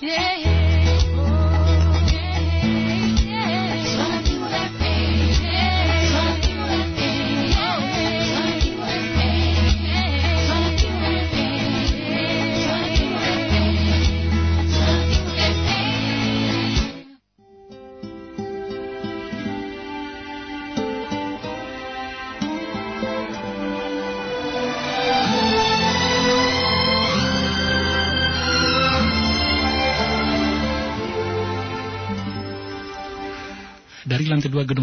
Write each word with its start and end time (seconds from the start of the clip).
lantai 0.00 0.77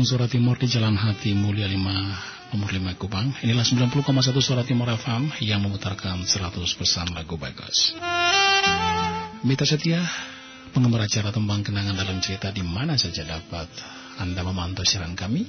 2 0.06 0.14
Gedung 0.14 0.22
Suara 0.22 0.30
Timur 0.30 0.54
di 0.62 0.70
Jalan 0.70 0.94
Hati 1.02 1.34
Mulia 1.34 1.66
5 1.66 2.54
nomor 2.54 2.70
5 2.70 2.94
Kupang. 3.02 3.26
Inilah 3.42 3.66
90,1 3.66 4.38
Suara 4.38 4.62
Timur 4.62 4.86
FM 4.86 5.34
yang 5.42 5.66
memutarkan 5.66 6.22
100% 6.22 7.10
lagu 7.10 7.42
bagus. 7.42 7.98
Mita 9.42 9.66
Setia, 9.66 10.06
penggemar 10.78 11.10
acara 11.10 11.34
tembang 11.34 11.66
kenangan 11.66 11.98
dalam 11.98 12.22
cerita 12.22 12.54
di 12.54 12.62
mana 12.62 13.02
saja 13.02 13.26
dapat 13.26 13.66
Anda 14.22 14.46
memantau 14.46 14.86
siaran 14.86 15.18
kami. 15.18 15.42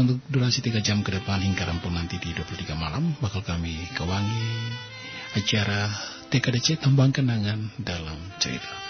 Untuk 0.00 0.24
durasi 0.32 0.64
3 0.64 0.80
jam 0.80 1.04
ke 1.04 1.20
depan 1.20 1.44
hingga 1.44 1.68
rampung 1.68 1.92
nanti 1.92 2.16
di 2.16 2.32
23 2.32 2.72
malam 2.80 3.12
bakal 3.20 3.44
kami 3.44 3.84
kewangi 3.92 4.48
acara 5.36 5.92
TKDC 6.32 6.80
tembang 6.80 7.12
kenangan 7.12 7.68
dalam 7.76 8.16
cerita. 8.40 8.83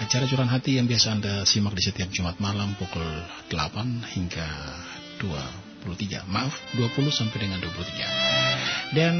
Acara 0.00 0.24
curahan 0.24 0.48
hati 0.48 0.80
yang 0.80 0.88
biasa 0.88 1.12
Anda 1.12 1.44
simak 1.44 1.76
di 1.76 1.84
setiap 1.84 2.08
Jumat 2.08 2.40
malam 2.40 2.72
pukul 2.80 3.04
8 3.52 4.16
hingga 4.16 4.48
23. 5.20 6.24
Maaf, 6.24 6.56
20 6.72 7.12
sampai 7.12 7.36
dengan 7.44 7.60
23. 7.60 8.96
Dan 8.96 9.14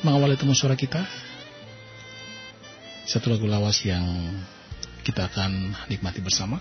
mengawali 0.00 0.40
temu 0.40 0.56
suara 0.56 0.72
kita, 0.72 1.04
satu 3.04 3.28
lagu 3.28 3.44
lawas 3.44 3.84
yang 3.84 4.00
kita 5.04 5.28
akan 5.28 5.76
nikmati 5.92 6.24
bersama. 6.24 6.56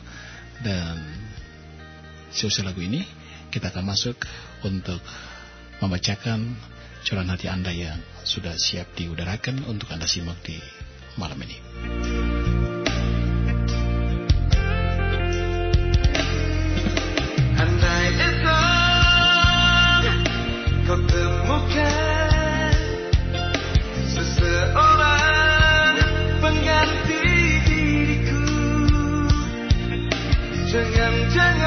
Dan 0.59 0.99
selesai 2.35 2.67
lagu 2.67 2.83
ini, 2.83 3.07
kita 3.55 3.71
akan 3.71 3.87
masuk 3.87 4.19
untuk 4.67 4.99
membacakan 5.79 6.59
curahan 7.07 7.31
hati 7.31 7.47
Anda 7.47 7.71
yang 7.71 8.03
sudah 8.27 8.59
siap 8.59 8.99
diudarakan 8.99 9.63
untuk 9.63 9.95
Anda 9.95 10.11
simak 10.11 10.43
di 10.43 10.59
malam 11.15 11.39
ini. 11.39 12.18
Kau 20.89 20.97
seseorang 24.09 25.95
pengganti 26.41 27.21
diriku. 27.69 28.41
Jangan-jangan 30.65 31.58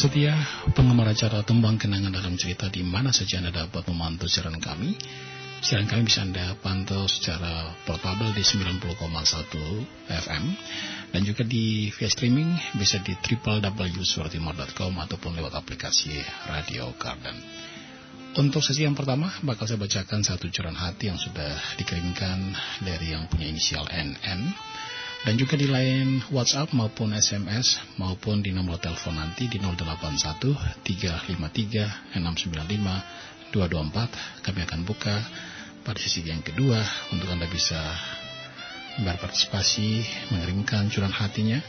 setia, 0.00 0.32
penggemar 0.72 1.12
acara 1.12 1.44
Tembang 1.44 1.76
Kenangan 1.76 2.08
dalam 2.08 2.32
cerita 2.32 2.72
di 2.72 2.80
mana 2.80 3.12
saja 3.12 3.36
Anda 3.36 3.52
dapat 3.52 3.84
memantau 3.92 4.24
siaran 4.24 4.56
kami. 4.56 4.96
Siaran 5.60 5.84
kami 5.84 6.08
bisa 6.08 6.24
Anda 6.24 6.56
pantau 6.56 7.04
secara 7.04 7.76
portable 7.84 8.32
di 8.32 8.40
90,1 8.40 8.96
FM 10.08 10.44
dan 11.12 11.20
juga 11.20 11.44
di 11.44 11.92
via 11.92 12.08
streaming 12.08 12.48
bisa 12.80 12.96
di 13.04 13.12
www.suaratimur.com 13.12 14.92
ataupun 15.04 15.36
lewat 15.36 15.52
aplikasi 15.52 16.16
Radio 16.48 16.96
Garden. 16.96 17.36
Untuk 18.40 18.64
sesi 18.64 18.88
yang 18.88 18.96
pertama, 18.96 19.28
bakal 19.44 19.68
saya 19.68 19.76
bacakan 19.76 20.24
satu 20.24 20.48
curahan 20.48 20.80
hati 20.80 21.12
yang 21.12 21.20
sudah 21.20 21.76
dikirimkan 21.76 22.56
dari 22.80 23.12
yang 23.12 23.28
punya 23.28 23.52
inisial 23.52 23.84
NN 23.84 24.40
dan 25.20 25.36
juga 25.36 25.54
di 25.60 25.68
lain 25.68 26.24
WhatsApp 26.32 26.72
maupun 26.72 27.12
SMS 27.12 27.76
maupun 28.00 28.40
di 28.40 28.56
nomor 28.56 28.80
telepon 28.80 29.20
nanti 29.20 29.52
di 29.52 29.60
081 29.60 30.80
353 30.80 32.16
695 32.16 33.52
224 33.52 34.46
kami 34.46 34.60
akan 34.64 34.80
buka 34.86 35.16
pada 35.84 35.98
sesi 36.00 36.24
yang 36.24 36.40
kedua 36.40 36.80
untuk 37.12 37.28
Anda 37.28 37.50
bisa 37.50 37.78
berpartisipasi 39.00 40.04
mengirimkan 40.32 40.88
curahan 40.88 41.14
hatinya 41.14 41.60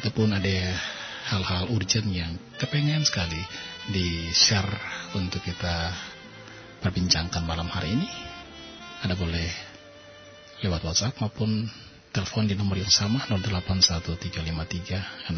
ataupun 0.00 0.32
ada 0.36 0.76
hal-hal 1.24 1.72
urgent 1.72 2.08
yang 2.12 2.36
kepengen 2.60 3.04
sekali 3.04 3.40
di 3.88 4.28
share 4.32 4.68
untuk 5.16 5.40
kita 5.40 5.92
perbincangkan 6.84 7.44
malam 7.48 7.68
hari 7.68 7.96
ini. 7.96 8.08
Anda 9.04 9.16
boleh 9.16 9.48
lewat 10.64 10.80
WhatsApp 10.84 11.20
maupun 11.20 11.68
telepon 12.14 12.46
di 12.46 12.54
nomor 12.54 12.78
yang 12.78 12.94
sama 12.94 13.26
081353695224 13.26 15.34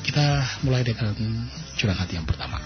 kita 0.00 0.40
mulai 0.64 0.80
dengan 0.80 1.12
curahan 1.76 2.00
hati 2.00 2.16
yang 2.16 2.24
pertama 2.24 2.56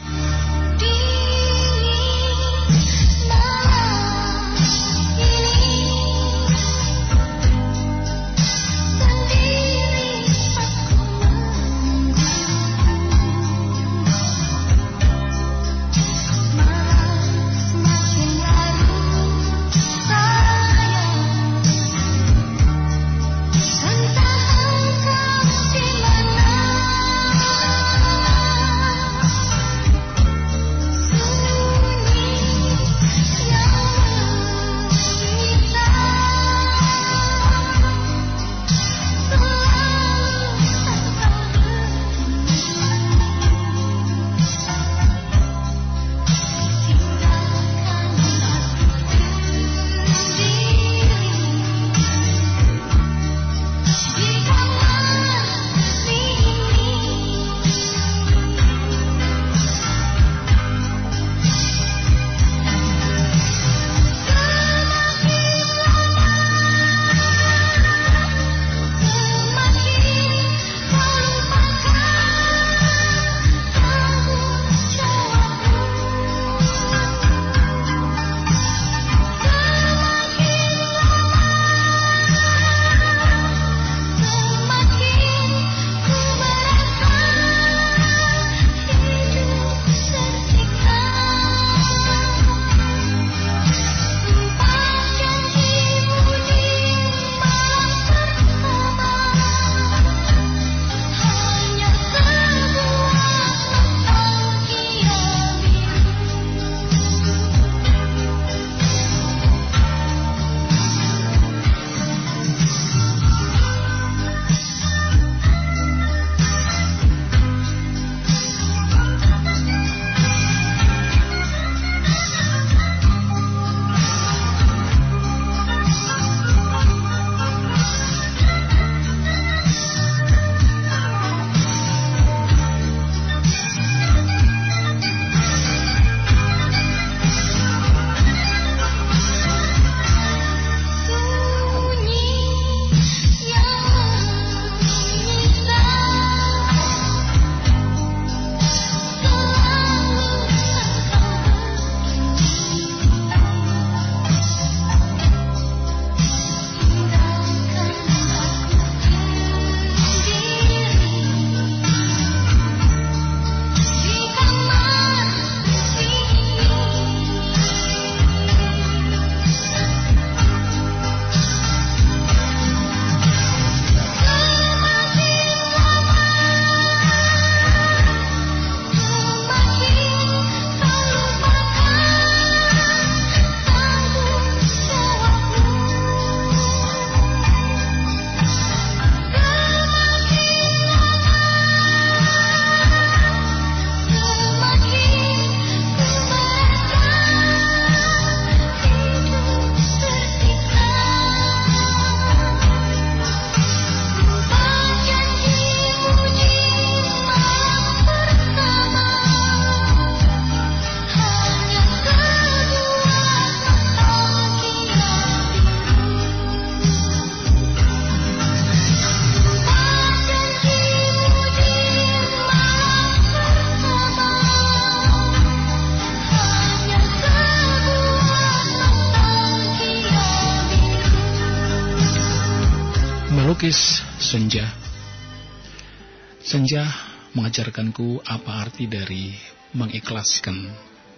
mengajarkanku 237.44 238.24
apa 238.24 238.64
arti 238.64 238.88
dari 238.88 239.36
mengikhlaskan 239.76 240.64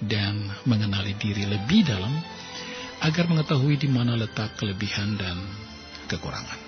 dan 0.02 0.34
mengenali 0.66 1.14
diri 1.14 1.46
lebih 1.46 1.86
dalam 1.86 2.10
agar 2.98 3.30
mengetahui 3.30 3.78
di 3.78 3.86
mana 3.86 4.18
letak 4.18 4.58
kelebihan 4.58 5.14
dan 5.14 5.38
kekurangan. 6.10 6.58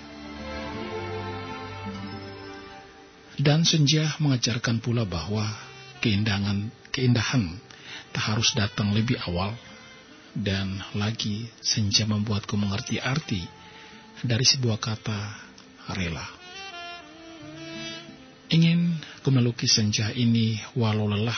Dan 3.35 3.67
senja 3.67 4.15
mengajarkan 4.23 4.79
pula 4.79 5.03
bahwa 5.03 5.43
keindahan, 5.99 6.71
keindahan 6.95 7.51
tak 8.15 8.31
harus 8.31 8.55
datang 8.55 8.95
lebih 8.95 9.19
awal 9.27 9.59
dan 10.31 10.79
lagi 10.95 11.51
senja 11.59 12.07
membuatku 12.07 12.55
mengerti 12.55 12.95
arti 12.95 13.43
dari 14.23 14.47
sebuah 14.47 14.79
kata 14.79 15.19
rela. 15.99 16.38
Ingin 18.49 18.97
ku 19.21 19.29
melukis 19.29 19.77
senja 19.77 20.09
ini 20.09 20.57
walau 20.73 21.05
lelah 21.05 21.37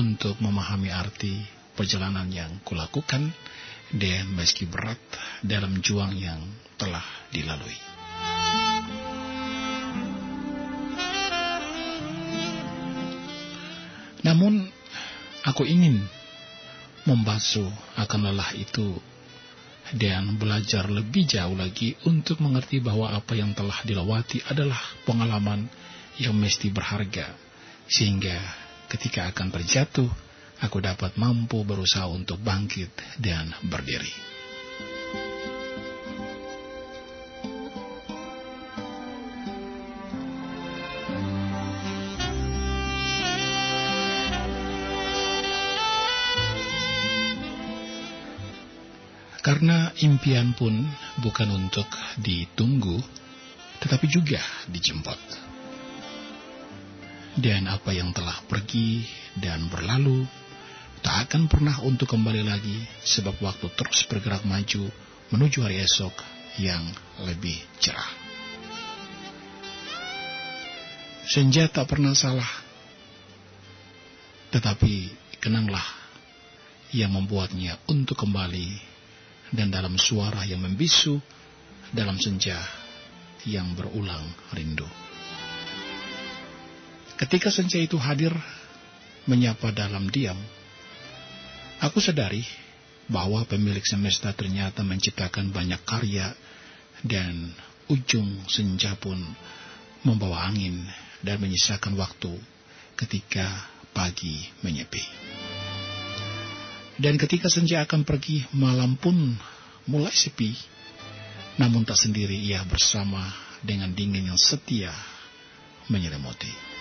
untuk 0.00 0.40
memahami 0.40 0.88
arti 0.88 1.36
perjalanan 1.76 2.32
yang 2.32 2.64
kulakukan 2.64 3.28
dan 3.92 4.24
meski 4.32 4.64
berat 4.64 4.96
dalam 5.44 5.84
juang 5.84 6.16
yang 6.16 6.40
telah 6.80 7.04
dilalui. 7.28 7.76
Namun, 14.24 14.64
aku 15.44 15.68
ingin 15.68 16.08
membasuh 17.04 17.68
akan 18.00 18.32
lelah 18.32 18.56
itu 18.56 18.96
dan 19.92 20.40
belajar 20.40 20.88
lebih 20.88 21.28
jauh 21.28 21.52
lagi 21.52 22.00
untuk 22.08 22.40
mengerti 22.40 22.80
bahwa 22.80 23.12
apa 23.12 23.36
yang 23.36 23.52
telah 23.52 23.76
dilewati 23.84 24.40
adalah 24.48 24.80
pengalaman 25.04 25.68
yang 26.16 26.36
mesti 26.36 26.72
berharga, 26.72 27.36
sehingga 27.88 28.36
ketika 28.88 29.28
akan 29.28 29.52
terjatuh, 29.52 30.08
aku 30.64 30.80
dapat 30.80 31.14
mampu 31.20 31.60
berusaha 31.62 32.08
untuk 32.08 32.40
bangkit 32.40 32.92
dan 33.20 33.52
berdiri. 33.68 34.36
Karena 49.46 49.94
impian 50.02 50.58
pun 50.58 50.74
bukan 51.22 51.46
untuk 51.54 51.86
ditunggu, 52.18 52.98
tetapi 53.78 54.10
juga 54.10 54.42
dijemput 54.66 55.45
dan 57.36 57.68
apa 57.68 57.92
yang 57.92 58.16
telah 58.16 58.40
pergi 58.48 59.04
dan 59.36 59.68
berlalu 59.68 60.24
tak 61.04 61.28
akan 61.30 61.46
pernah 61.46 61.76
untuk 61.84 62.08
kembali 62.16 62.42
lagi 62.42 62.82
sebab 63.04 63.36
waktu 63.44 63.68
terus 63.76 64.08
bergerak 64.08 64.42
maju 64.48 64.88
menuju 65.30 65.58
hari 65.62 65.84
esok 65.84 66.12
yang 66.56 66.82
lebih 67.22 67.60
cerah. 67.78 68.10
Senja 71.26 71.66
tak 71.66 71.90
pernah 71.90 72.14
salah, 72.14 72.48
tetapi 74.54 75.10
kenanglah 75.42 75.84
yang 76.94 77.12
membuatnya 77.12 77.76
untuk 77.90 78.16
kembali 78.16 78.78
dan 79.50 79.74
dalam 79.74 79.98
suara 79.98 80.46
yang 80.46 80.62
membisu 80.62 81.18
dalam 81.90 82.16
senja 82.16 82.58
yang 83.46 83.74
berulang 83.74 84.26
rindu. 84.54 85.05
Ketika 87.16 87.48
senja 87.48 87.80
itu 87.80 87.96
hadir, 87.96 88.32
menyapa 89.24 89.72
dalam 89.72 90.12
diam, 90.12 90.36
aku 91.80 91.96
sadari 91.96 92.44
bahwa 93.08 93.40
pemilik 93.48 93.80
semesta 93.80 94.36
ternyata 94.36 94.84
menciptakan 94.84 95.48
banyak 95.48 95.80
karya 95.88 96.36
dan 97.00 97.56
ujung 97.88 98.44
senja 98.50 98.98
pun 99.00 99.16
membawa 100.04 100.44
angin 100.44 100.84
dan 101.24 101.40
menyisakan 101.40 101.96
waktu 101.96 102.36
ketika 103.00 103.64
pagi 103.96 104.52
menyepi. 104.60 105.02
Dan 106.96 107.20
ketika 107.20 107.52
senja 107.52 107.84
akan 107.84 108.04
pergi, 108.04 108.44
malam 108.56 108.96
pun 108.96 109.36
mulai 109.88 110.12
sepi. 110.12 110.56
Namun 111.56 111.88
tak 111.88 111.96
sendiri 111.96 112.36
ia 112.36 112.60
bersama 112.68 113.32
dengan 113.64 113.92
dingin 113.92 114.32
yang 114.32 114.40
setia 114.40 114.92
menyelimuti. 115.88 116.75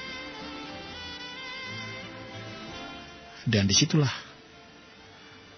Dan 3.46 3.70
di 3.70 3.78
situlah 3.78 4.12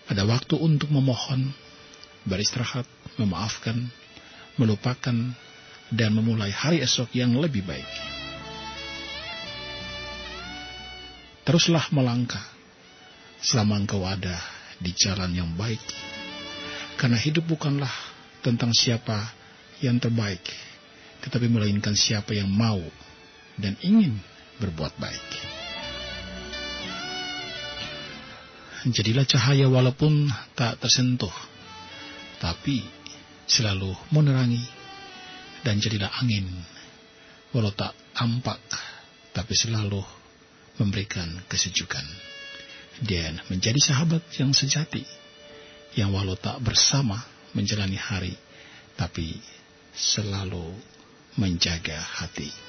ada 0.07 0.23
waktu 0.27 0.55
untuk 0.59 0.91
memohon, 0.91 1.51
beristirahat, 2.27 2.87
memaafkan, 3.15 3.87
melupakan, 4.59 5.15
dan 5.87 6.11
memulai 6.11 6.51
hari 6.51 6.83
esok 6.83 7.15
yang 7.15 7.35
lebih 7.39 7.63
baik. 7.63 7.87
Teruslah 11.47 11.87
melangkah 11.95 12.43
selama 13.39 13.79
engkau 13.79 14.03
ada 14.03 14.35
di 14.83 14.91
jalan 14.91 15.31
yang 15.31 15.51
baik. 15.55 15.79
Karena 16.99 17.15
hidup 17.15 17.47
bukanlah 17.47 17.91
tentang 18.43 18.75
siapa 18.75 19.31
yang 19.79 19.95
terbaik, 19.95 20.43
tetapi 21.23 21.47
melainkan 21.47 21.95
siapa 21.95 22.35
yang 22.35 22.51
mau 22.51 22.83
dan 23.55 23.79
ingin 23.79 24.19
berbuat 24.59 24.97
baik. 24.99 25.56
Jadilah 28.85 29.25
cahaya 29.25 29.65
walaupun 29.65 30.29
tak 30.53 30.77
tersentuh, 30.77 31.33
tapi 32.37 32.85
selalu 33.49 33.89
menerangi. 34.13 34.61
Dan 35.65 35.81
jadilah 35.81 36.13
angin, 36.21 36.45
walau 37.51 37.73
tak 37.73 37.91
tampak, 38.13 38.61
tapi 39.33 39.53
selalu 39.57 39.99
memberikan 40.77 41.41
kesejukan. 41.49 42.05
Dan 43.01 43.41
menjadi 43.49 43.81
sahabat 43.81 44.21
yang 44.37 44.53
sejati, 44.53 45.01
yang 45.97 46.13
walau 46.13 46.37
tak 46.37 46.61
bersama 46.61 47.17
menjalani 47.57 47.97
hari, 47.97 48.37
tapi 48.93 49.41
selalu 49.97 50.77
menjaga 51.41 51.97
hati. 51.97 52.66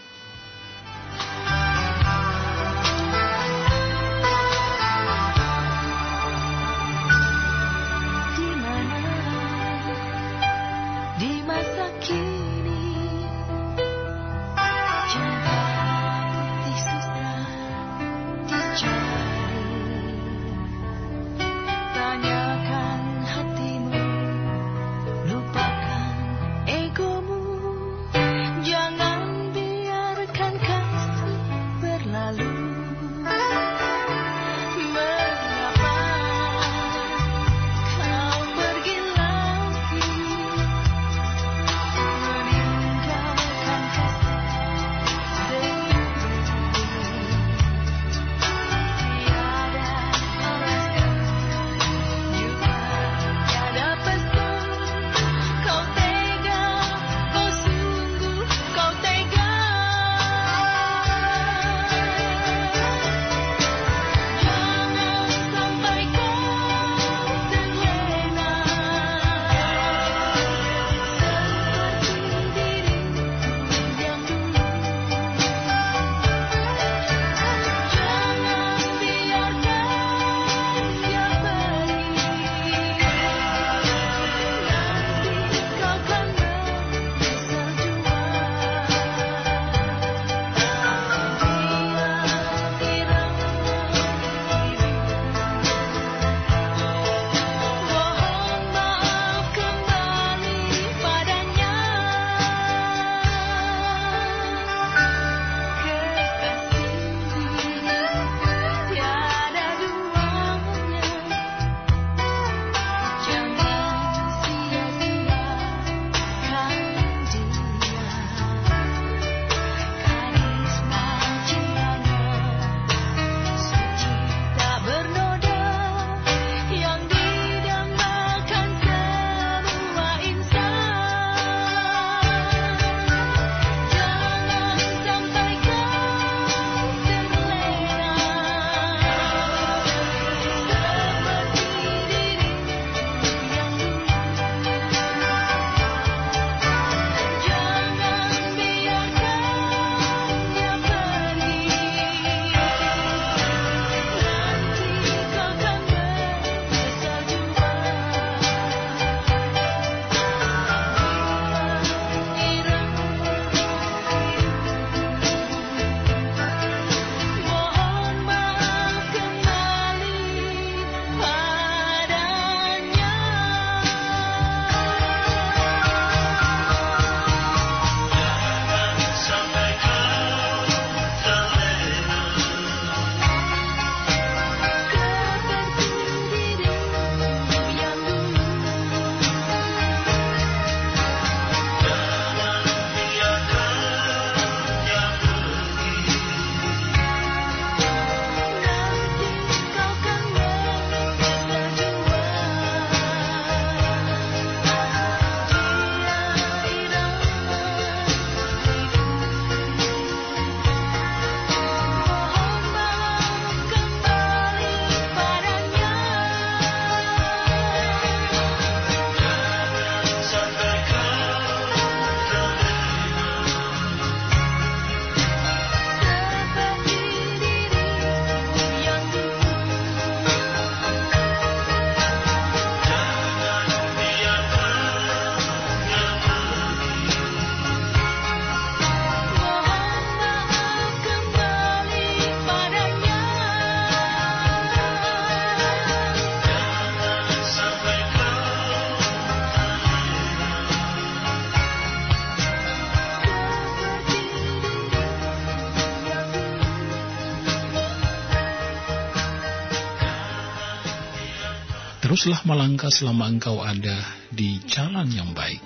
Teruslah 262.18 262.50
melangkah 262.50 262.90
selama 262.90 263.30
engkau 263.30 263.62
ada 263.62 263.94
di 264.34 264.58
jalan 264.66 265.06
yang 265.06 265.38
baik. 265.38 265.62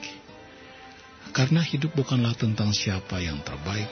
Karena 1.32 1.64
hidup 1.64 1.96
bukanlah 1.96 2.36
tentang 2.36 2.76
siapa 2.76 3.24
yang 3.24 3.40
terbaik, 3.40 3.88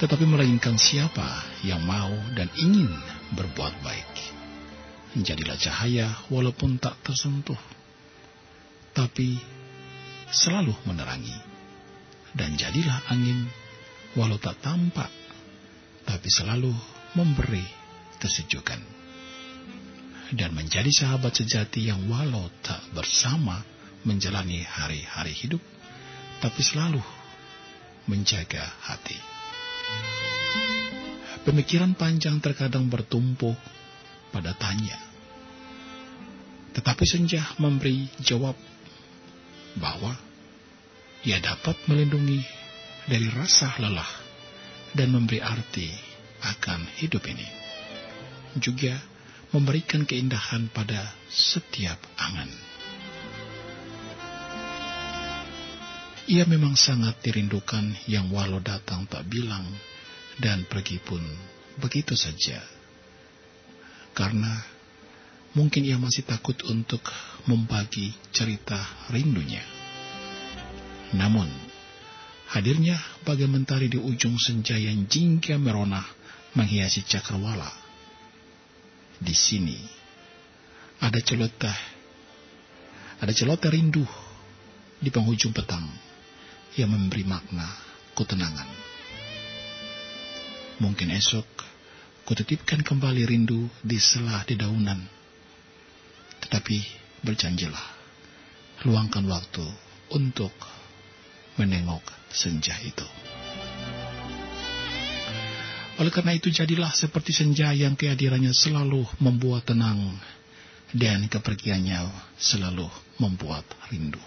tetapi 0.00 0.24
melainkan 0.24 0.80
siapa 0.80 1.44
yang 1.68 1.84
mau 1.84 2.16
dan 2.32 2.48
ingin 2.56 2.88
berbuat 3.36 3.76
baik. 3.84 4.12
Jadilah 5.20 5.60
cahaya 5.60 6.16
walaupun 6.32 6.80
tak 6.80 6.96
tersentuh, 7.04 7.60
tapi 8.96 9.36
selalu 10.32 10.72
menerangi. 10.88 11.36
Dan 12.32 12.56
jadilah 12.56 13.04
angin 13.12 13.52
walau 14.16 14.40
tak 14.40 14.64
tampak, 14.64 15.12
tapi 16.08 16.28
selalu 16.32 16.72
memberi 17.20 17.68
kesejukan. 18.16 18.95
Dan 20.34 20.58
menjadi 20.58 20.90
sahabat 20.90 21.38
sejati 21.38 21.86
yang 21.86 22.10
walau 22.10 22.50
tak 22.64 22.82
bersama 22.90 23.62
menjalani 24.02 24.62
hari-hari 24.66 25.30
hidup, 25.30 25.62
tapi 26.42 26.60
selalu 26.66 27.02
menjaga 28.10 28.62
hati. 28.86 29.18
Pemikiran 31.46 31.94
panjang 31.94 32.42
terkadang 32.42 32.90
bertumpu 32.90 33.54
pada 34.34 34.50
tanya. 34.58 34.98
Tetapi 36.74 37.04
senja 37.06 37.46
memberi 37.62 38.10
jawab 38.18 38.58
bahwa 39.78 40.12
ia 41.22 41.38
dapat 41.38 41.78
melindungi 41.86 42.42
dari 43.06 43.30
rasa 43.30 43.78
lelah 43.78 44.10
dan 44.92 45.14
memberi 45.14 45.38
arti 45.38 45.88
akan 46.42 46.84
hidup 46.98 47.22
ini. 47.30 47.48
Juga 48.58 48.98
memberikan 49.54 50.02
keindahan 50.02 50.66
pada 50.70 51.14
setiap 51.30 51.98
angan. 52.18 52.50
Ia 56.26 56.42
memang 56.42 56.74
sangat 56.74 57.22
dirindukan 57.22 58.10
yang 58.10 58.26
walau 58.34 58.58
datang 58.58 59.06
tak 59.06 59.30
bilang 59.30 59.62
dan 60.42 60.66
pergi 60.66 60.98
pun 60.98 61.22
begitu 61.78 62.18
saja. 62.18 62.58
Karena 64.10 64.58
mungkin 65.54 65.86
ia 65.86 65.94
masih 66.02 66.26
takut 66.26 66.58
untuk 66.66 67.06
membagi 67.46 68.10
cerita 68.34 69.06
rindunya. 69.14 69.62
Namun, 71.14 71.46
hadirnya 72.50 72.98
bagai 73.22 73.46
mentari 73.46 73.86
di 73.86 74.02
ujung 74.02 74.34
senja 74.34 74.74
yang 74.74 75.06
jingga 75.06 75.62
merona 75.62 76.02
menghiasi 76.58 77.06
cakrawala. 77.06 77.85
Di 79.16 79.32
sini, 79.32 79.80
ada 81.00 81.16
celoteh, 81.20 81.78
ada 83.20 83.32
celoteh 83.32 83.72
rindu 83.72 84.04
di 85.00 85.08
penghujung 85.08 85.56
petang 85.56 85.84
yang 86.76 86.92
memberi 86.92 87.24
makna 87.24 87.64
ketenangan. 88.12 88.68
Mungkin 90.84 91.08
esok 91.16 91.48
kutitipkan 92.28 92.84
kembali 92.84 93.24
rindu 93.24 93.64
di 93.80 93.96
selah 93.96 94.44
dedaunan. 94.44 95.00
Tetapi 96.44 96.76
berjanjilah, 97.24 97.86
luangkan 98.84 99.24
waktu 99.24 99.64
untuk 100.12 100.52
menengok 101.56 102.04
senja 102.28 102.76
itu. 102.84 103.08
Oleh 105.96 106.12
karena 106.12 106.36
itu 106.36 106.52
jadilah 106.52 106.92
seperti 106.92 107.32
senja 107.32 107.72
yang 107.72 107.96
kehadirannya 107.96 108.52
selalu 108.52 109.08
membuat 109.16 109.72
tenang 109.72 110.12
dan 110.92 111.24
kepergiannya 111.24 112.04
selalu 112.36 112.84
membuat 113.16 113.64
rindu. 113.88 114.20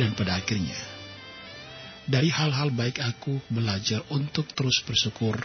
Dan 0.00 0.16
pada 0.16 0.40
akhirnya, 0.40 0.80
dari 2.08 2.32
hal-hal 2.32 2.72
baik 2.72 3.04
aku 3.04 3.36
belajar 3.52 4.00
untuk 4.16 4.48
terus 4.56 4.80
bersyukur 4.88 5.36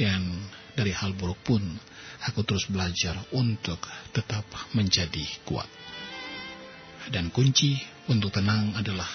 dan 0.00 0.48
dari 0.72 0.96
hal 0.96 1.12
buruk 1.12 1.44
pun 1.44 1.60
aku 2.24 2.40
terus 2.40 2.72
belajar 2.72 3.20
untuk 3.36 3.84
tetap 4.16 4.48
menjadi 4.72 5.28
kuat. 5.44 5.68
Dan 7.12 7.28
kunci 7.28 7.76
untuk 8.08 8.32
tenang 8.32 8.72
adalah 8.80 9.08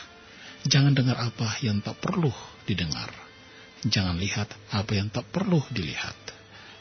jangan 0.61 0.93
dengar 0.93 1.17
apa 1.17 1.57
yang 1.65 1.81
tak 1.81 1.97
perlu 1.97 2.29
didengar. 2.69 3.24
Jangan 3.85 4.17
lihat 4.17 4.49
apa 4.73 4.91
yang 4.97 5.13
tak 5.13 5.29
perlu 5.29 5.61
dilihat. 5.69 6.17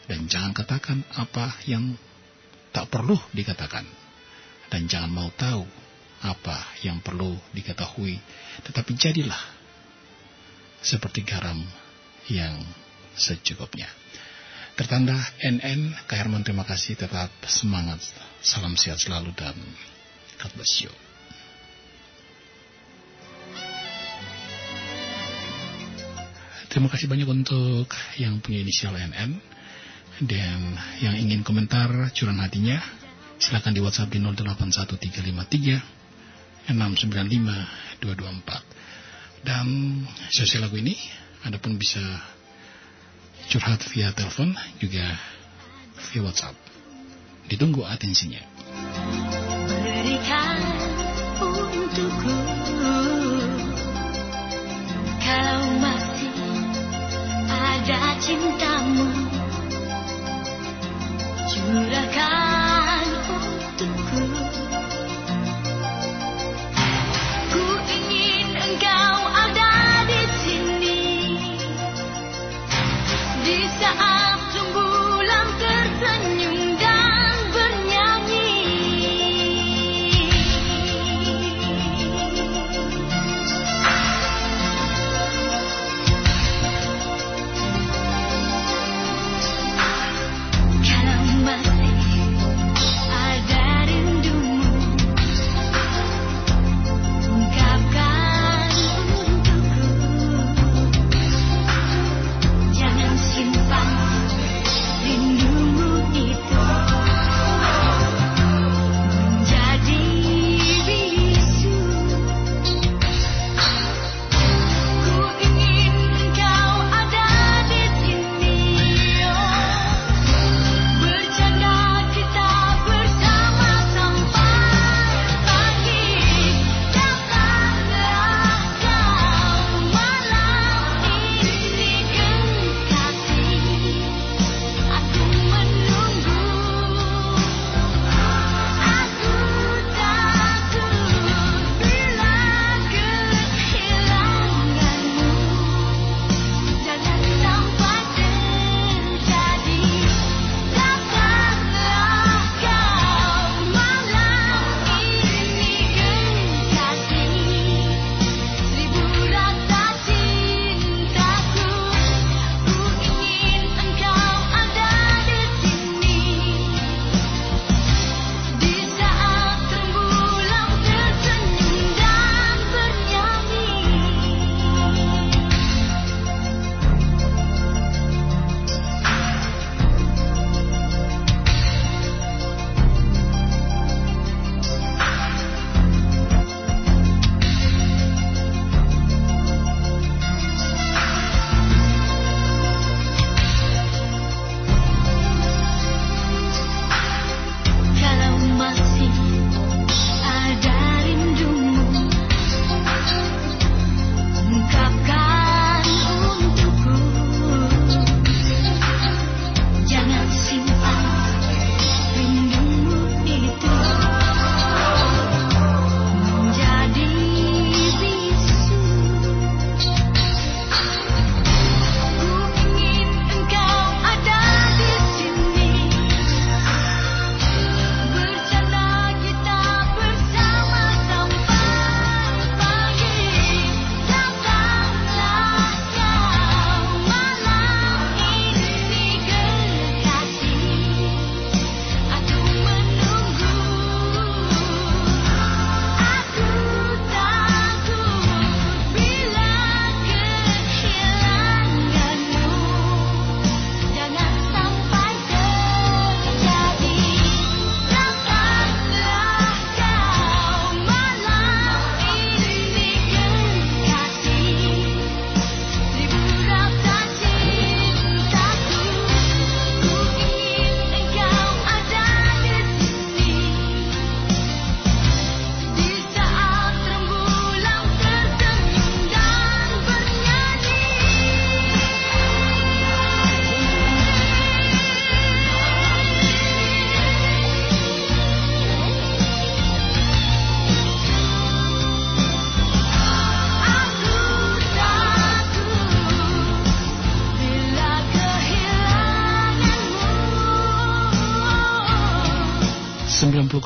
Dan 0.04 0.28
jangan 0.28 0.52
katakan 0.52 1.04
apa 1.16 1.60
yang 1.68 1.96
tak 2.72 2.88
perlu 2.88 3.16
dikatakan. 3.32 3.84
Dan 4.72 4.88
jangan 4.88 5.12
mau 5.12 5.28
tahu 5.32 5.64
apa 6.24 6.80
yang 6.80 7.04
perlu 7.04 7.36
diketahui. 7.52 8.16
Tetapi 8.64 8.92
jadilah 8.96 9.42
seperti 10.80 11.24
garam 11.24 11.60
yang 12.28 12.60
secukupnya. 13.16 13.88
Tertanda 14.74 15.14
NN, 15.38 15.94
Kak 16.10 16.18
Herman 16.18 16.42
terima 16.42 16.66
kasih, 16.66 16.98
tetap 16.98 17.30
semangat, 17.46 18.02
salam 18.42 18.74
sehat 18.74 18.98
selalu 18.98 19.30
dan 19.38 19.54
God 20.42 20.52
bless 20.58 20.82
you. 20.82 21.03
Terima 26.74 26.90
kasih 26.90 27.06
banyak 27.06 27.30
untuk 27.30 27.86
yang 28.18 28.42
punya 28.42 28.66
inisial 28.66 28.98
NN 28.98 29.38
dan 30.26 30.74
yang 30.98 31.14
ingin 31.14 31.46
komentar 31.46 31.86
curahan 32.10 32.42
hatinya 32.42 32.82
silakan 33.38 33.70
di 33.70 33.78
WhatsApp 33.78 34.10
di 34.10 34.18
081353 34.18 36.74
695 36.74 38.02
224. 38.02 39.46
Dan 39.46 39.66
sesi 40.34 40.58
lagu 40.58 40.74
ini 40.74 40.98
Anda 41.46 41.62
pun 41.62 41.78
bisa 41.78 42.02
curhat 43.54 43.86
via 43.94 44.10
telepon 44.10 44.58
juga 44.82 45.14
via 46.10 46.26
WhatsApp. 46.26 46.58
Ditunggu 47.54 47.86
atensinya. 47.86 48.42
Berikan 49.70 50.58
untukku 51.38 52.53
cintamu. 58.24 59.04
Curahkan 61.44 62.43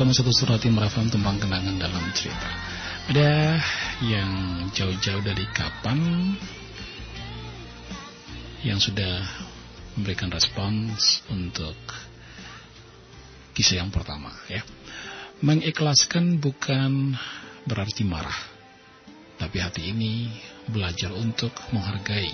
90,1 0.09 0.33
Surat 0.33 0.57
Timur 0.57 0.89
FM 0.89 1.13
Tembang 1.13 1.37
Kenangan 1.37 1.77
dalam 1.77 2.01
cerita 2.17 2.49
Ada 3.13 3.61
yang 4.09 4.31
jauh-jauh 4.73 5.21
dari 5.21 5.45
kapan 5.53 6.01
Yang 8.65 8.89
sudah 8.89 9.21
memberikan 10.01 10.33
respons 10.33 11.21
untuk 11.29 11.77
kisah 13.53 13.85
yang 13.85 13.93
pertama 13.93 14.33
ya 14.49 14.65
Mengikhlaskan 15.45 16.41
bukan 16.41 17.13
berarti 17.69 18.01
marah 18.09 18.49
Tapi 19.37 19.61
hati 19.61 19.93
ini 19.93 20.33
belajar 20.73 21.13
untuk 21.13 21.53
menghargai 21.69 22.33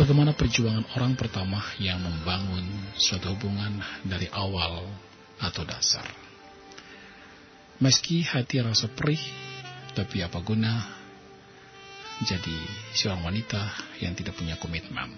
Bagaimana 0.00 0.32
perjuangan 0.32 0.88
orang 0.96 1.20
pertama 1.20 1.60
yang 1.76 2.00
membangun 2.00 2.64
suatu 2.96 3.36
hubungan 3.36 3.76
dari 4.08 4.24
awal 4.32 4.88
atau 5.36 5.62
dasar. 5.68 6.17
Meski 7.78 8.26
hati 8.26 8.58
rasa 8.58 8.90
perih, 8.90 9.22
tapi 9.94 10.18
apa 10.26 10.42
guna 10.42 10.82
jadi 12.26 12.58
seorang 12.90 13.30
wanita 13.30 13.94
yang 14.02 14.18
tidak 14.18 14.34
punya 14.34 14.58
komitmen. 14.58 15.14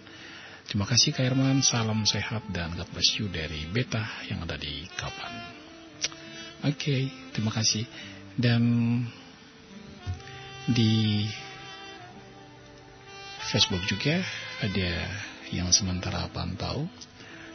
Terima 0.68 0.84
kasih 0.84 1.16
Kak 1.16 1.24
Irman, 1.24 1.64
salam 1.64 2.04
sehat 2.04 2.44
dan 2.52 2.76
God 2.76 2.92
bless 2.92 3.16
you 3.16 3.32
dari 3.32 3.64
Beta 3.64 4.04
yang 4.28 4.44
ada 4.44 4.60
di 4.60 4.84
Kapan. 4.92 5.32
Oke, 6.60 6.76
okay, 6.76 7.02
terima 7.32 7.48
kasih. 7.48 7.88
Dan 8.36 8.62
di 10.68 11.24
Facebook 13.48 13.80
juga 13.88 14.20
ada 14.60 14.90
yang 15.48 15.72
sementara 15.72 16.28
pantau. 16.28 16.84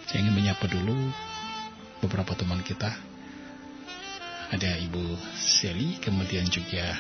Saya 0.10 0.26
ingin 0.26 0.34
menyapa 0.34 0.66
dulu 0.66 0.98
beberapa 2.02 2.34
teman 2.34 2.66
kita. 2.66 3.05
Ada 4.56 4.80
Ibu 4.88 5.20
Seli, 5.36 6.00
kemudian 6.00 6.48
juga 6.48 6.96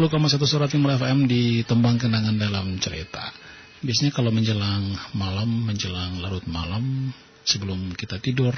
90,1 0.05 0.36
Surat 0.44 0.68
Timur 0.68 0.92
FM 1.00 1.24
di 1.24 1.64
Tembang 1.64 1.96
Kenangan 1.96 2.36
dalam 2.36 2.76
cerita. 2.76 3.32
Biasanya 3.80 4.12
kalau 4.12 4.28
menjelang 4.28 4.92
malam, 5.16 5.48
menjelang 5.64 6.20
larut 6.20 6.44
malam, 6.44 7.09
sebelum 7.40 7.96
kita 7.96 8.20
tidur, 8.20 8.52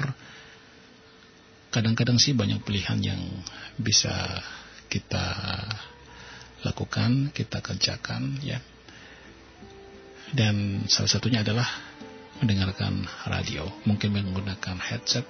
kadang-kadang 1.71 2.19
sih 2.19 2.35
banyak 2.35 2.59
pilihan 2.67 2.99
yang 2.99 3.21
bisa 3.79 4.43
kita 4.91 5.23
lakukan, 6.67 7.31
kita 7.31 7.63
kerjakan 7.63 8.43
ya. 8.43 8.59
Dan 10.35 10.83
salah 10.91 11.07
satunya 11.07 11.47
adalah 11.47 11.71
mendengarkan 12.43 13.07
radio, 13.23 13.71
mungkin 13.87 14.19
menggunakan 14.19 14.83
headset 14.83 15.23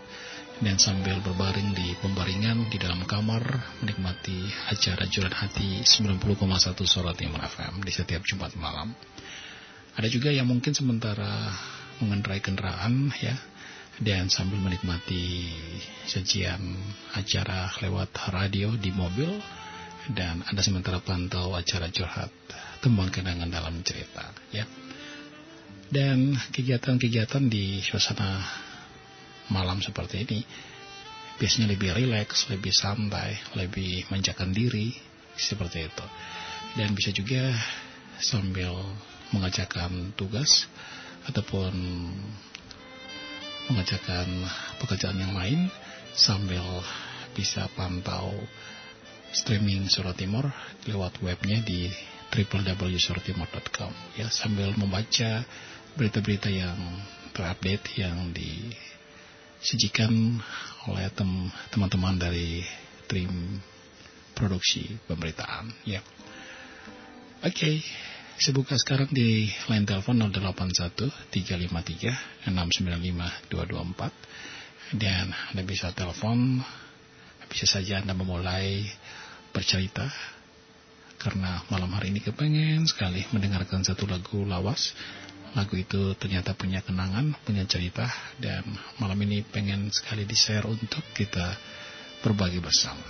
dan 0.57 0.81
sambil 0.81 1.21
berbaring 1.21 1.77
di 1.77 1.93
pembaringan 2.01 2.65
di 2.73 2.81
dalam 2.81 3.05
kamar 3.05 3.77
menikmati 3.85 4.41
acara 4.73 5.05
Juran 5.05 5.33
Hati 5.33 5.85
90,1 5.85 6.17
Suara 6.89 7.13
Timur 7.13 7.37
FM 7.45 7.85
di 7.85 7.91
setiap 7.93 8.25
Jumat 8.25 8.57
malam. 8.57 8.89
Ada 9.93 10.09
juga 10.09 10.33
yang 10.33 10.49
mungkin 10.49 10.73
sementara 10.73 11.53
mengendarai 12.01 12.41
kendaraan 12.41 13.13
ya 13.21 13.37
dan 14.01 14.29
sambil 14.33 14.57
menikmati 14.61 15.53
sajian 16.09 16.61
acara 17.13 17.69
lewat 17.81 18.09
radio 18.33 18.73
di 18.77 18.89
mobil 18.93 19.29
dan 20.13 20.41
ada 20.45 20.61
sementara 20.61 21.01
pantau 21.01 21.53
acara 21.53 21.89
curhat 21.89 22.29
tembang 22.81 23.09
kenangan 23.09 23.49
dalam 23.49 23.81
cerita 23.81 24.29
ya 24.53 24.69
dan 25.89 26.37
kegiatan-kegiatan 26.53 27.49
di 27.49 27.81
suasana 27.81 28.66
malam 29.51 29.79
seperti 29.79 30.23
ini 30.27 30.39
biasanya 31.37 31.69
lebih 31.69 31.93
rileks, 31.93 32.49
lebih 32.49 32.73
santai, 32.73 33.37
lebih 33.53 34.09
manjakan 34.09 34.51
diri 34.51 34.93
seperti 35.37 35.85
itu. 35.85 36.05
Dan 36.73 36.97
bisa 36.97 37.13
juga 37.13 37.53
sambil 38.17 38.73
mengerjakan 39.29 40.17
tugas 40.17 40.65
ataupun 41.29 41.73
mengerjakan 43.69 44.27
pekerjaan 44.81 45.19
yang 45.19 45.33
lain 45.35 45.69
sambil 46.15 46.63
bisa 47.35 47.69
pantau 47.77 48.33
streaming 49.35 49.91
Surat 49.91 50.17
Timur 50.17 50.49
lewat 50.87 51.19
webnya 51.21 51.61
di 51.61 51.91
www.surattimur.com 52.31 53.91
ya 54.15 54.31
sambil 54.31 54.73
membaca 54.73 55.43
berita-berita 55.99 56.49
yang 56.49 56.79
terupdate 57.35 57.85
yang 57.99 58.31
di 58.31 58.71
disajikan 59.61 60.41
oleh 60.87 61.09
tem 61.13 61.49
teman-teman 61.73 62.15
dari 62.17 62.63
tim 63.09 63.59
produksi 64.37 64.97
pemberitaan 65.09 65.73
ya. 65.83 66.01
Oke, 67.41 67.53
okay. 67.53 67.75
saya 68.37 68.53
buka 68.53 68.77
sekarang 68.77 69.09
di 69.13 69.49
line 69.69 69.85
telepon 69.85 70.17
081 70.29 71.09
353 71.33 72.49
695 72.49 73.49
224 73.49 74.97
dan 74.97 75.33
Anda 75.51 75.63
bisa 75.67 75.91
telepon 75.91 76.63
bisa 77.51 77.65
saja 77.67 77.99
Anda 77.99 78.15
memulai 78.15 78.87
bercerita 79.51 80.07
karena 81.17 81.65
malam 81.73 81.89
hari 81.97 82.13
ini 82.13 82.21
kepengen 82.21 82.85
sekali 82.85 83.25
mendengarkan 83.33 83.81
satu 83.81 84.05
lagu 84.05 84.45
lawas 84.45 84.93
lagu 85.55 85.79
itu 85.79 86.11
ternyata 86.19 86.51
punya 86.57 86.81
kenangan, 86.83 87.31
punya 87.45 87.63
cerita 87.69 88.09
dan 88.41 88.65
malam 88.99 89.21
ini 89.23 89.43
pengen 89.47 89.87
sekali 89.93 90.25
di-share 90.27 90.67
untuk 90.67 91.03
kita 91.15 91.55
berbagi 92.25 92.59
bersama. 92.59 93.07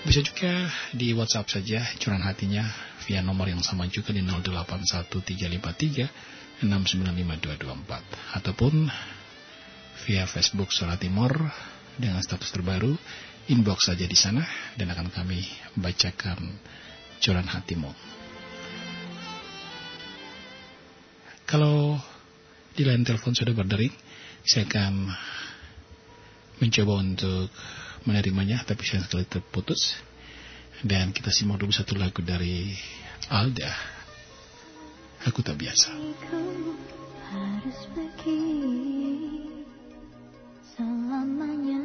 Bisa 0.00 0.24
juga 0.24 0.64
di 0.96 1.12
WhatsApp 1.12 1.60
saja 1.60 1.84
curan 2.00 2.24
hatinya 2.24 2.64
via 3.04 3.20
nomor 3.20 3.52
yang 3.52 3.60
sama 3.60 3.84
juga 3.92 4.16
di 4.16 4.24
081353 4.24 6.40
6952224 6.60 8.36
ataupun 8.36 8.84
via 10.04 10.28
Facebook 10.28 10.68
Suara 10.72 10.96
Timur 11.00 11.32
dengan 11.96 12.20
status 12.24 12.52
terbaru 12.52 12.96
inbox 13.48 13.88
saja 13.92 14.04
di 14.04 14.16
sana 14.16 14.44
dan 14.76 14.90
akan 14.92 15.08
kami 15.12 15.44
bacakan 15.76 16.58
curan 17.20 17.48
hatimu. 17.48 18.09
Kalau 21.50 21.98
di 22.78 22.86
line 22.86 23.02
telepon 23.02 23.34
sudah 23.34 23.50
berdering, 23.50 23.90
saya 24.46 24.70
akan 24.70 25.10
mencoba 26.62 27.02
untuk 27.02 27.50
menerimanya, 28.06 28.62
tapi 28.62 28.86
saya 28.86 29.02
sekali 29.02 29.26
terputus. 29.26 29.98
Dan 30.86 31.10
kita 31.10 31.34
simak 31.34 31.58
dulu 31.58 31.74
satu 31.74 31.98
lagu 31.98 32.22
dari 32.22 32.70
Alda. 33.34 33.66
Aku 35.26 35.42
tak 35.42 35.58
biasa. 35.58 35.90
harus 37.30 37.80
pergi 37.94 38.42
selamanya 40.74 41.79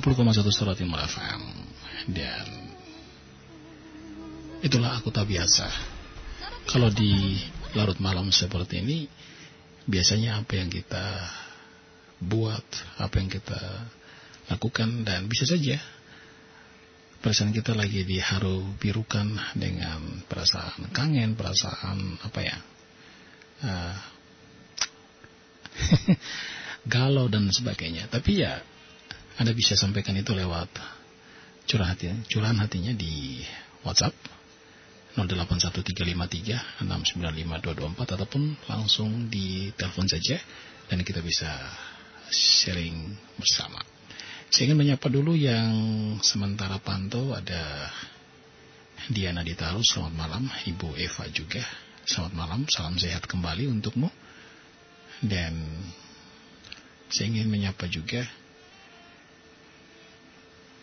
90,1 0.00 0.48
Surat 0.48 0.76
Timur 0.80 0.96
FM 0.96 1.40
Dan 2.08 2.46
Itulah 4.64 5.00
aku 5.00 5.12
tak 5.12 5.28
biasa. 5.28 5.68
Kalau 6.68 6.88
di 6.88 7.36
larut 7.76 8.00
malam 8.00 8.32
seperti 8.32 8.80
ini 8.80 9.04
Biasanya 9.84 10.40
apa 10.40 10.56
yang 10.56 10.72
kita 10.72 11.04
buat 12.24 12.64
Apa 12.96 13.20
yang 13.20 13.28
kita 13.28 13.60
lakukan 14.48 15.04
Dan 15.04 15.28
bisa 15.28 15.44
saja 15.44 15.76
Perasaan 17.20 17.52
kita 17.52 17.76
lagi 17.76 18.00
diharu 18.08 18.80
birukan 18.80 19.36
Dengan 19.52 20.24
perasaan 20.24 20.88
kangen 20.96 21.36
Perasaan 21.36 22.16
apa 22.24 22.40
ya 22.40 22.56
uh, 23.68 23.96
Galau 26.92 27.28
dan 27.28 27.48
sebagainya. 27.52 28.08
Tapi 28.08 28.40
ya 28.40 28.64
anda 29.38 29.54
bisa 29.54 29.78
sampaikan 29.78 30.18
itu 30.18 30.34
lewat 30.34 30.66
curahan, 31.70 31.94
hati, 31.94 32.10
curahan 32.26 32.58
hatinya 32.58 32.90
di 32.96 33.44
WhatsApp 33.86 34.14
081353695224 35.14 38.14
ataupun 38.14 38.42
langsung 38.70 39.26
di 39.30 39.70
telepon 39.74 40.06
saja 40.06 40.38
dan 40.86 41.02
kita 41.02 41.18
bisa 41.22 41.50
sharing 42.30 43.18
bersama. 43.38 43.82
Saya 44.50 44.66
ingin 44.70 44.78
menyapa 44.82 45.06
dulu 45.06 45.38
yang 45.38 45.70
sementara 46.26 46.82
pantau 46.82 47.34
ada 47.34 47.90
Diana 49.06 49.46
Ditaru, 49.46 49.82
selamat 49.82 50.14
malam. 50.14 50.46
Ibu 50.46 50.98
Eva 50.98 51.24
juga, 51.30 51.62
selamat 52.02 52.34
malam. 52.34 52.66
Salam 52.66 52.98
sehat 52.98 53.30
kembali 53.30 53.70
untukmu. 53.70 54.10
Dan 55.22 55.54
saya 57.10 57.26
ingin 57.30 57.46
menyapa 57.46 57.86
juga 57.86 58.26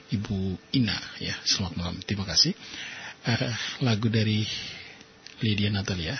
Ibu 0.07 0.55
Ina. 0.79 0.95
Ya 1.19 1.35
selamat 1.43 1.73
malam. 1.75 1.95
Terima 2.03 2.23
kasih. 2.23 2.55
Uh, 3.27 3.51
lagu 3.83 4.07
dari 4.07 4.47
Lydia 5.43 5.67
Natalia 5.67 6.15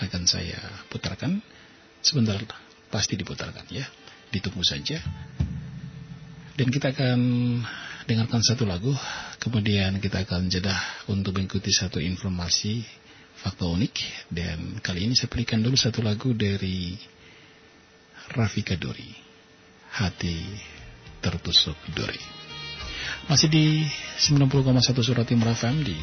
akan 0.00 0.22
saya 0.24 0.56
putarkan. 0.88 1.44
Sebentar 2.00 2.40
pasti 2.88 3.20
diputarkan 3.20 3.68
ya. 3.68 3.84
Ditunggu 4.32 4.64
saja. 4.64 4.96
Dan 6.56 6.72
kita 6.72 6.96
akan 6.96 7.20
dengarkan 8.08 8.40
satu 8.40 8.64
lagu. 8.64 8.96
Kemudian 9.36 10.00
kita 10.00 10.24
akan 10.24 10.48
jeda 10.48 10.74
untuk 11.12 11.36
mengikuti 11.36 11.68
satu 11.68 12.00
informasi 12.00 12.80
fakta 13.44 13.68
unik. 13.68 13.94
Dan 14.32 14.80
kali 14.80 15.04
ini 15.04 15.12
saya 15.12 15.28
berikan 15.28 15.60
dulu 15.60 15.76
satu 15.76 16.00
lagu 16.00 16.32
dari 16.32 16.96
Rafika 18.32 18.72
Dori. 18.80 19.12
Hati 19.88 20.36
tertusuk 21.18 21.76
duri 21.92 22.37
masih 23.28 23.52
di 23.52 23.84
90,1 24.24 25.04
Surat 25.04 25.28
Timur 25.28 25.52
FM 25.52 25.84
di 25.84 25.96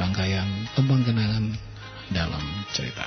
rangkaian 0.00 0.48
Tembang 0.72 1.04
Kenangan 1.04 1.52
dalam 2.08 2.44
cerita. 2.72 3.04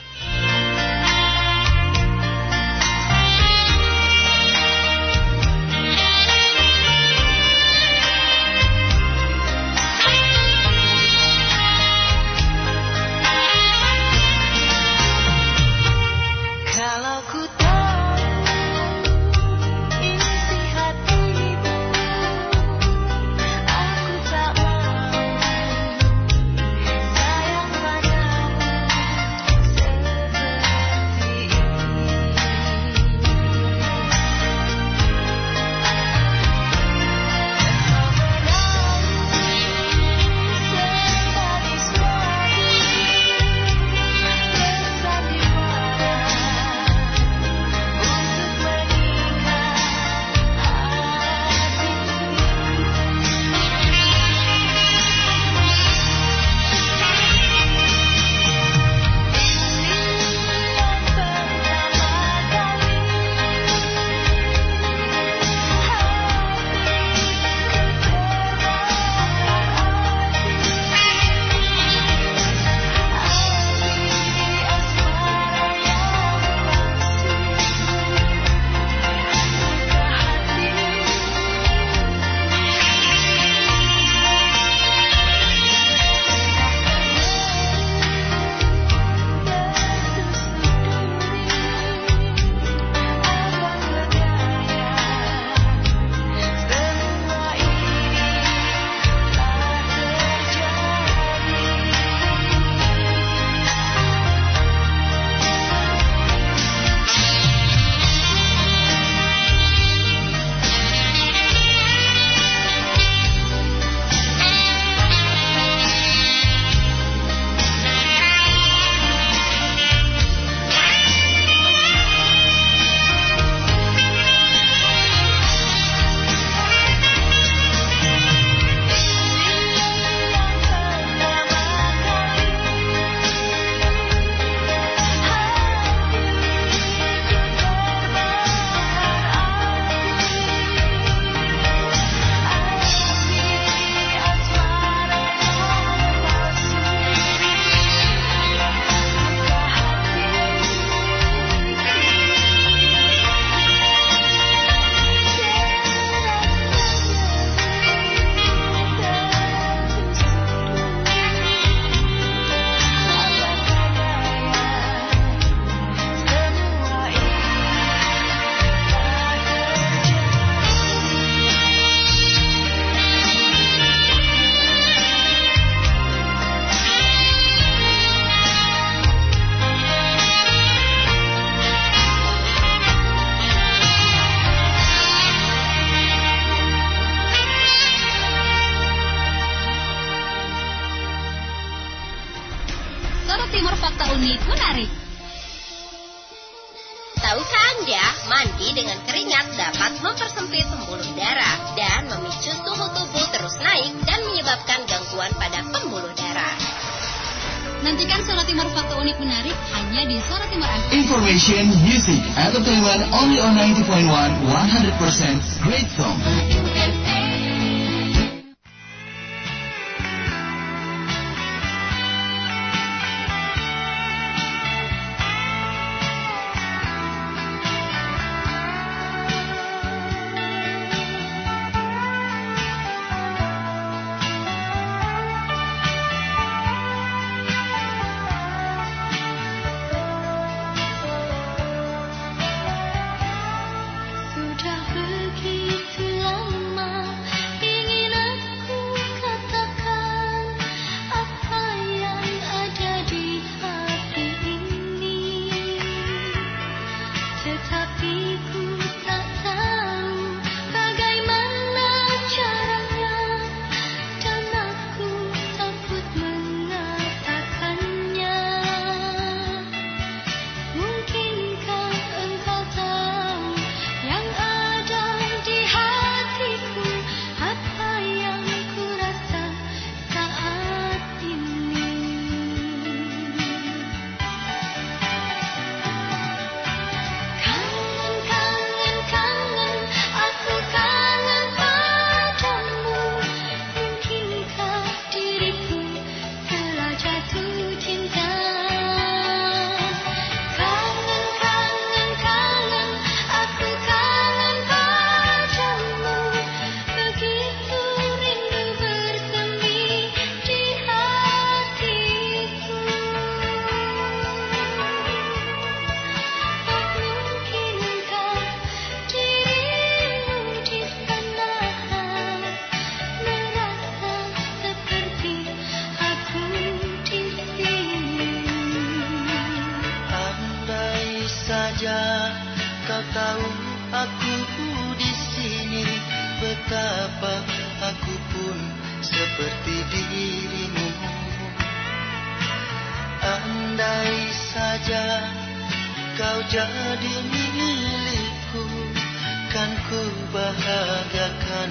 membahagiakan 350.14 351.70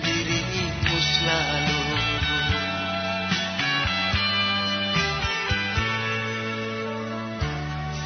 dirimu 0.00 0.96
selalu 0.96 1.80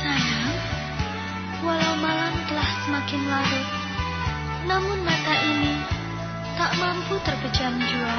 Sayang, 0.02 0.58
walau 1.62 1.94
malam 2.02 2.34
telah 2.50 2.70
semakin 2.86 3.22
larut 3.30 3.68
Namun 4.66 4.98
mata 5.06 5.34
ini 5.54 5.74
tak 6.58 6.72
mampu 6.82 7.14
terpejam 7.22 7.74
jua 7.78 8.18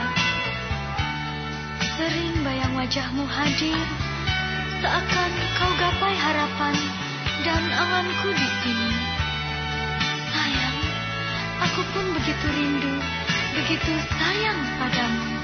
Sering 1.99 2.36
bayang 2.47 2.74
wajahmu 2.80 3.28
hadir 3.28 3.80
Seakan 4.78 5.32
kau 5.57 5.72
gapai 5.82 6.13
harapan 6.15 6.76
dan 7.41 7.63
anganku 7.65 8.30
di 8.30 8.47
sini 8.61 9.16
aku 11.78 11.93
pun 11.93 12.09
begitu 12.09 12.47
rindu, 12.57 12.89
begitu 13.53 13.93
sayang 14.17 14.61
padamu. 14.82 15.36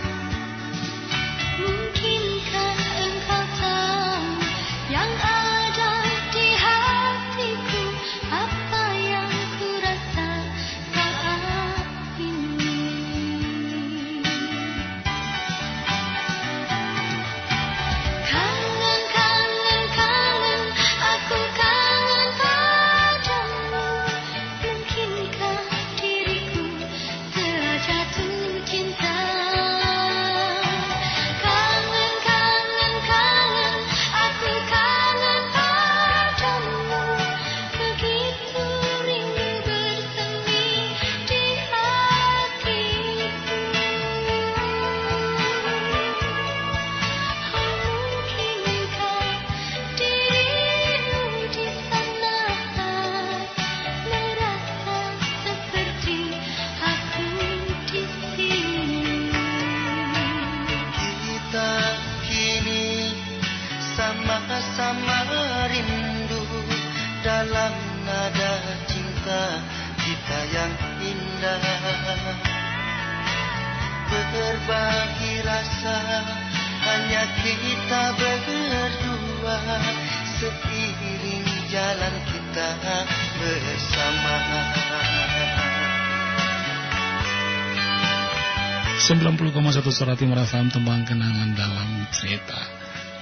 Surati 89.93 90.25
merasa 90.25 90.57
tembang 90.73 91.05
kenangan 91.05 91.53
dalam 91.53 92.09
cerita. 92.09 92.57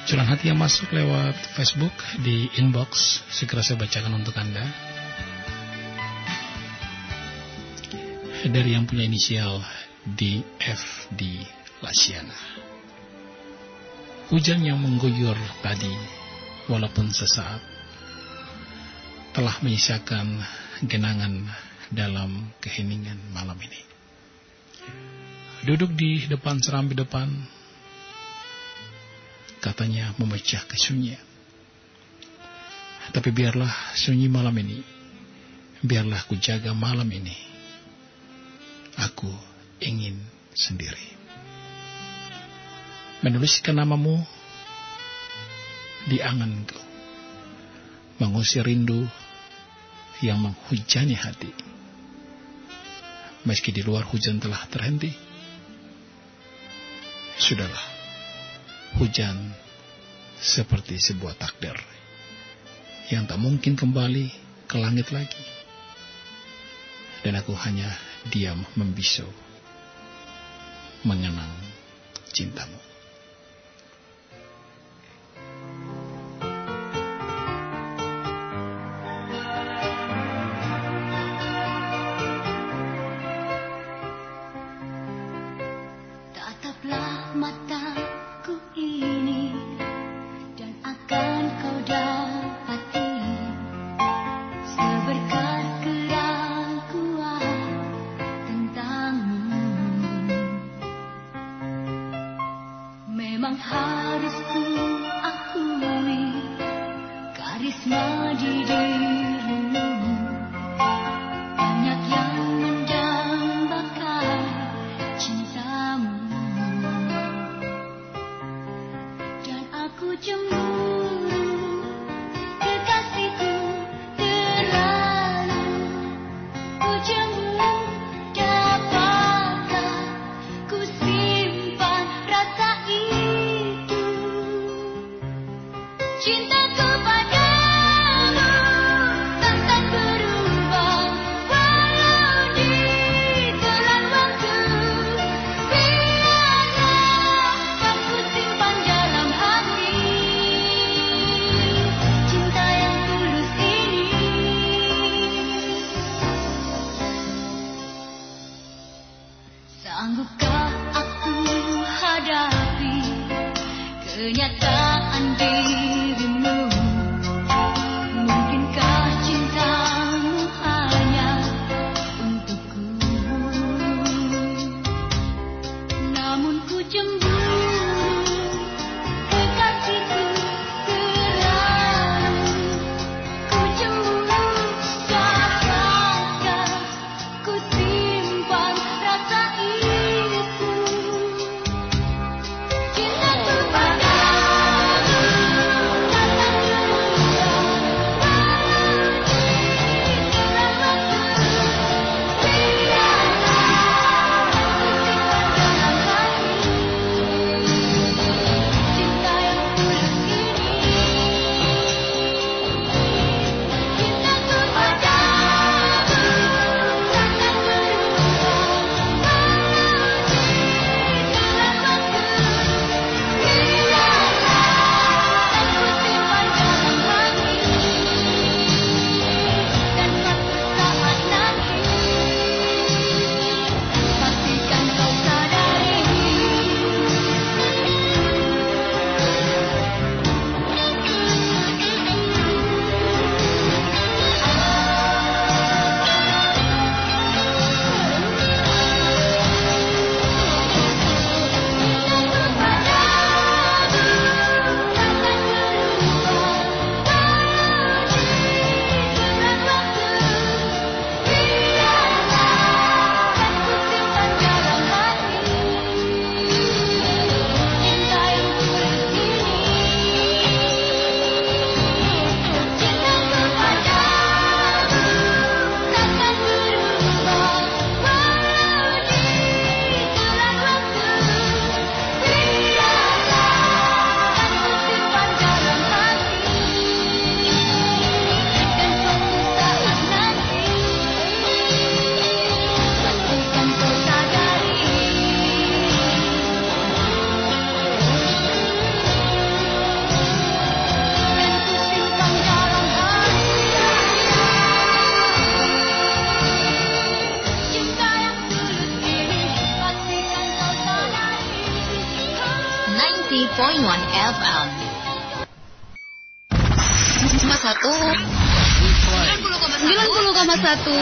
Curang 0.07 0.23
hati 0.23 0.55
yang 0.55 0.55
masuk 0.55 0.87
lewat 0.95 1.35
Facebook 1.51 1.91
di 2.23 2.47
inbox 2.55 3.19
Segera 3.27 3.59
saya 3.59 3.75
bacakan 3.75 4.23
untuk 4.23 4.31
Anda. 4.39 4.63
Dari 8.47 8.71
yang 8.71 8.87
punya 8.87 9.03
inisial 9.03 9.59
DFD 10.15 11.43
Lasiana. 11.83 12.39
Hujan 14.31 14.63
yang 14.63 14.79
mengguyur 14.79 15.35
tadi 15.59 15.91
Walaupun 16.71 17.11
sesaat 17.11 17.59
Telah 19.35 19.59
menyisakan 19.59 20.39
genangan 20.87 21.51
dalam 21.91 22.55
keheningan 22.63 23.19
malam 23.35 23.59
ini. 23.59 23.90
Duduk 25.61 25.93
di 25.93 26.25
depan 26.25 26.57
serambi 26.57 26.97
depan, 26.97 27.29
katanya 29.61 30.09
memecah 30.17 30.65
kesunyian. 30.65 31.21
Tapi 33.13 33.29
biarlah 33.29 33.93
sunyi 33.93 34.25
malam 34.25 34.57
ini, 34.57 34.81
biarlah 35.85 36.25
ku 36.25 36.33
jaga 36.41 36.73
malam 36.73 37.05
ini. 37.13 37.37
Aku 39.05 39.29
ingin 39.85 40.17
sendiri. 40.57 41.13
Menuliskan 43.21 43.77
namamu 43.77 44.17
di 46.09 46.17
angan 46.25 46.49
engkau. 46.57 46.81
Mengusir 48.17 48.65
rindu 48.65 49.05
yang 50.25 50.41
menghujani 50.41 51.13
hati. 51.13 51.53
Meski 53.45 53.69
di 53.69 53.85
luar 53.85 54.05
hujan 54.09 54.37
telah 54.37 54.65
terhenti, 54.69 55.09
sudahlah, 57.41 57.85
hujan 59.01 59.33
seperti 60.37 61.01
sebuah 61.01 61.33
takdir 61.41 61.73
yang 63.09 63.25
tak 63.25 63.41
mungkin 63.41 63.73
kembali 63.73 64.29
ke 64.69 64.77
langit 64.77 65.09
lagi. 65.09 65.41
Dan 67.21 67.37
aku 67.37 67.53
hanya 67.57 67.89
diam 68.29 68.61
membisu, 68.77 69.25
mengenang 71.05 71.53
cintamu. 72.33 72.80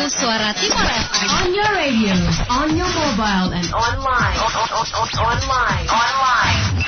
90,1 0.10 0.26
Suara 0.26 0.50
Timur 0.58 0.90
FM. 0.90 1.30
On 1.30 1.54
your 1.54 1.70
radio, 1.78 2.18
on 2.50 2.74
your 2.74 2.90
mobile, 2.90 3.54
and 3.54 3.70
online. 3.70 4.42
Online. 4.42 5.86
Online. 5.86 6.82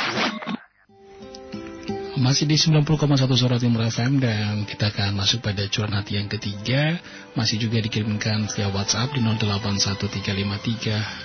Masih 2.17 2.49
di 2.49 2.57
90,1 2.57 2.81
Suara 3.37 3.61
Timur 3.61 3.85
FM 3.85 4.25
dan 4.25 4.65
kita 4.65 4.89
akan 4.89 5.21
masuk 5.21 5.45
pada 5.45 5.69
curahan 5.69 6.01
hati 6.01 6.17
yang 6.17 6.33
ketiga. 6.33 6.97
Masih 7.37 7.61
juga 7.61 7.77
dikirimkan 7.85 8.49
via 8.57 8.73
WhatsApp 8.73 9.13
di 9.13 9.21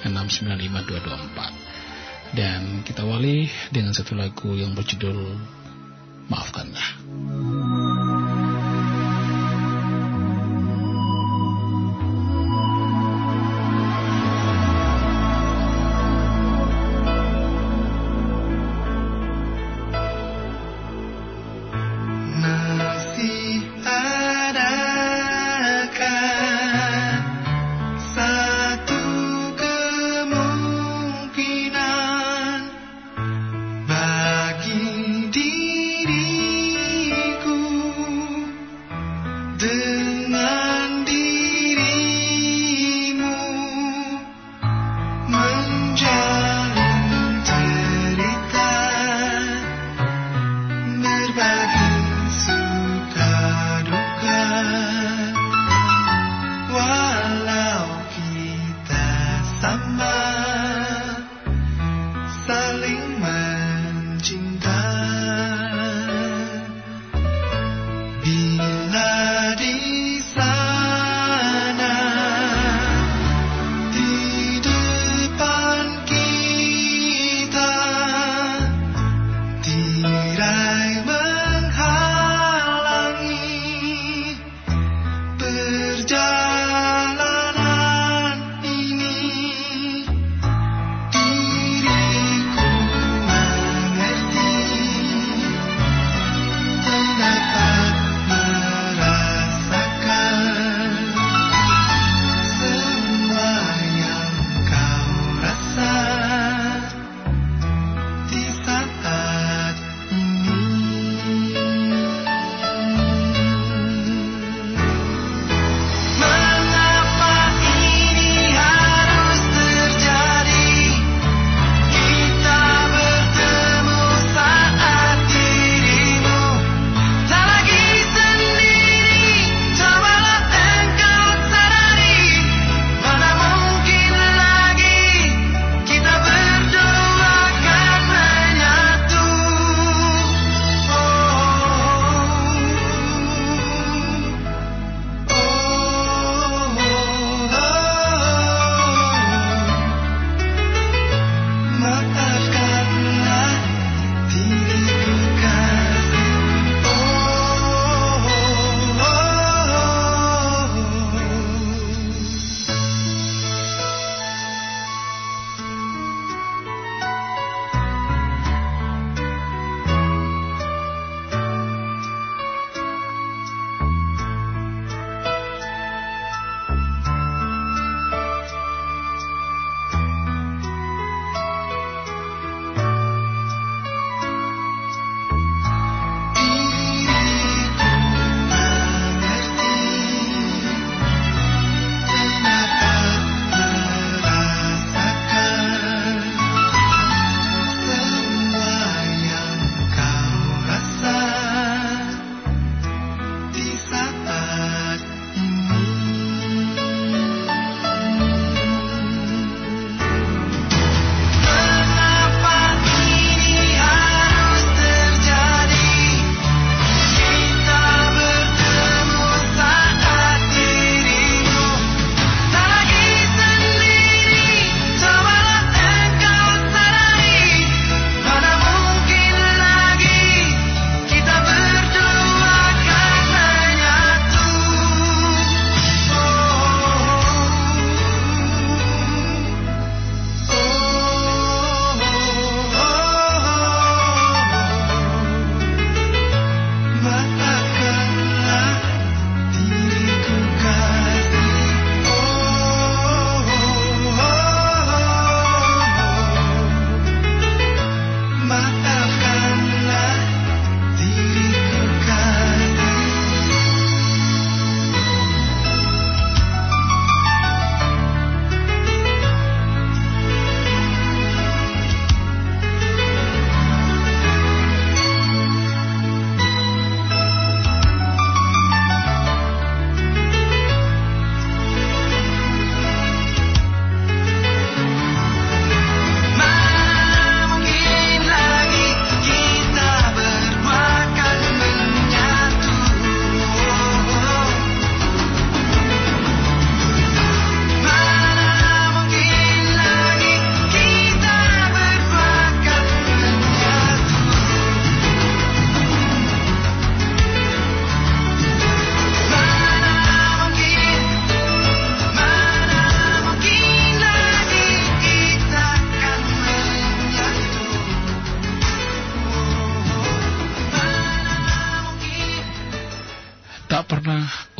081353695224. 0.05 2.37
Dan 2.37 2.85
kita 2.85 3.09
awali 3.09 3.49
dengan 3.73 3.97
satu 3.97 4.13
lagu 4.13 4.53
yang 4.53 4.77
berjudul 4.77 5.33
Maafkanlah. 6.29 6.89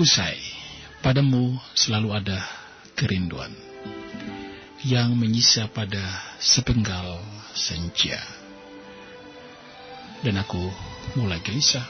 Usai. 0.07 0.39
Padamu 1.03 1.59
selalu 1.75 2.15
ada 2.15 2.39
kerinduan 2.95 3.51
yang 4.87 5.19
menyisa 5.19 5.67
pada 5.67 5.99
sepenggal 6.39 7.19
senja. 7.59 8.23
Dan 10.23 10.39
aku 10.39 10.63
mulai 11.19 11.43
gelisah, 11.43 11.83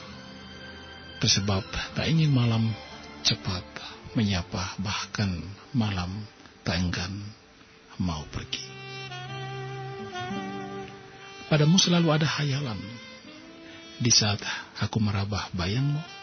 tersebab 1.21 1.61
tak 1.93 2.09
ingin 2.09 2.33
malam 2.33 2.73
cepat 3.21 3.61
menyapa, 4.17 4.81
bahkan 4.81 5.37
malam 5.77 6.09
tak 6.65 6.81
enggan 6.81 7.13
mau 8.01 8.25
pergi. 8.33 8.65
Padamu 11.53 11.77
selalu 11.77 12.17
ada 12.17 12.25
hayalan, 12.41 12.81
di 14.01 14.09
saat 14.09 14.41
aku 14.81 14.97
merabah 14.97 15.53
bayangmu, 15.53 16.16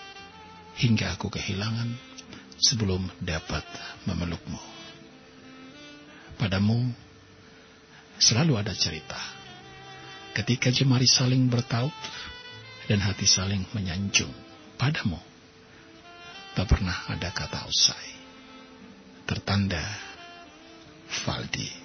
hingga 0.79 1.14
aku 1.14 1.31
kehilangan 1.31 1.91
sebelum 2.59 3.07
dapat 3.22 3.62
memelukmu. 4.09 4.59
Padamu 6.35 6.91
selalu 8.18 8.59
ada 8.59 8.75
cerita. 8.75 9.18
Ketika 10.35 10.75
jemari 10.75 11.07
saling 11.07 11.47
bertaut 11.47 11.95
dan 12.91 12.99
hati 12.99 13.22
saling 13.22 13.62
menyanjung 13.70 14.35
padamu, 14.75 15.22
tak 16.59 16.66
pernah 16.66 17.07
ada 17.07 17.31
kata 17.31 17.70
usai. 17.70 18.09
Tertanda 19.25 19.83
Valdi. 21.22 21.84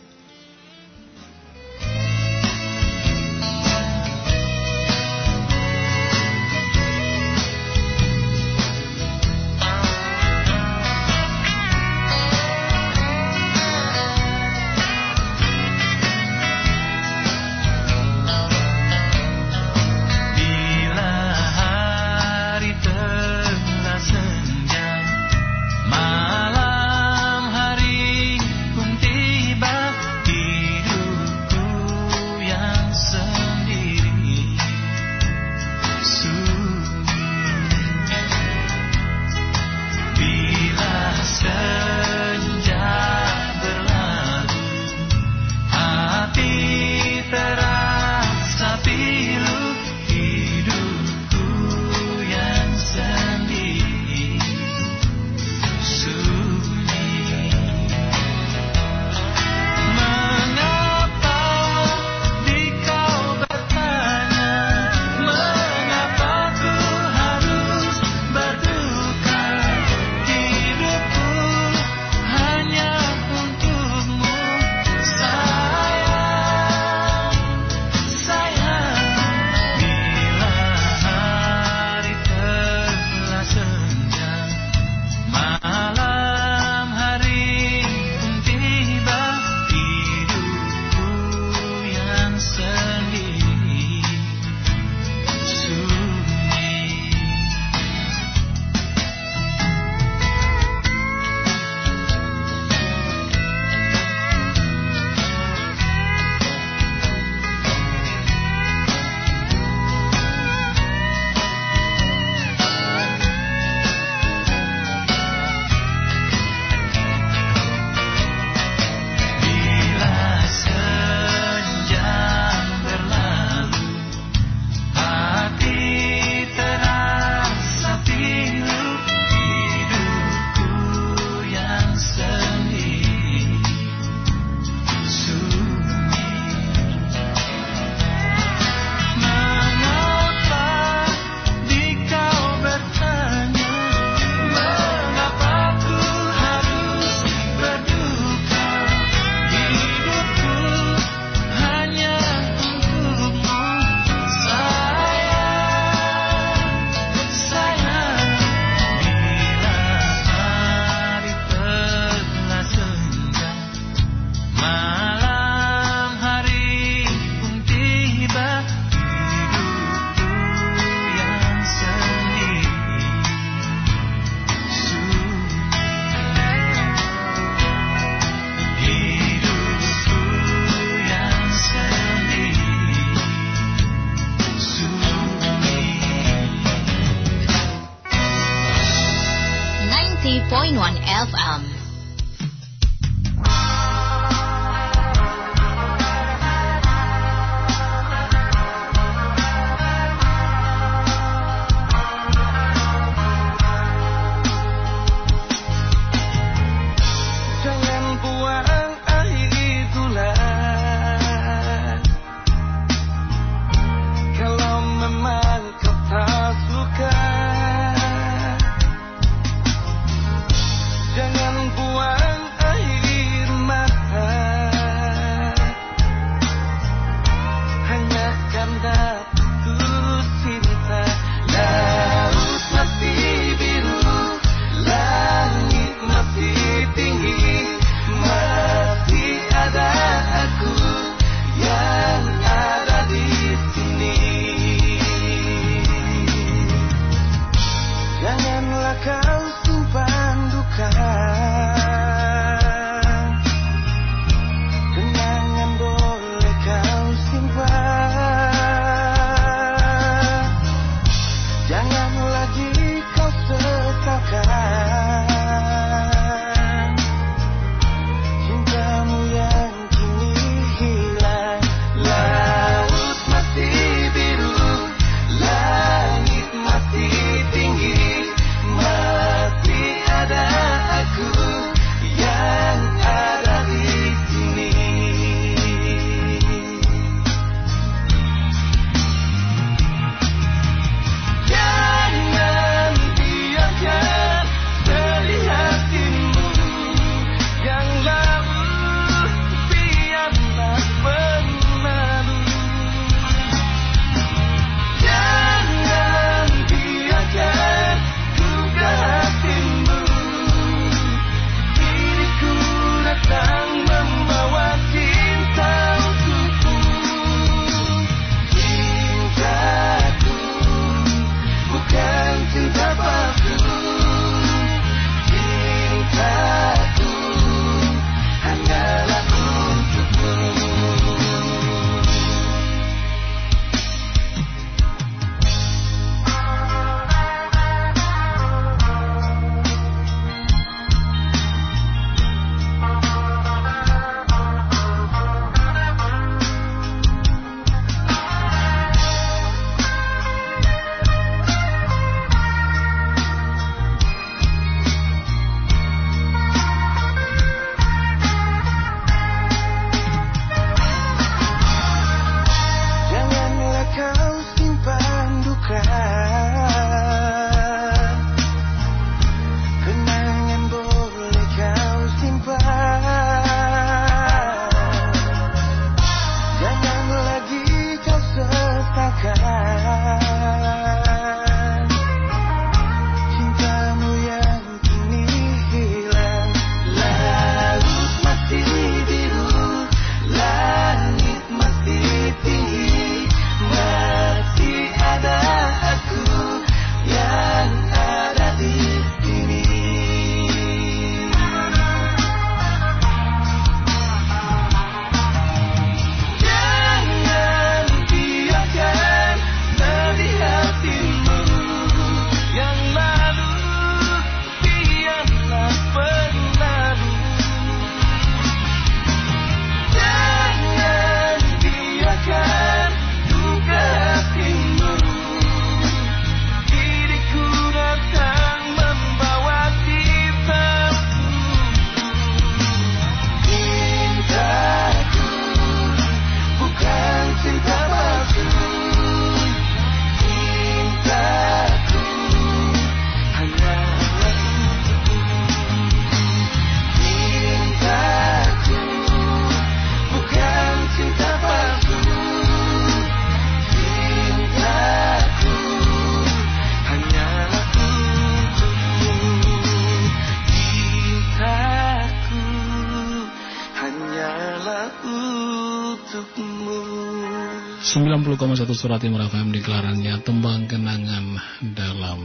90,1 468.40 468.72
Surat 468.72 469.04
Timur 469.04 469.20
FM 469.20 469.52
di 469.52 469.60
gelarannya 469.60 470.16
Tembang 470.24 470.64
Kenangan 470.64 471.36
dalam 471.76 472.24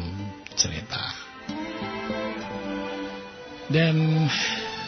Cerita. 0.55 1.11
Dan 3.67 4.23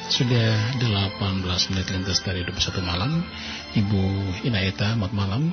sudah 0.06 0.78
18 0.78 1.18
menit 1.74 1.86
lintas 1.90 2.22
dari 2.22 2.46
21 2.46 2.78
malam. 2.78 3.26
Ibu 3.74 4.02
Inaeta, 4.46 4.94
selamat 4.94 5.12
malam. 5.18 5.50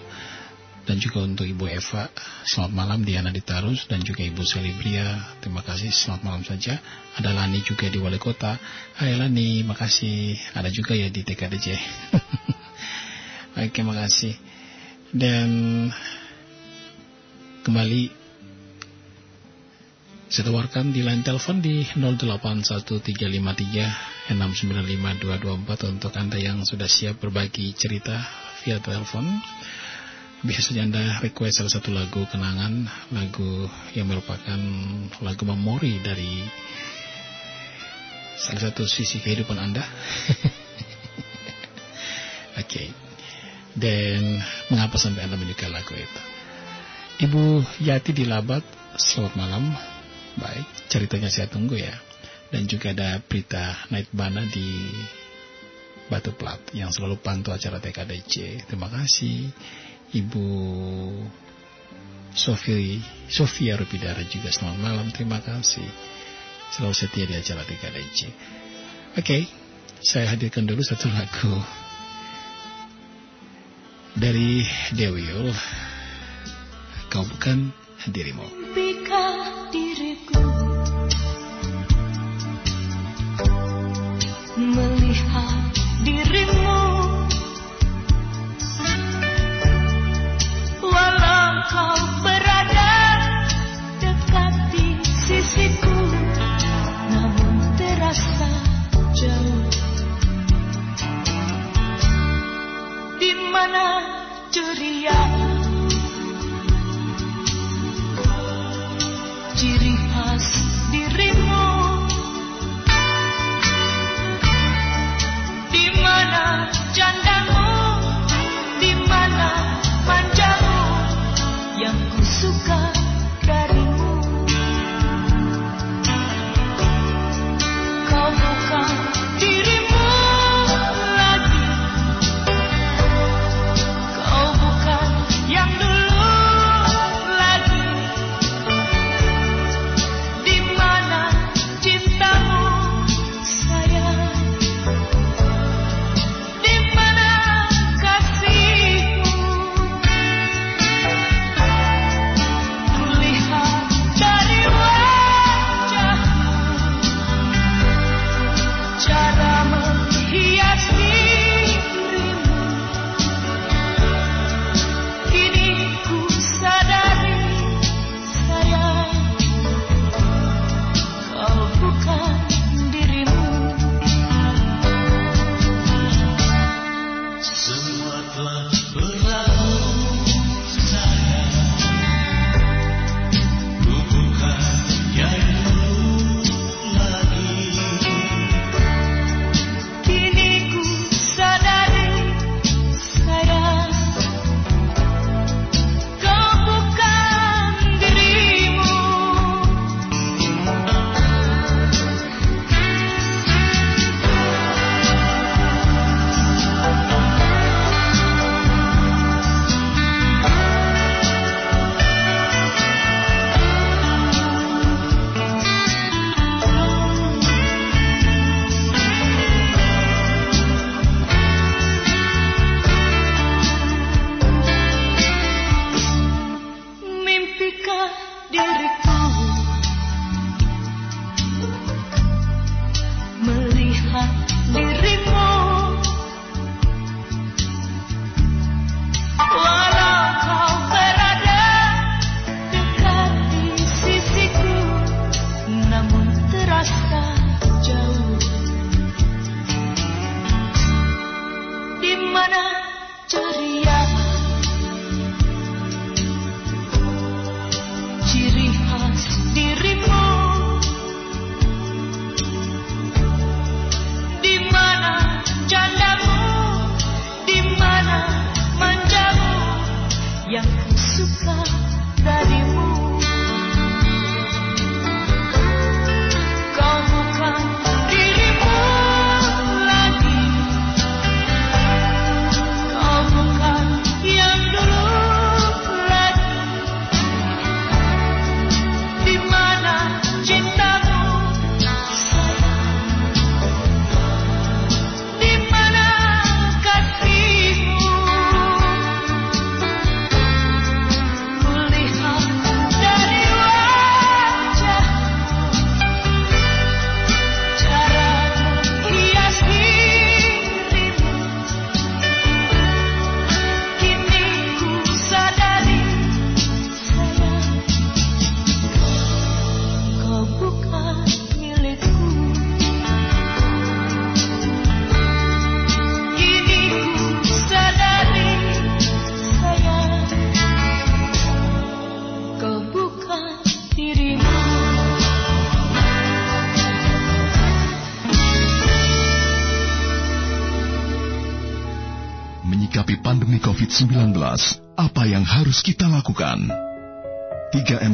Dan 0.85 1.01
juga 1.01 1.25
untuk 1.25 1.49
Ibu 1.49 1.65
Eva, 1.65 2.05
selamat 2.45 2.73
malam. 2.77 2.99
Diana 3.01 3.33
Ditarus 3.33 3.89
dan 3.89 4.05
juga 4.05 4.21
Ibu 4.21 4.45
Selibria, 4.45 5.41
terima 5.41 5.65
kasih. 5.65 5.89
Selamat 5.89 6.21
malam 6.21 6.45
saja. 6.45 6.77
Ada 7.17 7.33
Lani 7.33 7.65
juga 7.65 7.89
di 7.89 7.97
Wali 7.97 8.21
Kota. 8.21 8.61
Hai 9.01 9.17
Lani, 9.17 9.65
makasih. 9.65 10.37
Ada 10.53 10.69
juga 10.69 10.93
ya 10.93 11.09
di 11.09 11.25
TKDJ. 11.25 11.67
Oke, 13.57 13.81
makasih. 13.89 14.42
Dan 15.13 15.93
kembali 17.61 18.09
saya 20.25 20.49
tawarkan 20.49 20.89
di 20.89 21.05
line 21.05 21.21
telepon 21.21 21.61
di 21.61 21.85
081353 21.93 24.33
695224 24.33 25.93
untuk 25.93 26.09
Anda 26.17 26.41
yang 26.41 26.65
sudah 26.65 26.89
siap 26.89 27.21
berbagi 27.21 27.77
cerita 27.77 28.25
via 28.65 28.81
telepon. 28.81 29.29
Bisa 30.41 30.65
saja 30.65 30.81
Anda 30.81 31.21
request 31.21 31.61
salah 31.61 31.69
satu 31.69 31.93
lagu 31.93 32.25
kenangan, 32.25 32.89
lagu 33.13 33.69
yang 33.93 34.09
merupakan 34.09 34.57
lagu 35.21 35.43
memori 35.45 36.01
dari 36.01 36.41
salah 38.41 38.65
satu 38.65 38.89
sisi 38.89 39.21
kehidupan 39.21 39.61
Anda. 39.61 39.85
Oke. 42.57 42.65
Okay. 42.65 43.12
Dan 43.73 44.37
mengapa 44.69 45.01
sampai 45.01 45.25
Anda 45.25 45.37
menyukai 45.37 45.69
lagu 45.73 45.97
itu? 45.97 46.21
Ibu 47.25 47.61
Yati 47.81 48.13
di 48.13 48.25
Labat, 48.25 48.61
selamat 48.97 49.33
malam. 49.37 49.63
Baik, 50.37 50.65
ceritanya 50.89 51.29
saya 51.29 51.49
tunggu 51.49 51.77
ya. 51.77 51.93
Dan 52.53 52.69
juga 52.69 52.93
ada 52.93 53.17
Prita 53.21 53.89
Naitbana 53.89 54.45
di 54.49 54.93
Batu 56.05 56.33
Plat 56.37 56.61
yang 56.77 56.93
selalu 56.93 57.17
pantau 57.17 57.53
acara 57.53 57.81
TKDC. 57.81 58.65
Terima 58.69 58.89
kasih. 58.93 59.49
Ibu 60.13 60.47
Sofi, 62.33 63.01
Sofia 63.29 63.77
Rupidara 63.77 64.21
juga 64.25 64.53
selamat 64.53 64.79
malam. 64.81 65.07
Terima 65.09 65.41
kasih. 65.41 65.85
Selalu 66.73 66.93
setia 66.93 67.25
di 67.25 67.35
acara 67.37 67.65
TKDC. 67.65 68.19
Oke, 69.13 69.21
okay, 69.21 69.41
saya 70.01 70.33
hadirkan 70.33 70.65
dulu 70.65 70.81
satu 70.81 71.09
lagu 71.09 71.82
dari 74.13 74.61
Dewi 74.93 75.25
Yul 75.25 75.49
Kau 77.09 77.25
bukan 77.25 77.69
dirimu 78.09 78.62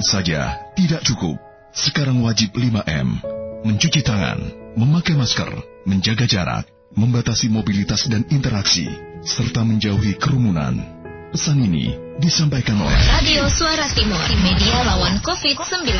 saja 0.09 0.57
tidak 0.73 1.05
cukup. 1.05 1.37
Sekarang 1.69 2.25
wajib 2.25 2.57
5M. 2.57 3.21
Mencuci 3.61 4.01
tangan, 4.01 4.41
memakai 4.73 5.13
masker, 5.13 5.53
menjaga 5.85 6.25
jarak, 6.25 6.65
membatasi 6.97 7.53
mobilitas 7.53 8.09
dan 8.09 8.25
interaksi, 8.33 8.89
serta 9.21 9.61
menjauhi 9.61 10.17
kerumunan. 10.17 10.81
Pesan 11.29 11.61
ini 11.61 11.93
disampaikan 12.17 12.81
oleh 12.81 12.97
Radio 13.21 13.45
Suara 13.53 13.85
Timur, 13.93 14.25
media 14.41 14.81
lawan 14.81 15.21
COVID-19. 15.21 15.93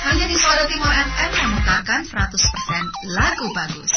Hanya 0.00 0.26
di 0.30 0.36
Suara 0.38 0.64
Timur 0.70 0.92
FM 0.94 1.30
memutarkan 1.50 2.06
100% 2.06 3.10
lagu 3.10 3.46
bagus. 3.50 3.90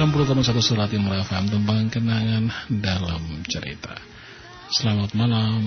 90,1 0.00 0.64
Surat 0.64 0.88
Timur 0.88 1.12
FM 1.12 1.52
tembang 1.52 1.92
kenangan 1.92 2.48
dalam 2.72 3.20
cerita. 3.44 3.92
Selamat 4.72 5.12
malam. 5.12 5.60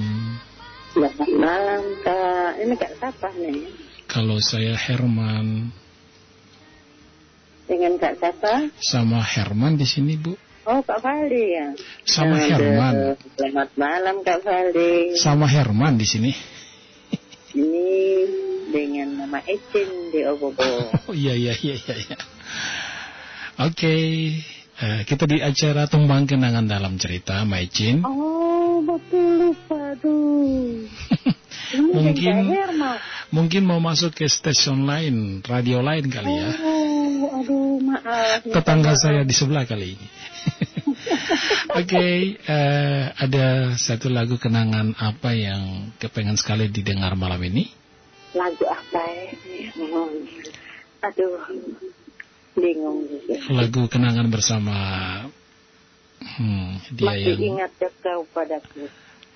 Selamat 0.89 1.29
malam 1.37 1.83
Kak. 2.01 2.57
Ini 2.57 2.73
Kak 2.73 2.91
siapa 2.97 3.29
nih? 3.37 3.69
Kalau 4.09 4.41
saya 4.41 4.73
Herman 4.73 5.69
Dengan 7.69 7.93
Kak 8.01 8.17
siapa? 8.17 8.73
sama 8.81 9.21
Herman 9.21 9.77
di 9.77 9.85
sini, 9.85 10.17
Bu. 10.17 10.33
Oh 10.65 10.81
Kak 10.81 11.05
Valdi 11.05 11.43
ya. 11.53 11.67
Sama 12.01 12.41
Aduh, 12.41 12.49
Herman. 12.49 12.93
Selamat 13.37 13.69
malam 13.77 14.15
Kak 14.25 14.41
Valdi. 14.41 15.13
Sama 15.13 15.45
Herman 15.45 16.01
di 16.01 16.09
sini. 16.09 16.31
Ini 17.53 17.89
dengan 18.73 19.13
nama 19.13 19.45
Ecin 19.45 20.09
di 20.09 20.25
Obobo. 20.25 20.65
Oh 21.05 21.13
iya 21.13 21.37
iya 21.37 21.53
iya 21.53 21.77
iya. 21.77 22.17
Oke, 23.61 23.95
eh, 24.81 25.01
kita 25.05 25.29
di 25.29 25.37
acara 25.37 25.85
tembang 25.85 26.25
kenangan 26.25 26.65
dalam 26.65 26.97
cerita, 26.97 27.45
Maicin. 27.45 28.01
Oh 28.01 28.81
tuh. 30.01 30.87
Ini 31.73 31.89
Mungkin 31.89 32.37
mungkin 33.33 33.61
mau 33.65 33.81
masuk 33.81 34.13
ke 34.13 34.29
stasiun 34.29 34.85
lain, 34.85 35.41
radio 35.41 35.81
lain 35.81 36.05
kali 36.05 36.29
ya. 36.29 36.49
Oh, 36.61 37.41
aduh 37.41 37.81
maaf. 37.81 38.45
Tetangga 38.45 38.93
saya 38.93 39.25
di 39.25 39.33
sebelah 39.33 39.65
kali 39.65 39.97
ini. 39.97 40.07
Oke, 41.81 42.37
eh, 42.37 43.03
ada 43.09 43.73
satu 43.73 44.13
lagu 44.13 44.37
kenangan 44.37 44.93
apa 45.01 45.33
yang 45.33 45.89
kepengen 45.97 46.37
sekali 46.37 46.69
didengar 46.69 47.17
malam 47.17 47.41
ini? 47.41 47.73
Lagu 48.37 48.69
apa 48.69 49.01
ya? 49.01 49.33
Hmm. 49.81 50.29
Aduh, 51.09 51.41
bingung 52.53 53.05
juga. 53.09 53.35
Lagu 53.51 53.81
kenangan 53.87 54.27
bersama 54.29 54.77
hmm, 56.21 56.95
dia 56.95 57.13
Masih 57.13 57.33
yang 57.35 57.41
ingat 57.57 57.71
kau 57.99 58.23
padaku. 58.31 58.83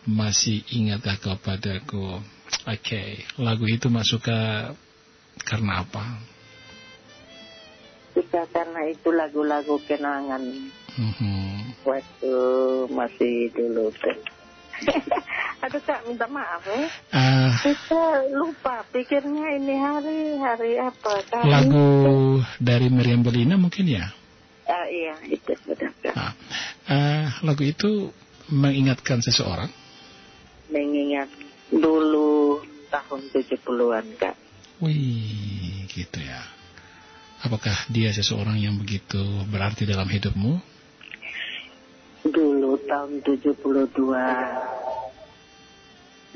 masih 0.08 0.58
ingatkah 0.72 1.18
kau 1.20 1.38
padaku? 1.38 2.22
Oke, 2.64 3.28
lagu 3.38 3.66
itu 3.68 3.92
masuk 3.92 4.24
ke 4.24 4.40
karena 5.44 5.84
apa? 5.84 6.04
Suka 8.16 8.50
karena 8.50 8.82
itu 8.90 9.10
lagu-lagu 9.14 9.78
kenangan 9.86 10.42
Mhm. 10.98 11.78
waktu 11.86 12.34
masih 12.90 13.54
dulu 13.54 13.94
tuh. 13.94 14.18
Aduh 15.66 15.82
kak 15.84 16.06
minta 16.06 16.30
maaf 16.30 16.62
ya. 16.64 16.86
Ah, 17.12 17.52
Kita 17.60 18.30
lupa 18.30 18.86
pikirnya 18.94 19.58
ini 19.58 19.76
hari 19.76 20.20
hari 20.38 20.72
apa 20.78 21.14
kali. 21.28 21.50
lagu 21.50 21.88
dari 22.62 22.88
Meriam 22.94 23.26
Belina 23.26 23.58
mungkin 23.58 23.90
ya? 23.90 24.06
Ah, 24.70 24.86
iya 24.88 25.16
itu 25.26 25.52
kak. 25.58 26.14
Nah, 26.14 26.34
eh, 26.88 27.26
lagu 27.42 27.64
itu 27.66 28.12
mengingatkan 28.54 29.20
seseorang. 29.20 29.72
Mengingat 30.70 31.32
dulu 31.74 32.62
tahun 32.94 33.22
70-an 33.34 34.06
kak. 34.20 34.36
Wih, 34.78 35.90
gitu 35.90 36.20
ya. 36.22 36.44
Apakah 37.42 37.74
dia 37.90 38.14
seseorang 38.14 38.58
yang 38.62 38.78
begitu 38.78 39.20
berarti 39.50 39.86
dalam 39.90 40.06
hidupmu? 40.10 40.77
Dulu 42.28 42.76
tahun 42.84 43.24
72 43.24 43.56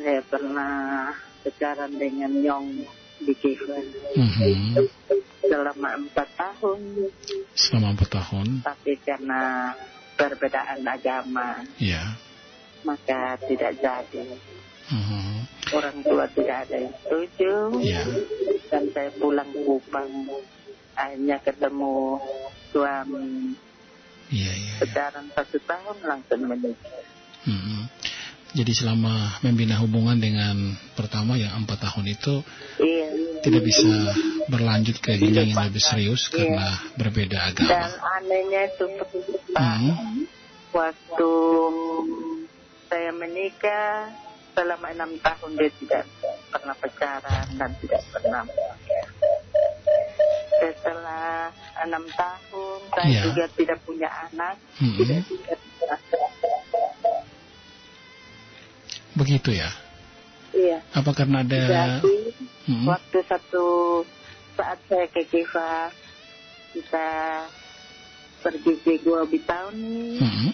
saya 0.01 0.21
pernah 0.25 1.11
pacaran 1.43 1.91
dengan 1.93 2.31
Nyong 2.31 2.67
di 3.21 3.33
Kievan 3.37 3.85
Mhm. 4.17 4.81
selama 5.45 5.89
empat 5.99 6.29
tahun 6.33 6.79
Selama 7.53 7.93
empat 7.93 8.09
tahun, 8.09 8.47
tapi 8.65 8.97
karena 9.03 9.69
perbedaan 10.15 10.81
agama 10.81 11.61
ya. 11.77 12.17
maka 12.81 13.37
tidak 13.45 13.77
jadi 13.77 14.25
Mhm. 14.89 15.45
orang 15.75 15.97
tua 16.01 16.25
tidak 16.33 16.65
ada 16.65 16.75
yang 16.81 16.95
setuju 17.05 17.53
Ya. 17.83 18.03
dan 18.73 18.89
saya 18.89 19.11
pulang 19.19 19.53
ke 19.53 19.61
Kupang 19.61 20.09
akhirnya 20.97 21.37
ketemu 21.45 22.17
suami 22.73 23.53
Iya, 24.31 24.51
iya. 24.51 24.51
iya. 24.55 24.73
pacaran 24.79 25.25
satu 25.35 25.57
tahun 25.67 25.97
langsung 26.07 26.41
menikah 26.47 26.99
Mhm. 27.41 27.89
Jadi 28.51 28.75
selama 28.75 29.39
membina 29.47 29.79
hubungan 29.79 30.19
dengan 30.19 30.75
pertama 30.91 31.39
yang 31.39 31.55
empat 31.63 31.87
tahun 31.87 32.11
itu 32.11 32.43
iya 32.83 33.07
tidak 33.41 33.63
bisa 33.63 33.87
berlanjut 34.51 34.99
ke 34.99 35.15
jenjang 35.17 35.55
yang 35.55 35.65
lebih 35.71 35.79
serius 35.81 36.27
karena 36.27 36.67
berbeda 36.99 37.55
dan 37.55 37.89
agama. 37.89 37.95
anehnya 38.19 38.61
itu 38.69 38.85
Mhm. 39.55 39.93
waktu 40.75 41.31
saya 42.91 43.11
menikah 43.15 44.11
selama 44.51 44.87
enam 44.91 45.11
tahun 45.23 45.51
dia 45.55 45.71
tidak 45.79 46.03
pernah 46.51 46.75
pacaran 46.75 47.47
dan 47.55 47.71
tidak 47.79 48.03
pernah. 48.11 48.43
Setelah 50.61 51.49
enam 51.81 52.05
tahun 52.13 52.79
saya 52.93 53.09
Iya. 53.09 53.21
juga 53.25 53.43
tidak 53.57 53.79
punya 53.81 54.05
anak. 54.29 54.55
Mhm. 54.77 54.97
Tidak 55.01 55.21
juga 55.25 55.53
Begitu 59.11 59.49
ya. 59.51 59.69
Iya. 60.53 60.79
Apa 60.93 61.11
karena 61.11 61.41
ada 61.41 61.59
Jadi 61.65 62.15
Mhm. 62.69 62.85
waktu 62.87 63.17
satu 63.25 63.65
saat 64.53 64.77
saya 64.85 65.09
ke 65.09 65.25
Kiva 65.25 65.89
kita 66.71 67.07
pergi 68.39 68.73
ke 68.79 68.93
Gua 69.01 69.25
Bitauni 69.25 70.15
Mhm. 70.21 70.49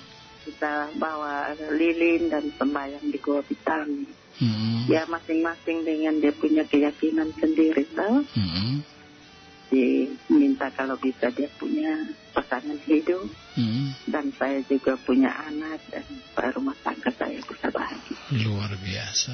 kita 0.48 0.96
bawa 0.96 1.52
lilin 1.76 2.32
dan 2.32 2.48
sembahyang 2.56 3.12
di 3.12 3.20
Gua 3.20 3.44
Bitauni. 3.44 4.08
Mhm. 4.40 4.88
Ya 4.88 5.04
masing-masing 5.06 5.84
dengan 5.84 6.18
dia 6.18 6.32
punya 6.32 6.64
keyakinan 6.64 7.30
sendiri 7.36 7.84
tau. 7.92 8.24
Mhm. 8.24 8.97
Diminta 9.68 10.72
kalau 10.72 10.96
bisa 10.96 11.28
dia 11.36 11.52
punya 11.60 11.92
pasangan 12.32 12.80
hidup 12.88 13.28
Mhm. 13.60 14.08
dan 14.08 14.32
saya 14.40 14.64
juga 14.64 14.96
punya 15.04 15.28
anak 15.50 15.84
dan 15.92 16.06
rumah 16.56 16.78
tangga 16.86 17.12
saya 17.12 17.42
bisa 17.44 17.68
bahagia. 17.68 18.16
Luar 18.48 18.72
biasa. 18.80 19.34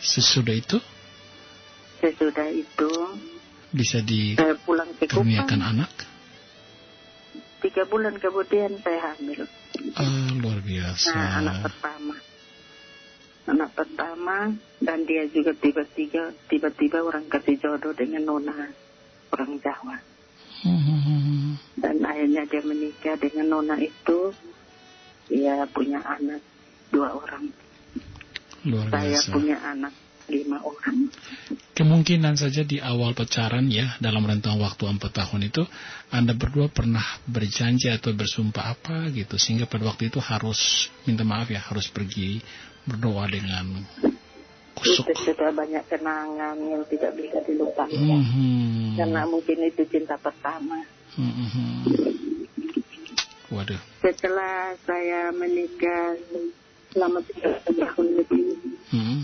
Sesudah 0.00 0.56
itu 0.56 0.78
Sesudah 1.96 2.48
itu 2.52 2.92
bisa 3.72 4.00
saya 4.04 4.54
pulang 4.62 4.88
ke 4.96 5.08
dikaruniakan 5.08 5.60
anak. 5.64 5.92
Tiga 7.60 7.82
bulan 7.88 8.14
kemudian 8.20 8.78
saya 8.84 9.16
hamil. 9.16 9.48
Ah, 9.96 10.30
luar 10.38 10.60
biasa. 10.60 11.12
Nah, 11.12 11.30
anak 11.40 11.56
pertama. 11.66 12.14
Anak 13.46 13.78
pertama 13.78 14.50
dan 14.82 15.06
dia 15.06 15.22
juga 15.30 15.54
tiba-tiba 15.54 16.34
tiba-tiba 16.50 16.98
orang 17.02 17.30
kasih 17.30 17.62
jodoh 17.62 17.94
dengan 17.94 18.26
nona 18.26 18.74
orang 19.30 19.58
Jawa. 19.62 19.96
Mhm. 20.66 21.54
Dan 21.78 22.02
akhirnya 22.02 22.42
dia 22.50 22.62
menikah 22.66 23.14
dengan 23.18 23.46
nona 23.58 23.76
itu. 23.78 24.34
Dia 25.26 25.66
punya 25.70 26.02
anak 26.02 26.42
dua 26.90 27.14
orang. 27.14 27.50
Luar 28.66 28.90
Saya 28.90 29.14
biasa. 29.14 29.30
punya 29.30 29.56
anak 29.62 29.94
lima 30.26 30.58
orang. 30.62 31.06
Kemungkinan 31.76 32.34
saja 32.34 32.66
di 32.66 32.82
awal 32.82 33.14
pacaran 33.14 33.70
ya, 33.70 33.94
dalam 34.02 34.26
rentang 34.26 34.58
waktu 34.58 34.90
empat 34.90 35.12
tahun 35.22 35.46
itu, 35.46 35.62
Anda 36.10 36.34
berdua 36.34 36.66
pernah 36.66 37.04
berjanji 37.28 37.92
atau 37.92 38.10
bersumpah 38.10 38.74
apa 38.74 39.06
gitu, 39.14 39.38
sehingga 39.38 39.70
pada 39.70 39.86
waktu 39.86 40.10
itu 40.10 40.18
harus, 40.18 40.90
minta 41.06 41.22
maaf 41.22 41.46
ya, 41.52 41.62
harus 41.62 41.86
pergi 41.92 42.42
berdoa 42.86 43.26
dengan 43.26 43.82
kusuk. 44.78 45.10
Itu 45.10 45.34
sudah 45.34 45.50
banyak 45.50 45.84
kenangan 45.90 46.56
yang 46.62 46.82
tidak 46.86 47.12
bisa 47.18 47.42
dilupakan. 47.42 47.90
Mhm. 47.90 48.96
Karena 48.96 49.26
mungkin 49.26 49.58
itu 49.66 49.82
cinta 49.90 50.14
pertama. 50.16 50.80
Mhm. 51.18 51.68
Waduh. 53.50 53.78
Setelah 54.02 54.74
saya 54.86 55.30
menikah 55.30 56.18
selama 56.90 57.22
tiga 57.26 57.58
tahun 57.62 58.06
lebih, 58.22 58.58
Mhm. 58.90 59.18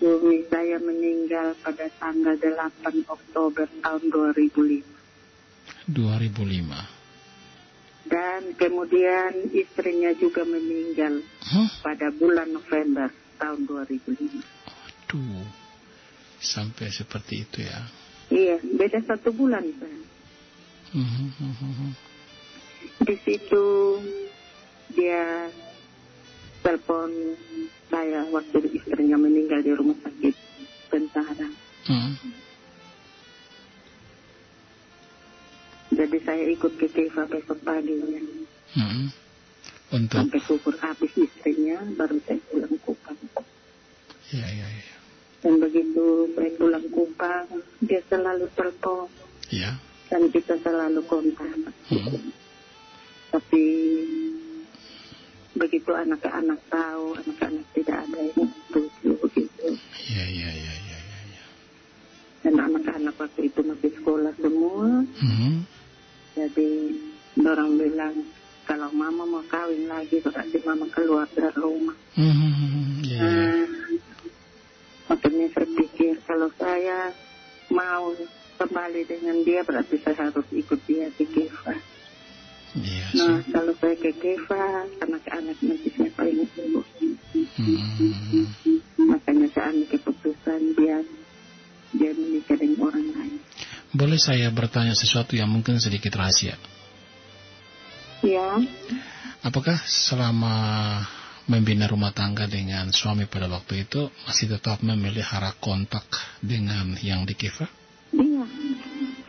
suami 0.00 0.38
saya 0.48 0.76
meninggal 0.80 1.56
pada 1.60 1.86
tanggal 2.00 2.36
8 2.36 3.04
Oktober 3.08 3.66
tahun 3.80 4.02
2005. 4.12 4.84
2005. 5.88 6.95
Dan 8.06 8.54
kemudian 8.54 9.50
istrinya 9.50 10.14
juga 10.14 10.46
meninggal 10.46 11.26
Hah? 11.50 11.68
pada 11.82 12.14
bulan 12.14 12.54
November 12.54 13.10
tahun 13.38 13.66
2005. 13.66 14.42
Aduh. 15.10 15.46
Sampai 16.36 16.92
seperti 16.92 17.42
itu 17.42 17.64
ya. 17.64 17.80
Iya, 18.30 18.56
beda 18.62 19.00
satu 19.02 19.32
bulan. 19.32 19.64
Pak. 19.74 19.90
Mhm, 20.94 21.26
mhm, 21.34 21.54
mhm. 21.64 21.90
Di 23.02 23.16
situ 23.24 23.66
dia 24.94 25.50
telepon 26.62 27.10
saya 27.90 28.26
waktu 28.30 28.66
istrinya 28.74 29.18
meninggal 29.18 29.62
di 29.62 29.72
rumah 29.74 29.96
sakit 30.02 30.34
Bentara. 30.90 31.50
Mhm. 31.90 32.45
Jadi 35.96 36.18
saya 36.20 36.44
ikut 36.46 36.72
ke 36.76 36.86
Keva 36.86 37.24
besok 37.24 37.56
paginya. 37.64 38.20
Mhm. 38.76 39.08
Untuk 39.86 40.18
Sampai 40.18 40.40
kubur 40.42 40.74
habis 40.76 41.12
istrinya, 41.14 41.78
baru 41.94 42.18
saya 42.22 42.36
pulang 42.50 42.74
Kupang. 42.82 43.16
ya 44.28 44.42
ya 44.44 44.66
ya. 44.66 44.94
Dan 45.40 45.62
begitu 45.62 46.04
saya 46.34 46.50
pulang 46.54 46.86
Kupang, 46.90 47.46
dia 47.80 48.02
selalu 48.04 48.50
telepon 48.52 49.06
Ya. 49.48 49.78
dan 50.10 50.26
kita 50.28 50.58
selalu 50.58 51.00
kontak. 51.06 51.48
Mhm. 51.88 52.34
Tapi 53.30 53.64
begitu 55.54 55.90
anak-anak 55.90 56.60
tahu, 56.68 57.16
anak-anak 57.16 57.66
tidak 57.72 57.96
ada 58.04 58.18
yang 58.20 58.50
setuju 58.66 59.10
begitu. 59.22 59.66
Ya 60.10 60.26
ya 60.26 60.50
ya 60.50 60.74
ya 60.76 60.98
ya. 60.98 61.20
ya. 61.30 61.44
Dan 62.42 62.54
anak-anak 62.60 63.14
waktu 63.16 63.40
itu 63.48 63.60
masih 63.62 63.90
sekolah 63.94 64.34
semua, 64.36 65.06
Mhm. 65.22 65.52
Jadi 66.36 66.70
orang 67.40 67.80
bilang 67.80 68.14
kalau 68.68 68.92
mama 68.92 69.24
mau 69.24 69.44
kawin 69.48 69.88
lagi 69.88 70.20
berarti 70.20 70.60
mama 70.68 70.84
keluar 70.92 71.24
dari 71.32 71.56
rumah. 71.56 71.96
Hmm, 72.12 73.00
ya, 73.00 73.16
ya. 73.16 73.20
Nah, 73.24 73.64
makanya 75.08 75.46
saya 75.56 75.68
pikir 75.80 76.20
kalau 76.28 76.52
saya 76.60 77.14
mau 77.72 78.12
kembali 78.60 79.00
dengan 79.08 79.36
dia 79.48 79.64
berarti 79.64 79.96
saya 80.04 80.28
harus 80.28 80.44
ikut 80.52 80.80
dia 80.84 81.08
ke 81.16 81.24
Kefa. 81.24 81.74
Iya 82.76 83.04
Nah, 83.16 83.40
kalau 83.48 83.72
saya 83.80 83.96
ke 83.96 84.12
Kefa, 84.12 84.84
anak-anak 85.00 85.56
nanti 85.64 85.88
siapa 85.96 86.20
yang 86.28 86.44
urus? 86.44 86.88
Hmm, 87.56 88.44
Makanya 89.08 89.48
saya 89.56 89.72
ambil 89.72 89.88
keputusan 89.94 90.60
dia 90.76 91.00
dia 91.96 92.12
menikah 92.12 92.56
dengan 92.60 92.92
orang 92.92 93.08
lain. 93.14 93.40
Boleh 93.94 94.18
saya 94.18 94.50
bertanya 94.50 94.96
sesuatu 94.96 95.38
yang 95.38 95.50
mungkin 95.50 95.78
sedikit 95.78 96.16
rahasia? 96.18 96.58
Ya, 98.24 98.58
Apakah 99.46 99.78
selama 99.86 100.56
membina 101.46 101.86
rumah 101.86 102.10
tangga 102.10 102.50
dengan 102.50 102.90
suami 102.90 103.30
pada 103.30 103.46
waktu 103.46 103.86
itu 103.86 104.10
masih 104.26 104.50
tetap 104.58 104.82
memelihara 104.82 105.54
kontak 105.62 106.02
dengan 106.42 106.98
yang 106.98 107.22
di 107.22 107.38
Kiva? 107.38 107.70
iya. 108.10 108.42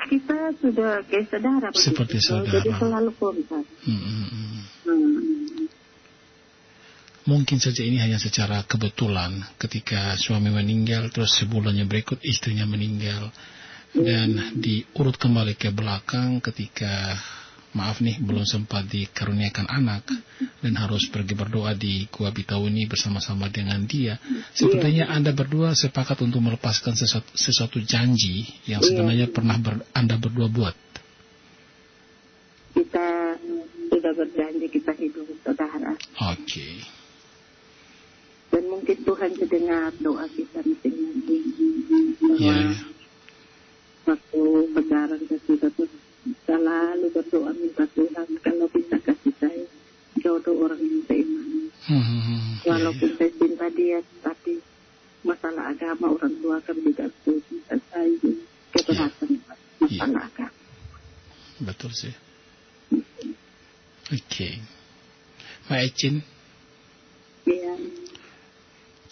Kita 0.07 0.55
sudah 0.57 1.03
kayak 1.05 1.27
saudara. 1.29 1.67
Seperti 1.75 2.17
saudara. 2.23 2.63
Jadi 2.63 2.71
selalu 2.79 3.11
kontak. 3.19 3.61
Hmm, 3.83 4.01
hmm, 4.01 4.25
hmm. 4.25 4.59
Hmm. 4.87 5.67
Mungkin 7.27 7.59
saja 7.59 7.83
ini 7.83 7.99
hanya 7.99 8.15
secara 8.15 8.63
kebetulan 8.63 9.43
ketika 9.59 10.15
suami 10.15 10.47
meninggal 10.47 11.11
terus 11.11 11.35
sebulannya 11.35 11.83
berikut 11.85 12.23
istrinya 12.23 12.63
meninggal 12.63 13.29
dan 13.97 14.53
diurut 14.57 15.17
kembali 15.17 15.57
ke 15.57 15.73
belakang 15.73 16.37
ketika 16.43 17.17
maaf 17.77 18.01
nih 18.01 18.17
belum 18.17 18.41
sempat 18.41 18.89
dikaruniakan 18.89 19.69
anak 19.69 20.09
dan 20.65 20.73
harus 20.77 21.05
pergi 21.13 21.37
berdoa 21.37 21.77
di 21.77 22.09
Gua 22.09 22.33
Bitauni 22.33 22.89
bersama-sama 22.89 23.49
dengan 23.53 23.85
dia. 23.85 24.17
Sepertinya 24.53 25.13
Anda 25.13 25.33
berdua 25.33 25.77
sepakat 25.77 26.25
untuk 26.25 26.41
melepaskan 26.41 26.97
sesuatu, 26.97 27.29
sesuatu 27.37 27.77
janji 27.83 28.49
yang 28.65 28.81
sebenarnya 28.81 29.29
pernah 29.29 29.57
ber- 29.61 29.85
Anda 29.93 30.17
berdua 30.17 30.49
buat. 30.49 30.75
Kita 32.73 33.37
sudah 33.89 34.13
berjanji 34.13 34.67
kita 34.69 34.93
hidup 34.97 35.25
saudara. 35.41 35.93
Oke. 36.33 36.81
Dan 38.47 38.63
mungkin 38.71 38.97
Tuhan 39.03 39.31
sedengar 39.37 39.91
doa 40.01 40.25
kita 40.31 40.63
masing-masing. 40.63 41.45
Ya, 42.37 42.73
Bahwa 42.73 42.96
waktu 44.07 44.41
pacaran 44.71 45.19
kita 45.27 45.37
sudah 45.43 45.69
tuh 45.75 45.89
selalu 46.47 47.07
berdoa 47.11 47.51
minta 47.59 47.83
Tuhan 47.91 48.27
kalau 48.39 48.67
bisa 48.71 48.95
kasih 49.03 49.33
saya 49.35 49.65
jodoh 50.23 50.55
orang 50.63 50.79
yang 50.79 51.03
seiman. 51.11 51.47
Hmm, 51.87 52.03
hmm, 52.03 52.21
hmm. 52.23 52.41
Walaupun 52.67 53.09
ya. 53.11 53.15
saya 53.19 53.31
cinta 53.35 53.67
dia, 53.75 53.99
tapi 54.23 54.63
masalah 55.27 55.75
agama 55.75 56.15
orang 56.15 56.33
tua 56.39 56.57
kan 56.63 56.75
setuju. 56.75 57.55
Dan 57.67 57.79
saya 57.91 58.15
keberatan 58.71 59.29
masalah 59.83 60.23
agama. 60.23 60.59
Betul 61.63 61.91
sih. 61.91 62.15
Oke. 64.07 64.49
Mbak 65.67 65.83
Ecin, 65.83 66.15
Ya, 67.47 67.79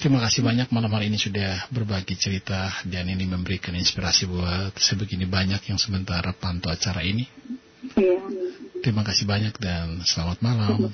terima 0.06 0.22
kasih 0.22 0.46
banyak 0.46 0.70
malam 0.70 0.94
hari 0.94 1.10
ini 1.10 1.18
sudah 1.18 1.66
berbagi 1.74 2.14
cerita 2.14 2.70
dan 2.86 3.10
ini 3.10 3.26
memberikan 3.26 3.74
inspirasi 3.74 4.30
buat 4.30 4.78
sebegini 4.78 5.26
banyak 5.26 5.66
yang 5.66 5.82
sementara 5.82 6.30
pantau 6.30 6.70
acara 6.70 7.02
ini. 7.02 7.26
ya, 7.98 8.22
Terima 8.86 9.02
kasih 9.02 9.26
banyak 9.26 9.58
dan 9.58 10.06
selamat 10.06 10.46
malam. 10.46 10.94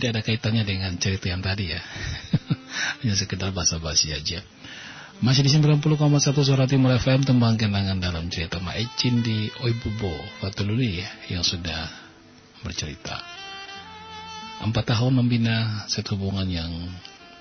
Tidak 0.00 0.16
ada 0.16 0.22
kaitannya 0.24 0.64
dengan 0.64 0.96
cerita 0.96 1.28
yang 1.28 1.44
tadi 1.44 1.76
ya. 1.76 1.80
Hanya 3.04 3.14
sekedar 3.14 3.52
basa-basi 3.52 4.16
aja. 4.16 4.40
Masih 5.20 5.44
di 5.44 5.52
90,1 5.52 5.84
suara 6.40 6.64
Timur 6.64 6.96
FM 6.96 7.28
tembang 7.28 7.60
kenangan 7.60 8.00
dalam 8.00 8.32
cerita 8.32 8.56
Maicin 8.56 9.20
di 9.20 9.52
Oibubo, 9.60 10.16
Fatululi 10.40 11.04
ya, 11.04 11.08
yang 11.36 11.44
sudah 11.44 11.92
bercerita. 12.64 13.20
Empat 14.64 14.96
tahun 14.96 15.20
membina 15.20 15.84
satu 15.92 16.16
hubungan 16.16 16.48
yang 16.48 16.72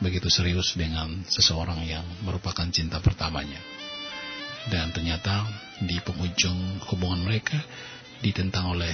begitu 0.03 0.27
serius 0.27 0.75
dengan 0.75 1.23
seseorang 1.23 1.87
yang 1.87 2.03
merupakan 2.27 2.67
cinta 2.67 2.99
pertamanya. 2.99 3.63
Dan 4.67 4.91
ternyata 4.91 5.47
di 5.79 5.95
penghujung 6.03 6.83
hubungan 6.91 7.23
mereka 7.23 7.55
ditentang 8.19 8.75
oleh 8.75 8.91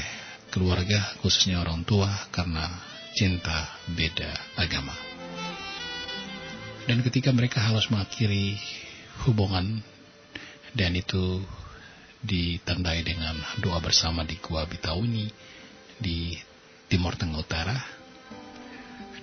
keluarga 0.53 1.17
khususnya 1.25 1.65
orang 1.65 1.81
tua 1.81 2.07
karena 2.29 2.69
cinta 3.15 3.79
beda 3.87 4.27
agama. 4.59 4.91
Dan 6.85 7.01
ketika 7.01 7.31
mereka 7.31 7.63
harus 7.63 7.87
mengakhiri 7.87 8.59
hubungan 9.25 9.79
dan 10.75 10.91
itu 10.93 11.39
ditandai 12.21 13.07
dengan 13.07 13.39
doa 13.63 13.79
bersama 13.79 14.27
di 14.27 14.35
Gua 14.43 14.67
Bitauni 14.67 15.31
di 15.95 16.35
Timur 16.91 17.15
Tengah 17.15 17.39
Utara 17.39 17.77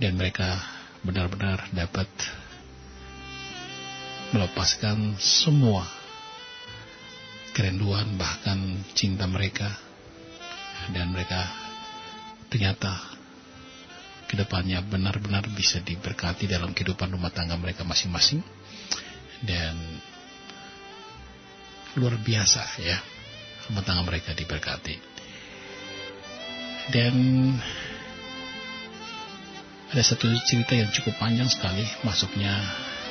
dan 0.00 0.16
mereka 0.16 0.56
benar-benar 1.04 1.68
dapat 1.76 2.08
melepaskan 4.32 5.20
semua 5.20 5.84
kerenduan 7.52 8.16
bahkan 8.16 8.56
cinta 8.96 9.28
mereka 9.28 9.68
dan 10.88 11.12
mereka 11.12 11.52
ternyata 12.48 13.11
ke 14.32 14.40
depannya 14.40 14.80
benar-benar 14.80 15.44
bisa 15.52 15.84
diberkati 15.84 16.48
dalam 16.48 16.72
kehidupan 16.72 17.12
rumah 17.12 17.28
tangga 17.28 17.52
mereka 17.60 17.84
masing-masing. 17.84 18.40
Dan 19.44 19.76
luar 22.00 22.16
biasa 22.16 22.80
ya 22.80 22.96
rumah 23.68 23.84
tangga 23.84 24.08
mereka 24.08 24.32
diberkati. 24.32 24.96
Dan 26.88 27.14
ada 29.92 30.00
satu 30.00 30.32
cerita 30.48 30.72
yang 30.80 30.88
cukup 30.88 31.20
panjang 31.20 31.52
sekali 31.52 31.84
masuknya 32.00 32.56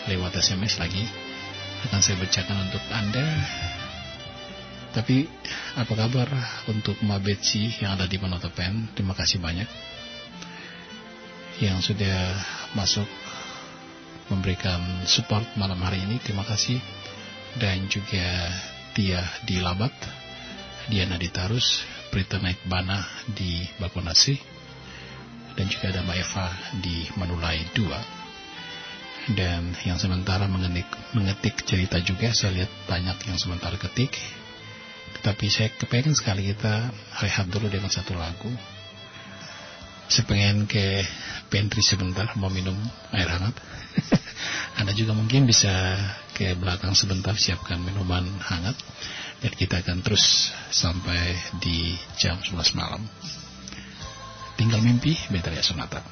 lewat 0.10 0.42
SMS 0.42 0.82
lagi. 0.82 1.06
Akan 1.86 2.02
saya 2.02 2.18
bacakan 2.18 2.66
untuk 2.66 2.82
Anda. 2.90 3.26
Tapi 4.98 5.30
apa 5.78 5.94
kabar 5.94 6.30
untuk 6.66 6.98
Mbak 6.98 7.46
yang 7.78 7.94
ada 7.94 8.10
di 8.10 8.18
Monotopen 8.18 8.92
terima 8.98 9.14
kasih 9.14 9.38
banyak 9.38 9.70
yang 11.62 11.78
sudah 11.78 12.42
masuk 12.74 13.06
memberikan 14.34 15.06
support 15.06 15.46
malam 15.54 15.78
hari 15.86 16.02
ini. 16.02 16.18
Terima 16.18 16.42
kasih. 16.42 16.82
Dan 17.62 17.86
juga 17.86 18.50
Tia 18.98 19.22
di 19.46 19.62
Labat, 19.62 19.94
Diana 20.90 21.22
di 21.22 21.30
Tarus, 21.30 21.86
Prita 22.10 22.42
Naik 22.42 22.66
Bana 22.66 23.06
di 23.30 23.62
Bakonasi, 23.78 24.36
dan 25.54 25.68
juga 25.70 25.94
ada 25.94 26.02
Mbak 26.02 26.18
Eva 26.18 26.48
di 26.82 26.98
Manulai 27.20 27.62
2. 27.76 29.36
Dan 29.38 29.78
yang 29.86 30.02
sementara 30.02 30.50
mengetik, 30.50 30.90
mengetik 31.14 31.62
cerita 31.62 32.02
juga, 32.02 32.34
saya 32.34 32.58
lihat 32.58 32.72
banyak 32.90 33.30
yang 33.30 33.38
sementara 33.38 33.78
ketik. 33.78 34.18
Tetapi 35.22 35.46
saya 35.52 35.70
kepengen 35.76 36.18
sekali 36.18 36.50
kita 36.50 36.90
rehat 37.22 37.46
dulu 37.52 37.70
dengan 37.70 37.92
satu 37.92 38.18
lagu 38.18 38.50
saya 40.12 40.28
pengen 40.28 40.68
ke 40.68 41.08
pantry 41.48 41.80
sebentar 41.80 42.28
mau 42.36 42.52
minum 42.52 42.76
air 43.16 43.32
hangat. 43.32 43.56
Anda 44.80 44.92
juga 44.92 45.16
mungkin 45.16 45.48
bisa 45.48 45.72
ke 46.36 46.52
belakang 46.60 46.92
sebentar 46.92 47.32
siapkan 47.40 47.80
minuman 47.80 48.28
hangat 48.44 48.76
dan 49.40 49.52
kita 49.56 49.80
akan 49.80 50.04
terus 50.04 50.52
sampai 50.68 51.40
di 51.64 51.96
jam 52.20 52.36
11 52.44 52.76
malam. 52.76 53.08
Tinggal 54.60 54.84
mimpi, 54.84 55.16
Betria 55.32 55.64
Sonata. 55.64 56.04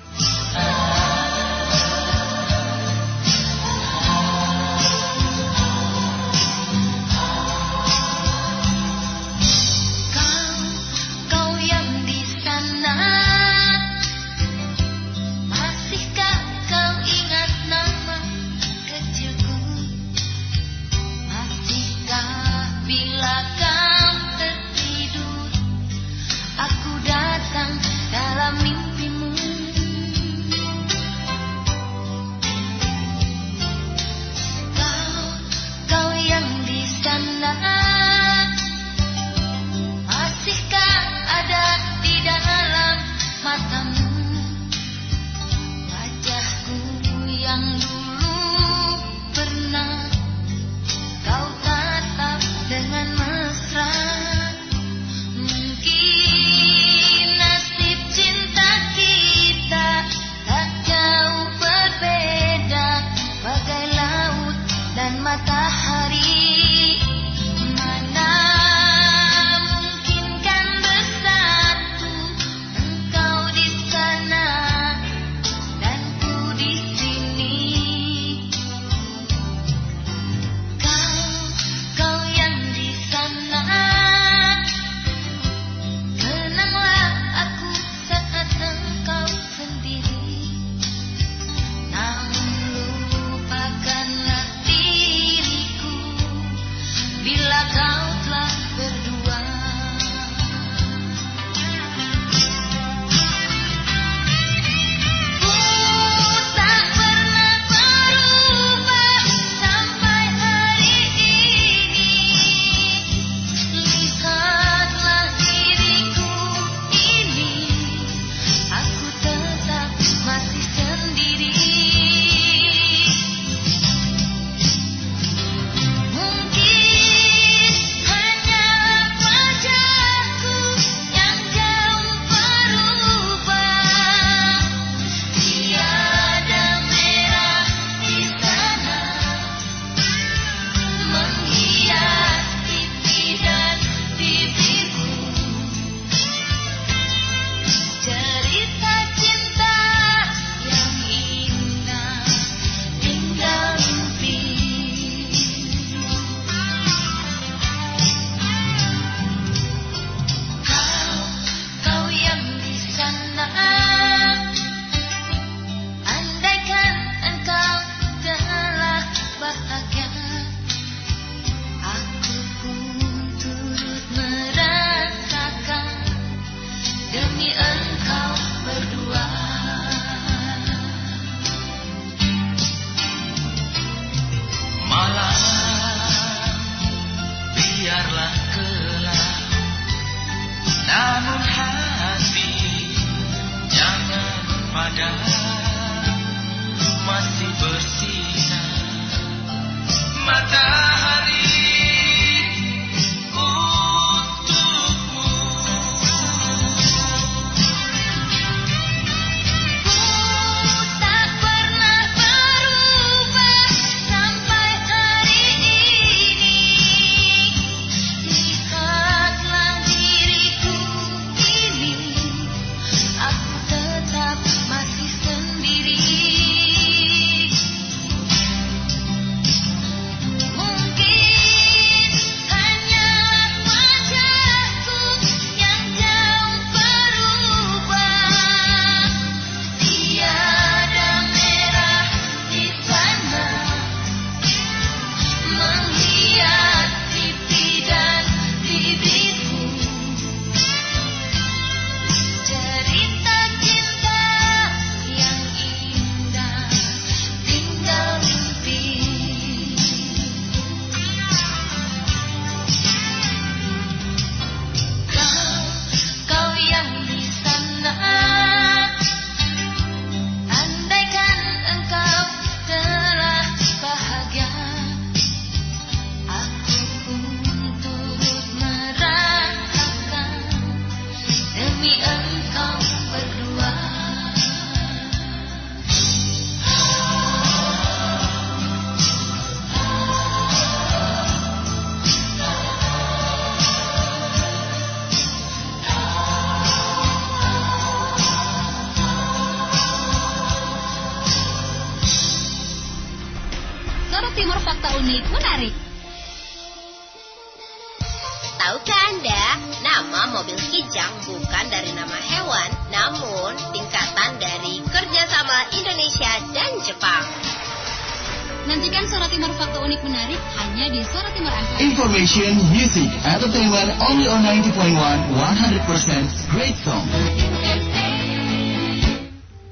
Information, 322.30 322.62
music, 322.70 323.10
entertainment 323.26 323.90
only 324.06 324.30
on 324.30 324.46
90.1 324.46 324.70
100% 324.70 326.54
great 326.54 326.78
song. 326.86 327.02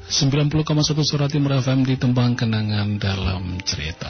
90,1 0.09 0.65
Surat 1.05 1.29
Timur 1.29 1.61
FM 1.61 1.85
ditembang 1.85 2.33
kenangan 2.33 2.97
dalam 2.97 3.61
cerita. 3.61 4.09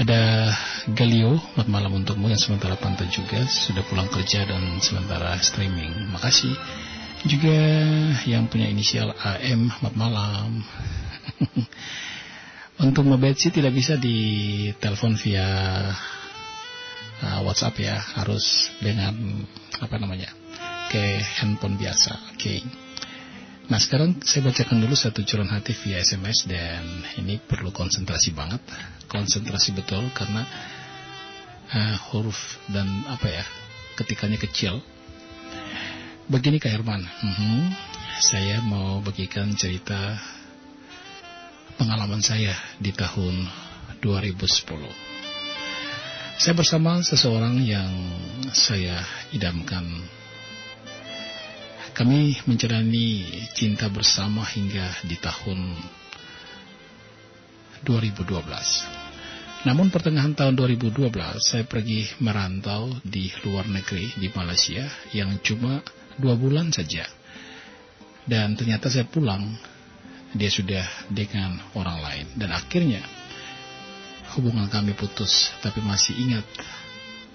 Ada 0.00 0.48
Galio, 0.96 1.36
selamat 1.36 1.68
malam 1.68 2.00
untukmu 2.00 2.32
yang 2.32 2.40
sementara 2.40 2.80
pantau 2.80 3.04
juga 3.12 3.44
sudah 3.44 3.84
pulang 3.84 4.08
kerja 4.08 4.48
dan 4.48 4.80
sementara 4.80 5.36
streaming. 5.44 6.16
Makasih. 6.16 6.56
Juga 7.28 7.60
yang 8.24 8.48
punya 8.48 8.72
inisial 8.72 9.12
AM, 9.20 9.68
selamat 9.68 9.94
malam. 10.00 10.64
Untuk 12.88 13.04
Mbak 13.04 13.52
tidak 13.52 13.76
bisa 13.76 14.00
ditelepon 14.00 15.12
via 15.20 15.44
uh, 17.22 17.40
WhatsApp 17.46 17.78
ya, 17.78 17.96
harus 18.18 18.68
dengan 18.82 19.14
apa 19.80 19.96
namanya? 19.96 20.30
ke 20.92 21.24
handphone 21.40 21.80
biasa. 21.80 22.36
Oke. 22.36 22.60
Nah 23.72 23.80
sekarang 23.80 24.20
saya 24.20 24.44
bacakan 24.44 24.84
dulu 24.84 24.92
satu 24.92 25.24
curahan 25.24 25.48
hati 25.56 25.72
via 25.72 26.04
SMS 26.04 26.44
dan 26.44 26.84
ini 27.16 27.40
perlu 27.40 27.72
konsentrasi 27.72 28.36
banget, 28.36 28.60
konsentrasi 29.08 29.72
betul 29.72 30.12
karena 30.12 30.44
uh, 31.72 31.96
huruf 32.12 32.36
dan 32.68 32.84
apa 33.08 33.24
ya 33.24 33.44
ketikanya 33.96 34.36
kecil. 34.36 34.84
Begini 36.28 36.60
Kak 36.60 36.76
Herman, 36.76 37.00
Mhm. 37.00 37.72
saya 38.20 38.60
mau 38.60 39.00
bagikan 39.00 39.48
cerita 39.56 40.20
pengalaman 41.80 42.20
saya 42.20 42.52
di 42.76 42.92
tahun 42.92 43.48
2010. 44.04 45.01
Saya 46.40 46.56
bersama 46.56 46.96
seseorang 47.04 47.60
yang 47.60 47.92
saya 48.56 49.04
idamkan 49.36 49.84
kami 51.92 52.40
menjalani 52.48 53.28
cinta 53.52 53.92
bersama 53.92 54.40
hingga 54.40 55.04
di 55.04 55.20
tahun 55.20 55.76
2012. 57.84 58.32
Namun 59.68 59.92
pertengahan 59.92 60.32
tahun 60.32 60.56
2012 60.56 61.12
saya 61.36 61.68
pergi 61.68 62.08
merantau 62.24 62.96
di 63.04 63.28
luar 63.44 63.68
negeri 63.68 64.16
di 64.16 64.32
Malaysia 64.32 64.88
yang 65.12 65.36
cuma 65.44 65.84
dua 66.16 66.32
bulan 66.32 66.72
saja. 66.72 67.04
Dan 68.24 68.56
ternyata 68.56 68.88
saya 68.88 69.04
pulang 69.04 69.52
dia 70.32 70.48
sudah 70.48 71.12
dengan 71.12 71.60
orang 71.76 72.00
lain 72.00 72.26
dan 72.40 72.56
akhirnya 72.56 73.04
hubungan 74.36 74.68
kami 74.68 74.96
putus 74.96 75.52
tapi 75.60 75.80
masih 75.84 76.16
ingat 76.16 76.46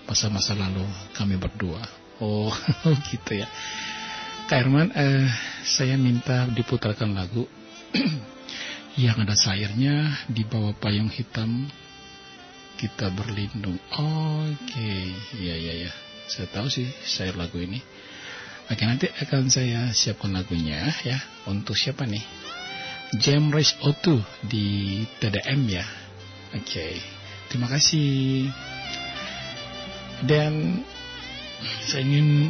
masa-masa 0.07 0.55
lalu 0.55 0.85
kami 1.13 1.35
berdua. 1.35 1.83
Oh 2.23 2.49
gitu 3.11 3.37
ya. 3.37 3.47
Kak 4.47 4.63
Herman, 4.63 4.95
eh, 4.95 5.27
saya 5.67 5.99
minta 5.99 6.47
diputarkan 6.47 7.11
lagu 7.11 7.43
yang 9.03 9.19
ada 9.19 9.35
sayurnya 9.35 10.23
di 10.31 10.47
bawah 10.47 10.71
payung 10.79 11.11
hitam 11.11 11.67
kita 12.79 13.11
berlindung. 13.11 13.75
Oke, 13.91 14.93
iya 15.35 15.55
iya 15.59 15.73
ya. 15.89 15.91
Saya 16.31 16.47
tahu 16.47 16.71
sih 16.71 16.87
sayur 17.03 17.35
lagu 17.35 17.59
ini. 17.59 17.83
Oke 18.67 18.83
nanti 18.83 19.11
akan 19.11 19.51
saya 19.51 19.91
siapkan 19.91 20.31
lagunya 20.31 20.95
ya. 21.03 21.19
Untuk 21.43 21.75
siapa 21.75 22.07
nih? 22.07 22.23
Jam 23.19 23.51
Race 23.51 23.75
O2 23.83 24.19
di 24.47 25.03
TDM 25.19 25.61
ya. 25.67 26.06
Oke, 26.57 26.97
terima 27.53 27.69
kasih. 27.69 28.49
Dan 30.25 30.81
saya 31.85 32.01
ingin 32.01 32.49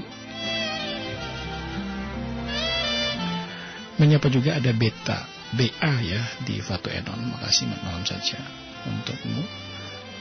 menyapa 4.00 4.32
juga 4.32 4.56
ada 4.56 4.72
Beta 4.72 5.28
BA 5.52 5.94
ya 6.08 6.22
di 6.48 6.64
Fatu 6.64 6.88
Enon. 6.88 7.36
Makasih 7.36 7.68
malam 7.84 8.08
saja 8.08 8.40
untukmu 8.88 9.44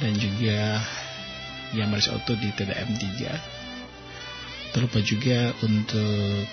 dan 0.02 0.12
juga 0.18 0.82
Yamaris 1.70 2.10
Auto 2.10 2.34
di 2.34 2.50
TDM 2.50 2.90
3. 2.98 4.74
Terlupa 4.74 4.98
juga 5.00 5.54
untuk 5.62 6.44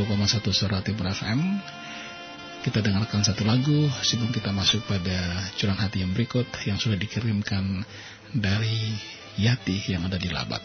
Suara 0.50 0.82
Timur 0.82 1.10
FM. 1.10 1.40
Kita 2.62 2.78
dengarkan 2.78 3.26
satu 3.26 3.42
lagu 3.42 3.90
sebelum 4.06 4.30
kita 4.30 4.54
masuk 4.54 4.86
pada 4.86 5.50
curang 5.58 5.74
hati 5.74 6.06
yang 6.06 6.14
berikut 6.14 6.46
yang 6.62 6.78
sudah 6.78 6.94
dikirimkan 6.94 7.82
dari 8.30 8.94
Yati 9.34 9.90
yang 9.90 10.06
ada 10.06 10.14
di 10.14 10.30
Labat. 10.30 10.62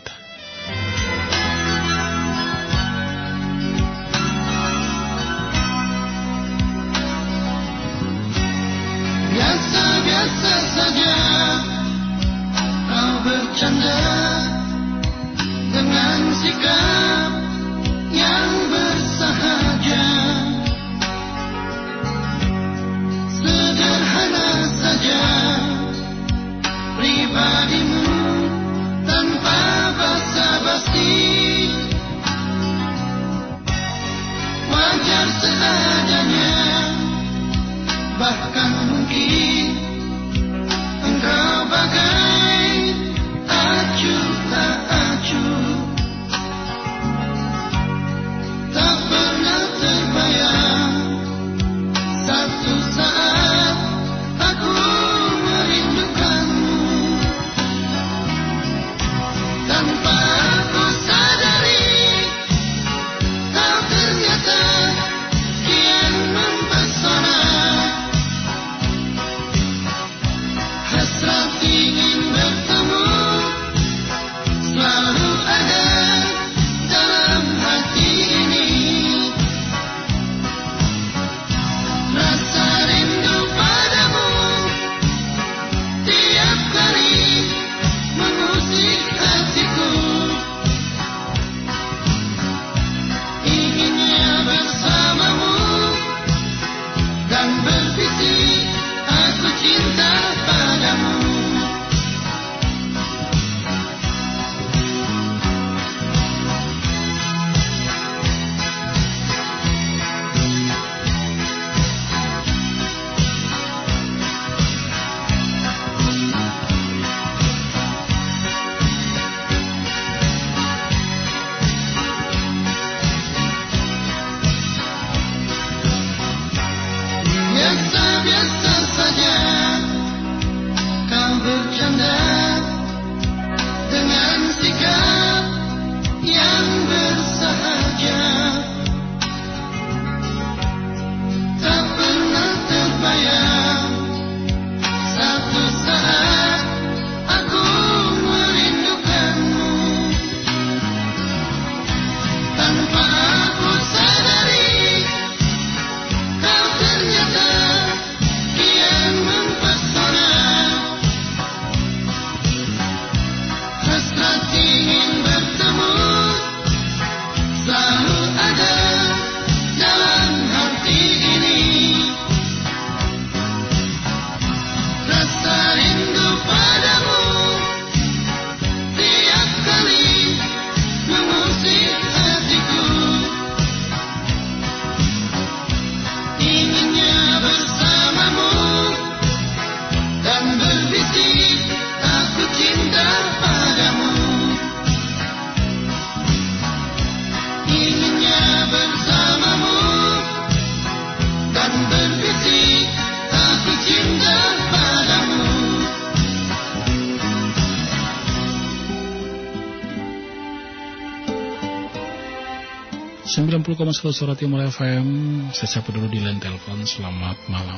90,1 213.78 214.10
Suara 214.10 214.34
Timur 214.34 214.58
FM 214.66 215.06
Saya 215.54 215.70
sapa 215.70 215.94
dulu 215.94 216.10
di 216.10 216.18
line 216.18 216.42
telepon. 216.42 216.82
Selamat 216.82 217.38
malam. 217.46 217.78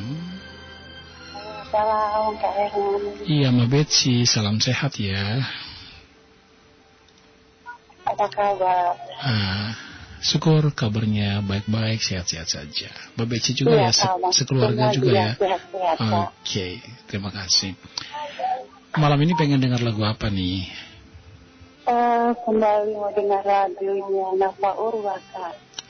Salam 1.68 2.40
Kak 2.40 2.54
Herman. 2.56 3.28
Iya 3.28 3.52
Mbak 3.52 3.68
Betsy. 3.68 4.24
Salam 4.24 4.64
sehat 4.64 4.96
ya. 4.96 5.44
Apa 8.08 8.32
kabar? 8.32 8.96
ah, 9.20 9.76
Syukur 10.24 10.72
kabarnya 10.72 11.44
baik-baik 11.44 12.00
Sehat-sehat 12.00 12.48
saja. 12.48 12.88
Mbak 13.20 13.28
Betsy 13.28 13.52
juga 13.60 13.76
Iya, 13.76 13.84
ya 13.84 13.92
se-. 13.92 14.40
Sekeluarga 14.40 14.96
juga 14.96 15.12
ya. 15.12 15.32
Oke 16.32 16.80
Terima 17.12 17.28
kasih. 17.28 17.76
Malam 18.96 19.20
ini 19.28 19.36
pengen 19.36 19.60
dengar 19.60 19.84
lagu 19.84 20.00
apa 20.08 20.32
nih? 20.32 20.64
Eh, 21.90 22.32
kembali 22.46 22.94
mau 22.96 23.10
dengar 23.12 23.42
radionya 23.42 24.38
Nafa 24.38 24.78
Urwa 24.78 25.18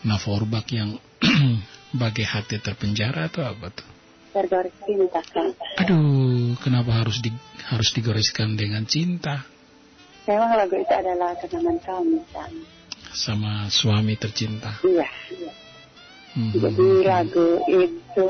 Urbak 0.05 0.71
yang 0.71 0.99
Bagai 2.01 2.25
hati 2.25 2.61
terpenjara 2.61 3.33
atau 3.33 3.43
apa 3.43 3.73
tuh 3.73 3.87
Bergaris 4.29 4.77
cinta. 4.85 5.25
Aduh, 5.81 6.53
kenapa 6.61 7.01
harus 7.01 7.17
di, 7.17 7.33
harus 7.65 7.89
digoreskan 7.97 8.53
dengan 8.53 8.85
cinta 8.85 9.41
Memang 10.29 10.53
lagu 10.53 10.77
itu 10.77 10.93
adalah 10.93 11.33
kenangan 11.41 11.77
kami 11.81 12.21
Kak. 12.29 12.53
sama 13.17 13.65
suami 13.73 14.13
tercinta? 14.13 14.77
Iya. 14.85 15.09
Mhm. 16.37 16.53
Jadi 16.53 16.87
lagu 17.01 17.49
itu 17.65 18.29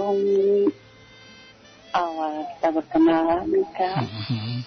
awal 1.92 2.48
kita 2.56 2.70
berkenalan 2.72 3.52
Kak. 3.76 4.00
Mhm. 4.00 4.64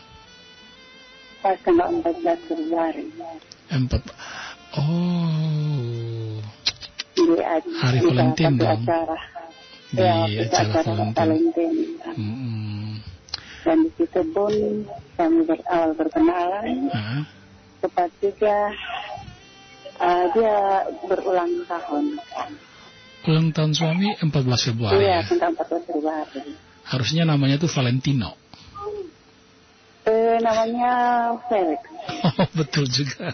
Pas 1.41 1.57
tanggal 1.65 1.89
14 2.05 2.39
Februari. 2.45 3.09
Empat. 3.73 4.03
Oh, 4.77 5.92
Di, 7.23 7.37
ad- 7.39 7.71
Hari 7.73 7.99
Valentine 8.03 8.55
dong. 8.57 8.83
acara. 8.83 9.19
di 9.89 10.01
Ya, 10.01 10.15
acara 10.25 10.81
acara 10.83 10.93
Valentine. 11.13 11.77
Mhm. 12.13 12.93
Dan 13.63 13.79
di 13.85 13.91
situ 13.95 14.21
pun 14.31 14.53
kami 15.15 15.41
berawal 15.45 15.91
berkenalan. 15.95 16.91
Hah? 16.91 17.23
Tepat 17.79 18.11
juga 18.19 18.57
uh, 19.97 20.25
dia 20.35 20.57
berulang 21.05 21.63
tahun. 21.65 22.05
Ulang 23.23 23.49
tahun 23.51 23.71
suami 23.71 24.19
14 24.19 24.35
Februari 24.67 24.99
Iya, 24.99 25.23
ya. 25.23 25.31
tanggal 25.31 25.55
14 25.55 25.87
Februari. 25.87 26.43
Harusnya 26.83 27.23
namanya 27.23 27.55
tuh 27.57 27.71
Valentino. 27.71 28.35
Eh, 30.03 30.39
namanya 30.43 30.93
Felix. 31.47 31.83
Oh, 32.27 32.49
betul 32.53 32.87
juga. 32.87 33.31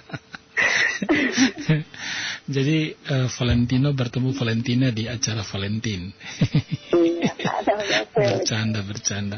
Jadi 2.56 2.96
eh, 2.96 3.28
Valentino 3.28 3.92
bertemu 3.92 4.32
Valentina 4.32 4.88
di 4.88 5.04
acara 5.04 5.44
Valentine. 5.44 6.16
Iya, 6.96 7.32
bercanda, 8.16 8.80
bercanda. 8.80 9.36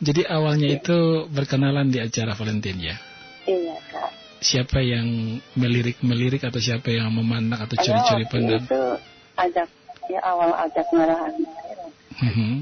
Jadi 0.00 0.24
awalnya 0.24 0.72
itu 0.72 1.28
berkenalan 1.28 1.92
di 1.92 2.00
acara 2.00 2.32
Valentine 2.32 2.80
ya. 2.80 2.96
Iya, 3.44 3.76
Kak. 3.92 4.10
Siapa 4.40 4.80
yang 4.80 5.38
melirik-melirik 5.56 6.44
atau 6.48 6.60
siapa 6.60 6.92
yang 6.92 7.08
memandang 7.12 7.60
atau 7.64 7.76
curi-curi 7.76 8.24
pandang? 8.28 8.64
itu 8.64 8.82
ajak, 9.36 9.68
ya 10.12 10.20
awal 10.24 10.52
ajak 10.56 10.84
kenalan. 10.92 11.34
Mhm. 12.20 12.52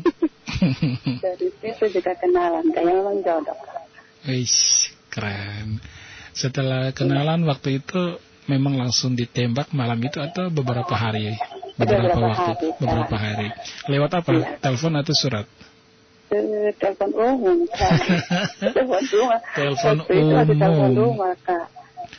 Dari 1.24 1.48
situ 1.62 1.84
juga 1.98 2.12
kenalan, 2.18 2.66
kayak 2.74 2.94
memang 2.94 3.22
jodoh. 3.22 3.58
Wih, 4.26 4.50
keren. 5.10 5.78
Setelah 6.34 6.90
kenalan 6.90 7.46
waktu 7.46 7.78
itu 7.78 8.18
memang 8.50 8.76
langsung 8.76 9.14
ditembak 9.14 9.70
malam 9.70 10.02
itu 10.02 10.18
atau 10.18 10.50
beberapa 10.50 10.92
hari? 10.92 11.32
Beberapa, 11.74 12.10
Beberapa 12.14 12.20
waktu, 12.30 12.50
hari, 12.54 12.68
beberapa 12.78 13.16
hari. 13.18 13.48
Lewat 13.90 14.10
apa? 14.14 14.30
Iya. 14.30 14.46
Telepon 14.62 14.94
atau 14.94 15.14
surat? 15.14 15.46
Eh, 16.30 16.70
telepon 16.78 17.10
umum, 17.14 17.58
telepon 18.62 19.02
rumah. 19.10 19.40
Telepon 19.54 19.96
Waktu 20.02 20.14
itu 20.18 20.34
ada 20.34 20.54
telepon 20.54 20.90
umum. 20.90 20.98
rumah, 21.14 21.34
Kak. 21.42 21.66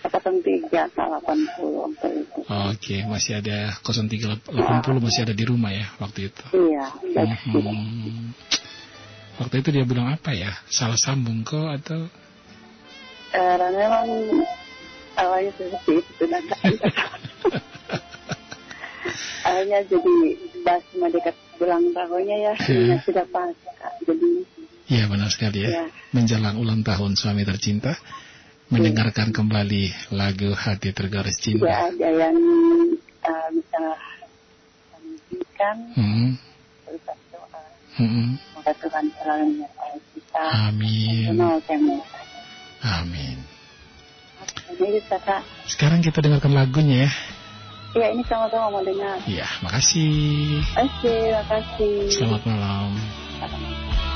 03 0.05 0.69
Kak, 0.69 1.07
80 1.23 1.81
waktu 1.81 2.07
itu. 2.23 2.39
Oke, 2.45 2.95
masih 3.09 3.33
ada 3.41 3.73
0380 3.81 5.01
masih 5.01 5.21
ada 5.25 5.33
di 5.33 5.45
rumah 5.47 5.71
ya 5.73 5.87
waktu 5.97 6.29
itu. 6.29 6.43
Iya, 6.53 6.85
betul. 7.01 7.63
Mhm. 7.63 8.33
Waktu 9.35 9.55
itu 9.59 9.69
dia 9.75 9.83
bilang 9.83 10.07
apa 10.13 10.31
ya? 10.31 10.51
Salah 10.71 10.99
sambung 10.99 11.43
kok 11.43 11.67
atau? 11.81 12.07
Karena 13.35 13.67
memang 13.69 14.07
awalnya 15.15 15.51
seperti 15.59 15.91
itu. 15.99 16.23
Awalnya 19.45 19.79
jadi 19.85 20.13
pas 20.65 20.81
mendekat 20.97 21.35
ulang 21.61 21.85
tahunnya 21.93 22.37
ya, 22.41 22.53
sudah 23.05 23.25
pas. 23.29 23.53
Jadi 24.01 24.47
Iya 24.85 25.09
benar 25.09 25.29
sekali 25.33 25.65
ya. 25.65 25.69
Iya. 25.69 25.85
Menjelang 26.13 26.61
ulang 26.61 26.85
tahun 26.85 27.17
suami 27.17 27.41
tercinta, 27.41 27.97
mendengarkan 28.69 29.33
kembali 29.33 30.13
lagu 30.13 30.53
Hati 30.53 30.93
Tergaris 30.93 31.41
Cinta. 31.41 31.89
ada 31.89 32.05
yang 32.09 32.37
uh, 33.21 33.47
bisa 33.49 33.81
mengizinkan 34.93 35.75
Hmm, 35.97 36.29
berusaha 36.85 37.17
doa. 37.33 37.61
hmm. 37.97 38.29
Semoga 38.37 38.73
Tuhan 38.77 39.05
selalu 39.17 39.45
menyertai 39.57 39.97
kita. 40.13 40.43
Amin. 40.69 41.33
Amin. 42.85 43.41
Sekarang 45.65 46.05
kita 46.05 46.21
dengarkan 46.21 46.53
lagunya 46.53 47.09
ya. 47.09 47.11
Ya 47.95 48.07
ini 48.11 48.21
sama-sama 48.27 48.75
mau 48.75 48.83
dengar. 48.83 49.17
Iya, 49.23 49.47
makasih. 49.63 50.59
Oke, 50.75 51.31
makasih. 51.31 52.11
Selamat 52.11 52.43
malam. 52.43 52.91
Pertama 53.39 53.55
ku 53.55 54.14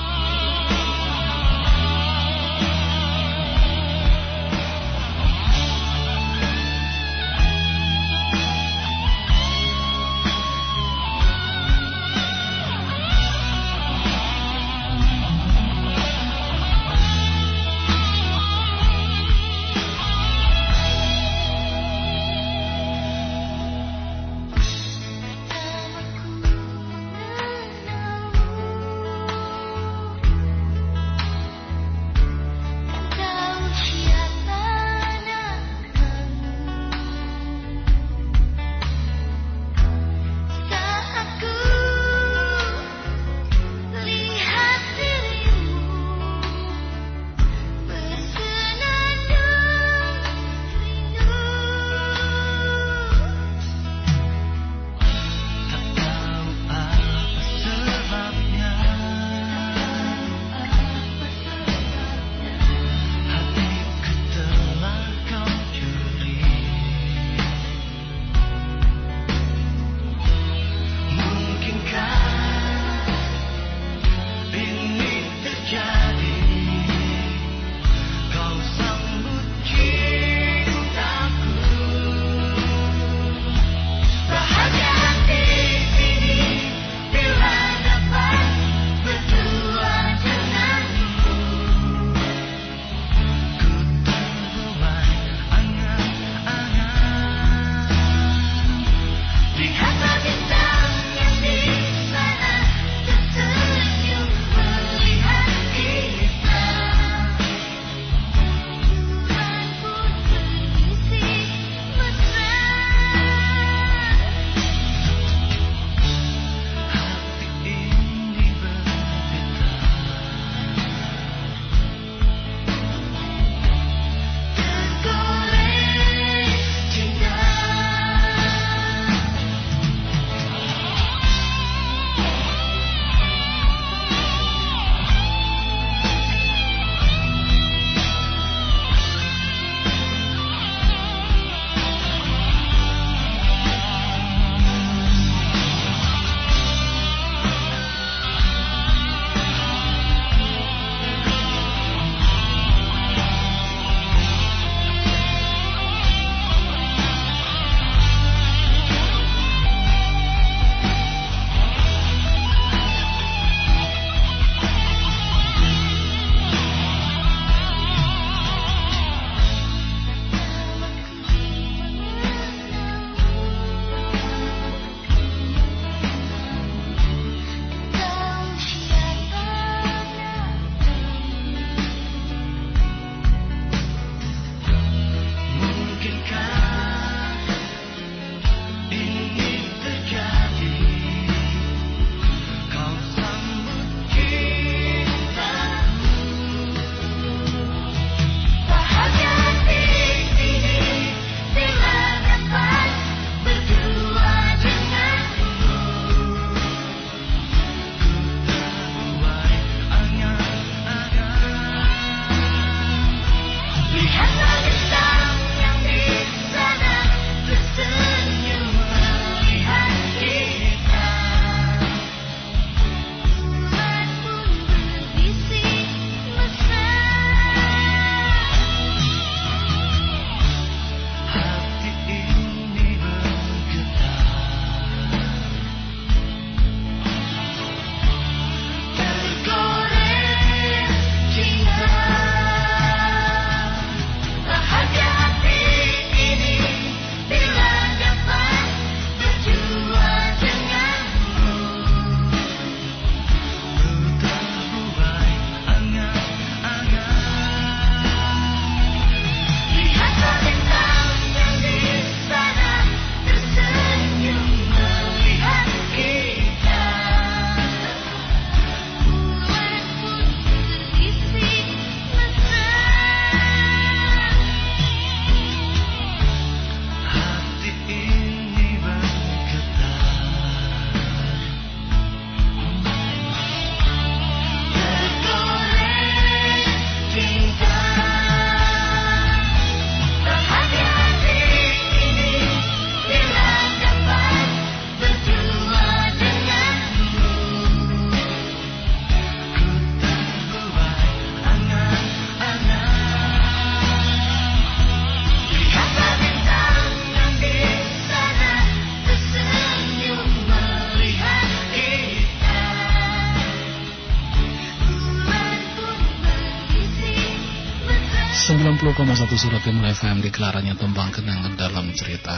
90,1 319.00 319.32
Surat 319.40 319.64
Timur 319.64 319.88
FM 319.96 320.20
Deklaranya 320.20 320.76
tembang 320.76 321.08
kenangan 321.08 321.56
dalam 321.56 321.88
cerita 321.96 322.36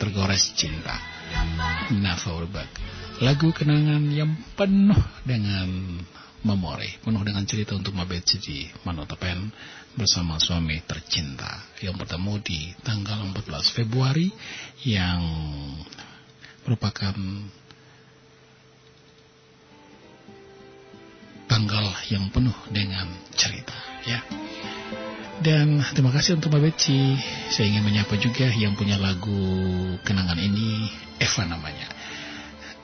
Tergores 0.00 0.56
Cinta 0.56 0.96
Nafa 1.92 2.40
Urbak 2.40 2.64
Lagu 3.20 3.52
kenangan 3.52 4.08
yang 4.08 4.32
penuh 4.56 4.96
dengan 5.28 6.00
memori 6.40 6.88
Penuh 7.04 7.20
dengan 7.20 7.44
cerita 7.44 7.76
untuk 7.76 7.92
Mabet 7.92 8.24
Cici 8.24 8.64
Manotapen 8.88 9.52
bersama 9.92 10.40
suami 10.40 10.80
tercinta 10.88 11.68
Yang 11.84 12.00
bertemu 12.00 12.32
di 12.48 12.72
tanggal 12.80 13.20
14 13.36 13.76
Februari 13.76 14.32
Yang 14.88 15.20
merupakan 16.64 17.12
tanggal 21.44 21.86
yang 22.08 22.32
penuh 22.32 22.56
dengan 22.72 23.04
cerita 23.36 23.76
ya. 24.08 24.24
Dan 25.40 25.80
terima 25.96 26.12
kasih 26.12 26.36
untuk 26.36 26.52
Mbak 26.52 26.68
Beci. 26.68 27.16
Saya 27.48 27.72
ingin 27.72 27.80
menyapa 27.80 28.12
juga 28.20 28.52
yang 28.52 28.76
punya 28.76 29.00
lagu 29.00 29.40
kenangan 30.04 30.36
ini, 30.36 30.84
Evan 31.16 31.48
namanya. 31.48 31.88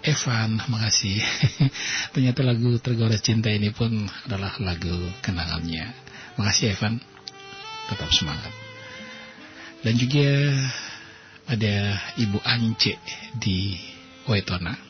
Evan, 0.01 0.57
makasih. 0.65 1.21
Ternyata 2.17 2.41
lagu 2.41 2.81
Tergores 2.81 3.21
Cinta 3.21 3.53
ini 3.53 3.69
pun 3.77 4.09
adalah 4.25 4.57
lagu 4.65 4.89
kenangannya. 5.21 5.85
Makasih 6.41 6.73
Evan, 6.73 6.97
tetap 7.93 8.09
semangat. 8.09 8.55
Dan 9.85 10.01
juga 10.01 10.57
ada 11.53 11.77
Ibu 12.17 12.41
Ance 12.41 12.97
di 13.37 13.77
Waitona. 14.25 14.86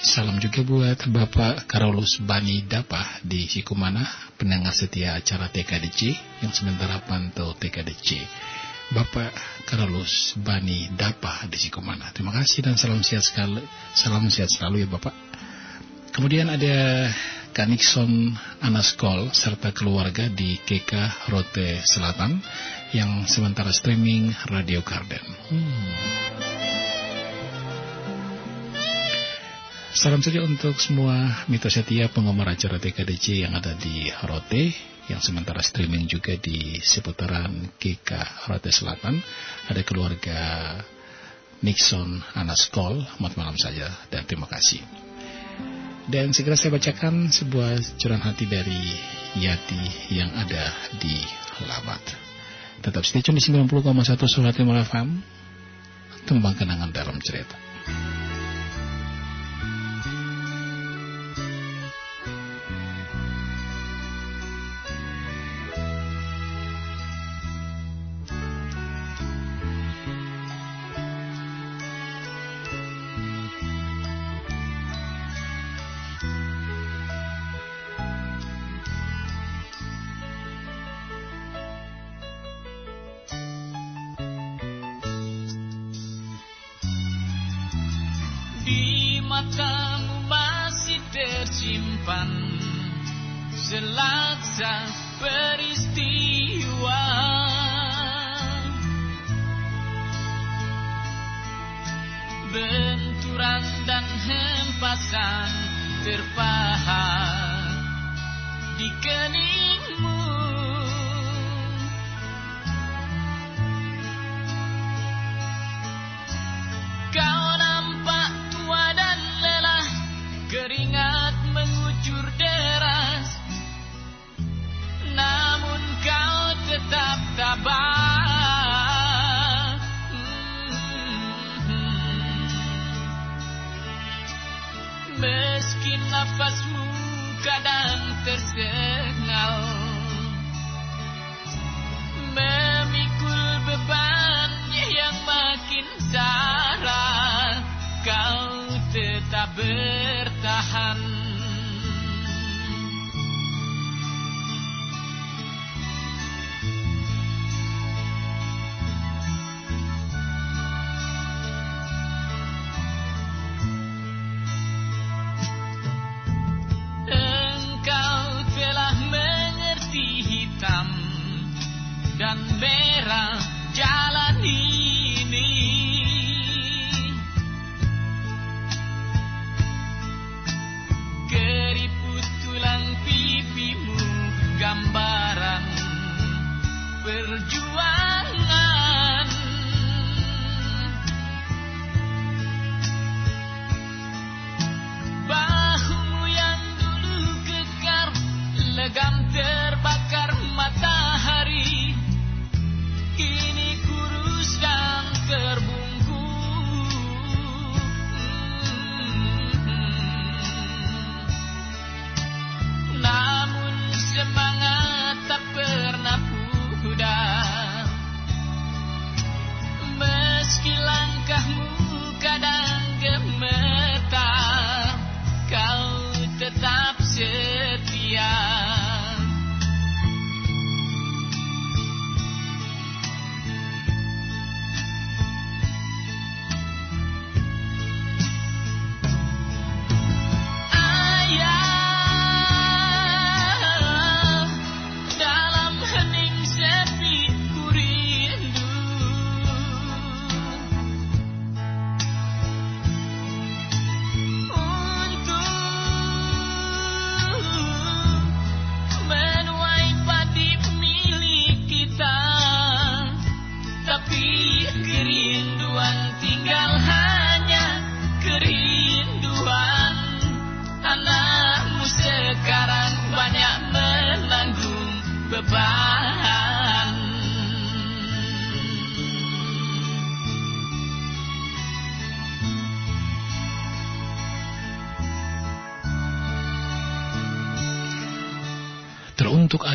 Salam 0.00 0.40
juga 0.40 0.64
buat 0.64 0.96
Bapak 1.12 1.68
Karolus 1.68 2.24
Bani 2.24 2.64
Dapa 2.64 3.20
di 3.20 3.44
Sikumana, 3.44 4.32
pendengar 4.40 4.72
setia 4.72 5.12
acara 5.12 5.52
TKDC 5.52 6.16
yang 6.40 6.56
sementara 6.56 7.04
pantau 7.04 7.52
TKDC. 7.52 8.16
Bapak 8.96 9.28
Karolus 9.68 10.40
Bani 10.40 10.88
Dapa 10.96 11.44
di 11.52 11.60
Sikumana. 11.60 12.08
Terima 12.16 12.32
kasih 12.32 12.64
dan 12.64 12.80
salam 12.80 13.04
sehat 13.04 13.28
sekali, 13.28 13.60
salam 13.92 14.24
sehat 14.32 14.48
selalu 14.48 14.82
ya 14.82 14.88
Bapak. 14.88 15.12
Kemudian 16.16 16.48
ada 16.48 17.12
Kak 17.52 17.68
Nixon 17.68 18.32
Anaskol 18.64 19.28
serta 19.36 19.76
keluarga 19.76 20.32
di 20.32 20.56
KK 20.64 21.28
Rote 21.28 21.84
Selatan 21.84 22.40
yang 22.96 23.28
sementara 23.28 23.68
streaming 23.68 24.32
Radio 24.48 24.80
Garden. 24.80 25.28
Hmm. 25.52 26.49
Salam 29.90 30.22
saja 30.22 30.38
untuk 30.46 30.78
semua 30.78 31.42
mitra 31.50 31.66
setia 31.66 32.06
penggemar 32.06 32.54
acara 32.54 32.78
TKDC 32.78 33.42
yang 33.42 33.58
ada 33.58 33.74
di 33.74 34.06
Rote, 34.22 34.70
yang 35.10 35.18
sementara 35.18 35.58
streaming 35.66 36.06
juga 36.06 36.38
di 36.38 36.78
seputaran 36.78 37.74
GK 37.74 38.14
Rote 38.46 38.70
Selatan. 38.70 39.18
Ada 39.66 39.82
keluarga 39.82 40.38
Nixon 41.66 42.22
Anaskol, 42.38 43.02
selamat 43.02 43.34
malam 43.34 43.58
saja 43.58 43.90
dan 44.14 44.22
terima 44.30 44.46
kasih. 44.46 44.78
Dan 46.06 46.30
segera 46.30 46.54
saya 46.54 46.70
bacakan 46.70 47.34
sebuah 47.34 47.98
curahan 47.98 48.30
hati 48.30 48.46
dari 48.46 48.94
Yati 49.42 50.14
yang 50.14 50.30
ada 50.38 50.70
di 51.02 51.18
Labat. 51.66 52.14
Tetap 52.78 53.02
stay 53.02 53.26
tune 53.26 53.42
di 53.42 53.42
90,1 53.42 53.82
Surat 54.30 54.54
Timur 54.54 54.78
FM, 54.86 55.18
tembang 56.30 56.54
kenangan 56.54 56.94
dalam 56.94 57.18
cerita. 57.18 57.58
Tersimpan 92.00 92.28
selaksa 93.52 94.74
peristiwa 95.20 96.29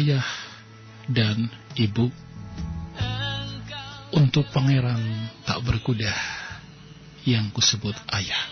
ayah 0.06 0.30
dan 1.10 1.50
ibu 1.74 2.14
Untuk 4.14 4.46
pangeran 4.54 5.02
tak 5.50 5.66
berkuda 5.66 6.14
yang 7.26 7.50
kusebut 7.50 7.98
ayah. 8.14 8.44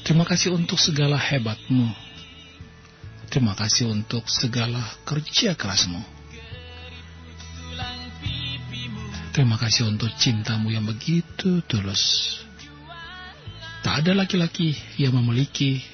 Terima 0.00 0.24
kasih 0.24 0.56
untuk 0.56 0.80
segala 0.80 1.20
hebatmu. 1.20 1.92
Terima 3.28 3.52
kasih 3.52 3.92
untuk 3.92 4.26
segala 4.32 4.80
kerja 5.04 5.52
kerasmu. 5.54 6.02
Terima 9.30 9.60
kasih 9.60 9.92
untuk 9.92 10.08
cintamu 10.16 10.72
yang 10.72 10.88
begitu 10.88 11.60
tulus. 11.68 12.42
Tak 13.84 14.02
ada 14.02 14.24
laki-laki 14.24 14.72
yang 14.96 15.14
memiliki 15.14 15.84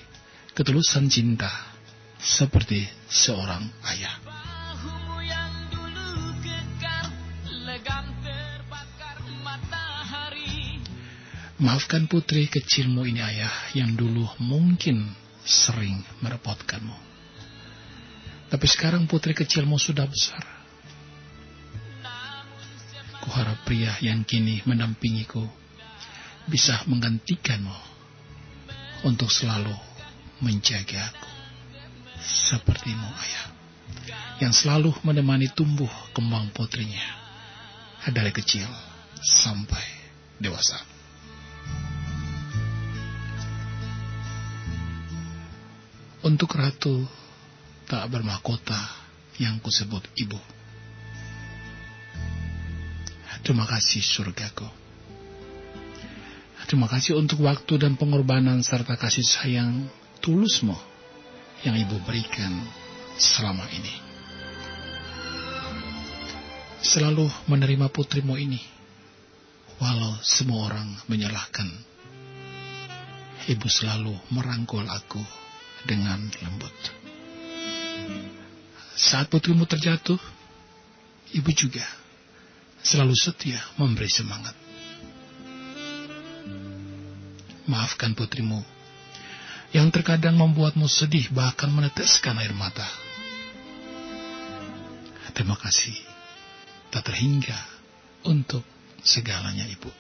ketulusan 0.55 1.13
cinta 1.13 1.66
seperti 2.21 2.85
seorang 3.09 3.65
ayah. 3.93 4.17
Maafkan 11.57 12.05
putri 12.05 12.53
kecilmu 12.53 13.09
ini 13.09 13.25
ayah 13.25 13.73
yang 13.73 13.97
dulu 13.97 14.29
mungkin 14.45 15.09
sering 15.41 16.05
merepotkanmu. 16.21 16.93
Tapi 18.53 18.67
sekarang 18.69 19.09
putri 19.09 19.33
kecilmu 19.33 19.81
sudah 19.81 20.05
besar. 20.05 20.45
Kuharap 23.25 23.65
pria 23.65 23.97
yang 24.05 24.23
kini 24.23 24.63
mendampingiku 24.69 25.43
bisa 26.47 26.85
menggantikanmu 26.87 27.75
untuk 29.09 29.33
selalu 29.33 29.75
menjaga 30.45 31.11
aku. 31.11 31.26
Sepertimu 32.23 33.09
ayah 33.23 33.47
yang 34.41 34.53
selalu 34.53 34.93
menemani 35.01 35.49
tumbuh 35.53 35.89
kembang 36.13 36.53
putrinya 36.53 37.03
dari 38.13 38.31
kecil 38.31 38.69
sampai 39.21 39.85
dewasa. 40.37 40.77
Untuk 46.27 46.59
ratu 46.59 47.07
tak 47.87 48.03
bermahkota 48.11 48.77
yang 49.39 49.63
kusebut 49.63 50.03
ibu. 50.19 50.39
Terima 53.47 53.63
kasih 53.63 54.03
surgaku. 54.03 54.67
Terima 56.67 56.91
kasih 56.91 57.15
untuk 57.15 57.47
waktu 57.47 57.79
dan 57.79 57.95
pengorbanan 57.95 58.59
serta 58.67 58.99
kasih 58.99 59.23
sayang 59.23 59.87
tulusmu 60.19 60.75
yang 61.65 61.77
ibu 61.79 61.97
berikan 62.05 62.53
selama 63.17 63.65
ini. 63.73 63.95
Selalu 66.85 67.27
menerima 67.49 67.89
putrimu 67.89 68.37
ini, 68.37 68.61
walau 69.81 70.21
semua 70.21 70.69
orang 70.69 70.89
menyalahkan. 71.09 71.69
Ibu 73.47 73.67
selalu 73.71 74.13
merangkul 74.35 74.85
aku 74.85 75.23
dengan 75.87 76.19
lembut. 76.43 76.75
Saat 78.97 79.31
putrimu 79.31 79.65
terjatuh, 79.65 80.19
ibu 81.37 81.51
juga 81.55 81.85
selalu 82.83 83.15
setia 83.15 83.61
memberi 83.79 84.11
semangat. 84.11 84.57
Maafkan 87.67 88.15
putrimu 88.15 88.76
yang 89.77 89.93
terkadang 89.93 90.41
membuatmu 90.41 90.89
sedih 90.89 91.29
bahkan 91.37 91.69
meneteskan 91.69 92.41
air 92.41 92.57
mata. 92.57 92.89
Terima 95.37 95.53
kasih 95.53 95.93
tak 96.89 97.13
terhingga 97.13 97.61
untuk 98.25 98.65
segalanya 99.05 99.69
ibu. 99.69 99.93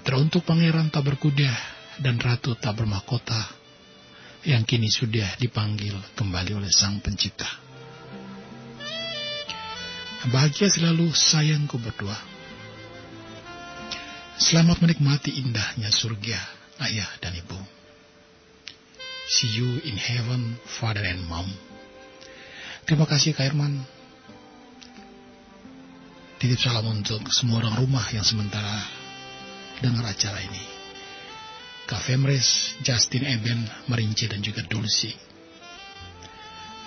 Teruntuk 0.00 0.48
pangeran 0.48 0.88
tak 0.88 1.12
berkuda 1.12 1.52
dan 2.00 2.16
ratu 2.16 2.56
tak 2.56 2.72
bermahkota 2.72 3.36
yang 4.48 4.64
kini 4.64 4.88
sudah 4.88 5.36
dipanggil 5.36 5.92
kembali 6.16 6.56
oleh 6.56 6.72
sang 6.72 7.04
pencipta. 7.04 7.44
Bahagia 10.32 10.72
selalu 10.72 11.12
sayangku 11.12 11.76
berdua. 11.76 12.29
Selamat 14.40 14.80
menikmati 14.80 15.36
indahnya 15.36 15.92
surga, 15.92 16.40
ayah 16.88 17.12
dan 17.20 17.36
ibu. 17.36 17.60
See 19.28 19.52
you 19.52 19.84
in 19.84 20.00
heaven, 20.00 20.56
father 20.64 21.04
and 21.04 21.28
mom. 21.28 21.44
Terima 22.88 23.04
kasih 23.04 23.36
Kak 23.36 23.52
Herman. 23.52 23.84
Titip 26.40 26.56
salam 26.56 26.88
untuk 26.88 27.20
semua 27.28 27.60
orang 27.60 27.84
rumah 27.84 28.00
yang 28.16 28.24
sementara 28.24 28.80
dengar 29.84 30.08
acara 30.08 30.40
ini. 30.40 30.64
Kak 31.84 32.00
Femres, 32.00 32.80
Justin 32.80 33.28
Eben, 33.28 33.60
Merinci 33.92 34.24
dan 34.24 34.40
juga 34.40 34.64
Dulci. 34.64 35.12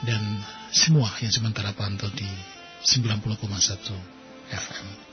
Dan 0.01 0.41
semua 0.73 1.13
yang 1.21 1.29
sementara 1.29 1.69
pantau 1.77 2.09
di 2.17 2.25
90,1 2.81 3.93
FM. 4.49 5.12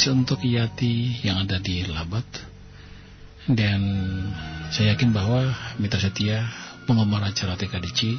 Kasih 0.00 0.16
untuk 0.16 0.40
Yati 0.40 1.20
yang 1.28 1.44
ada 1.44 1.60
di 1.60 1.84
Labat. 1.84 2.24
Dan 3.44 3.84
saya 4.72 4.96
yakin 4.96 5.12
bahwa 5.12 5.52
mitra 5.76 6.00
setia 6.00 6.40
penggemar 6.88 7.20
acara 7.20 7.52
TKDC 7.52 8.16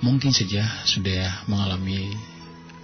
mungkin 0.00 0.32
saja 0.32 0.64
sudah 0.88 1.44
mengalami 1.44 2.08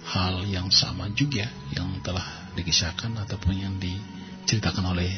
hal 0.05 0.45
yang 0.45 0.69
sama 0.69 1.09
juga 1.17 1.49
yang 1.73 1.97
telah 2.05 2.53
dikisahkan 2.53 3.09
ataupun 3.25 3.57
yang 3.57 3.81
diceritakan 3.81 4.93
oleh 4.93 5.09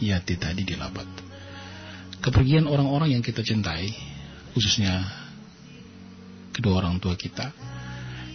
Yati 0.00 0.40
tadi 0.40 0.64
di 0.64 0.80
Labat. 0.80 1.04
Kepergian 2.24 2.64
orang-orang 2.64 3.12
yang 3.12 3.20
kita 3.20 3.44
cintai, 3.44 3.92
khususnya 4.56 5.04
kedua 6.56 6.80
orang 6.80 6.96
tua 6.96 7.12
kita, 7.12 7.52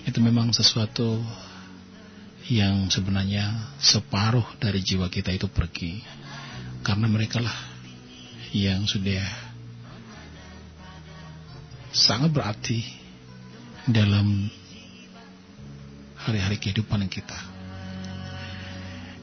itu 0.06 0.22
memang 0.22 0.54
sesuatu 0.54 1.18
yang 2.46 2.94
sebenarnya 2.94 3.74
separuh 3.82 4.46
dari 4.62 4.82
jiwa 4.86 5.10
kita 5.10 5.34
itu 5.34 5.50
pergi 5.50 6.02
karena 6.86 7.10
mereka 7.10 7.42
lah 7.42 7.58
yang 8.54 8.86
sudah 8.86 9.26
sangat 11.90 12.30
berarti 12.30 12.86
dalam 13.90 14.46
hari-hari 16.22 16.58
kehidupan 16.62 17.06
kita. 17.10 17.56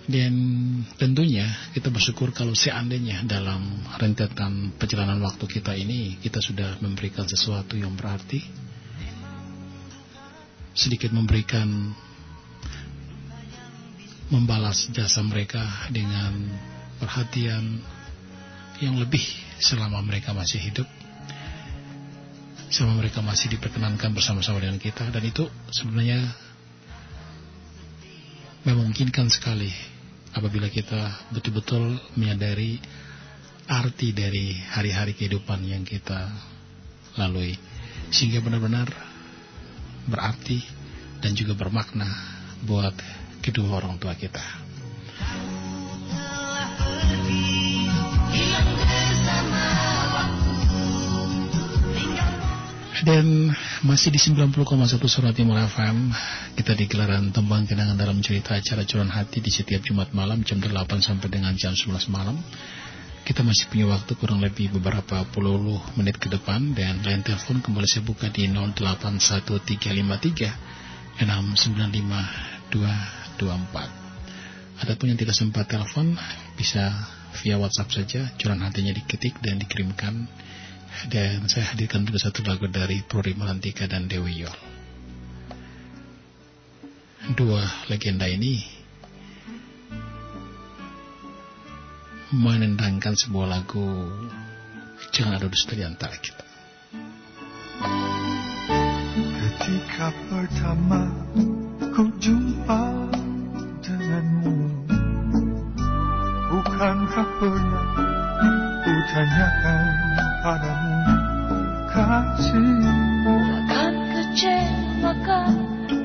Dan 0.02 0.34
tentunya 0.98 1.46
kita 1.70 1.86
bersyukur 1.86 2.34
kalau 2.34 2.58
seandainya 2.58 3.22
dalam 3.22 3.62
rentetan 4.02 4.74
perjalanan 4.74 5.22
waktu 5.22 5.46
kita 5.46 5.78
ini 5.78 6.18
kita 6.18 6.42
sudah 6.42 6.82
memberikan 6.82 7.22
sesuatu 7.22 7.78
yang 7.78 7.94
berarti, 7.94 8.42
sedikit 10.74 11.14
memberikan 11.14 11.94
membalas 14.32 14.88
jasa 14.96 15.20
mereka 15.20 15.60
dengan 15.92 16.32
perhatian 16.96 17.84
yang 18.80 18.96
lebih 18.96 19.22
selama 19.60 20.00
mereka 20.00 20.32
masih 20.32 20.58
hidup 20.58 20.88
selama 22.72 23.04
mereka 23.04 23.20
masih 23.20 23.52
diperkenankan 23.52 24.16
bersama-sama 24.16 24.64
dengan 24.64 24.80
kita. 24.80 25.12
Dan 25.12 25.28
itu 25.28 25.44
sebenarnya 25.68 26.24
memungkinkan 28.64 29.28
sekali 29.28 29.68
apabila 30.32 30.72
kita 30.72 31.28
betul-betul 31.36 32.00
menyadari 32.16 32.80
arti 33.68 34.16
dari 34.16 34.56
hari-hari 34.56 35.12
kehidupan 35.12 35.60
yang 35.68 35.84
kita 35.84 36.32
lalui. 37.20 37.60
Sehingga 38.08 38.40
benar-benar 38.40 38.88
berarti 40.08 40.64
dan 41.20 41.36
juga 41.36 41.52
bermakna 41.54 42.08
buat 42.64 42.96
kedua 43.42 43.82
orang 43.82 43.98
tua 43.98 44.14
kita. 44.14 44.70
Dan 53.02 53.50
masih 53.82 54.14
di 54.14 54.20
90,1 54.22 54.62
Surat 55.10 55.34
Timur 55.34 55.58
FM 55.58 56.14
Kita 56.54 56.70
di 56.70 56.86
gelaran 56.86 57.34
tembang 57.34 57.66
kenangan 57.66 57.98
dalam 57.98 58.22
cerita 58.22 58.54
acara 58.54 58.86
curan 58.86 59.10
hati 59.10 59.42
Di 59.42 59.50
setiap 59.50 59.82
Jumat 59.82 60.14
malam 60.14 60.46
jam 60.46 60.62
8 60.62 60.70
sampai 61.02 61.26
dengan 61.26 61.50
jam 61.58 61.74
11 61.74 61.98
malam 62.14 62.38
Kita 63.26 63.42
masih 63.42 63.66
punya 63.74 63.90
waktu 63.90 64.14
kurang 64.14 64.38
lebih 64.38 64.70
beberapa 64.78 65.26
puluh 65.34 65.82
menit 65.98 66.14
ke 66.22 66.30
depan 66.30 66.78
Dan 66.78 67.02
line 67.02 67.26
telepon 67.26 67.58
kembali 67.58 67.90
saya 67.90 68.06
buka 68.06 68.30
di 68.30 68.46
081353 68.46 71.18
695224 73.38 74.82
Adapun 74.82 75.06
yang 75.12 75.20
tidak 75.20 75.36
sempat 75.36 75.64
telepon 75.70 76.18
Bisa 76.58 76.92
via 77.40 77.56
WhatsApp 77.56 77.92
saja 77.92 78.20
Curan 78.36 78.60
hatinya 78.60 78.92
diketik 78.92 79.40
dan 79.40 79.60
dikirimkan 79.60 80.26
dan 81.08 81.48
saya 81.48 81.72
hadirkan 81.72 82.04
juga 82.04 82.20
satu 82.20 82.44
lagu 82.44 82.68
dari 82.68 83.00
Puri 83.02 83.32
Malantika 83.32 83.88
dan 83.88 84.06
Dewi 84.06 84.44
Yol. 84.44 84.58
Dua 87.32 87.64
legenda 87.88 88.28
ini 88.28 88.60
menendangkan 92.32 93.16
sebuah 93.16 93.48
lagu 93.48 93.88
Jangan 95.12 95.36
ada 95.36 95.50
dusta 95.50 95.76
di 95.76 95.84
antara 95.84 96.14
kita. 96.16 96.46
Ketika 99.18 100.08
pertama 100.30 101.10
ku 101.92 102.08
jumpa 102.16 102.91
Bukankah 106.82 107.28
pernah 107.38 107.86
ku 108.82 108.94
tanyakan 109.14 109.86
padamu 110.42 110.98
kasih 111.86 112.74
Takkan 113.22 113.94
kecewakan 114.10 115.54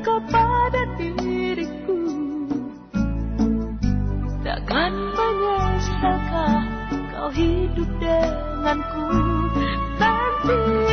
kepada 0.06 0.82
diriku. 1.02 1.98
Takkan 4.46 4.94
menyesalkah 5.18 6.62
kau 7.10 7.30
hidup 7.34 7.90
denganku. 7.98 9.10
Nanti 9.98 10.87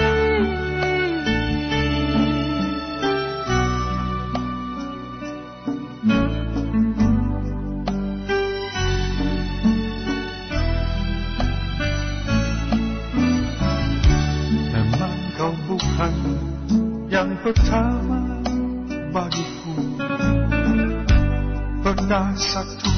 pertama 17.45 18.41
bagiku. 19.13 19.77
Pernah 21.85 22.33
satu 22.41 22.94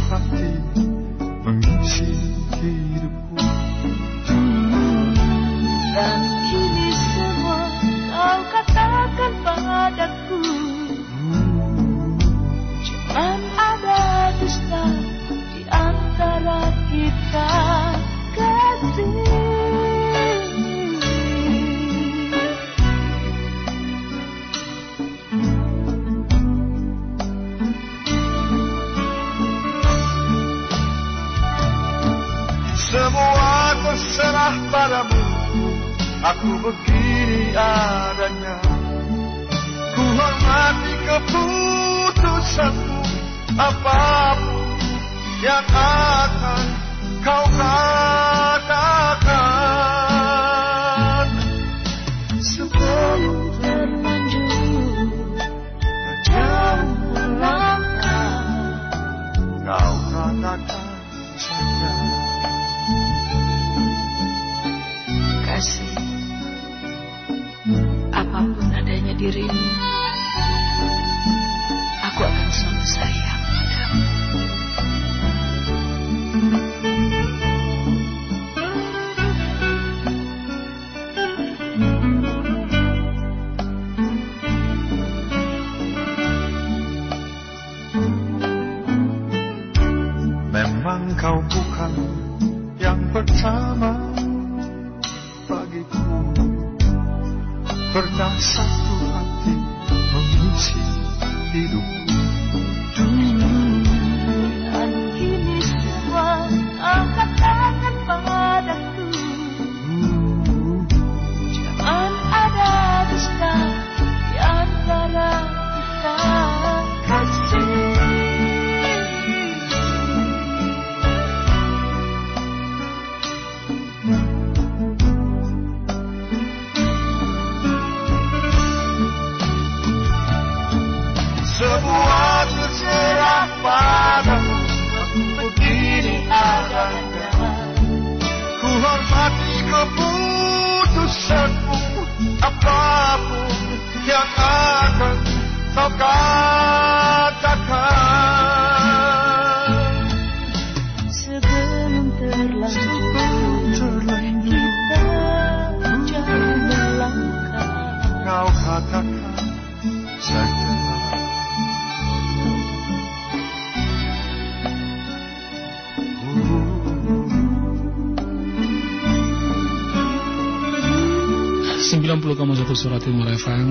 Surat 171.86 172.98
Timur 172.98 173.30
FM 173.30 173.68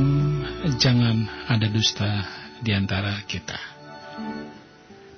Jangan 0.79 1.27
ada 1.51 1.67
dusta 1.67 2.07
di 2.63 2.71
antara 2.71 3.11
kita. 3.27 3.59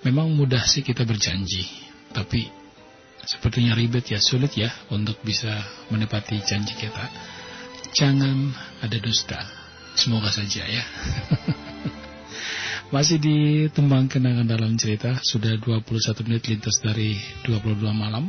Memang 0.02 0.34
mudah 0.34 0.66
sih 0.66 0.82
kita 0.82 1.06
berjanji 1.06 1.62
Tapi 2.10 2.50
sepertinya 3.22 3.78
ribet 3.78 4.10
ya 4.10 4.18
Sulit 4.18 4.58
ya 4.58 4.74
untuk 4.90 5.22
bisa 5.22 5.62
menepati 5.94 6.42
janji 6.42 6.74
kita. 6.74 7.06
Jangan 7.94 8.58
ada 8.82 8.98
dusta 8.98 9.46
Semoga 9.94 10.34
saja 10.34 10.66
ya. 10.66 10.82
Masih 12.98 13.22
di 13.22 13.38
Tembang 13.78 14.10
Kenangan 14.10 14.50
dalam 14.50 14.74
cerita 14.74 15.22
Sudah 15.22 15.54
21 15.54 15.86
menit 16.26 16.50
lintas 16.50 16.82
dari 16.82 17.14
22 17.46 17.78
malam. 17.94 18.26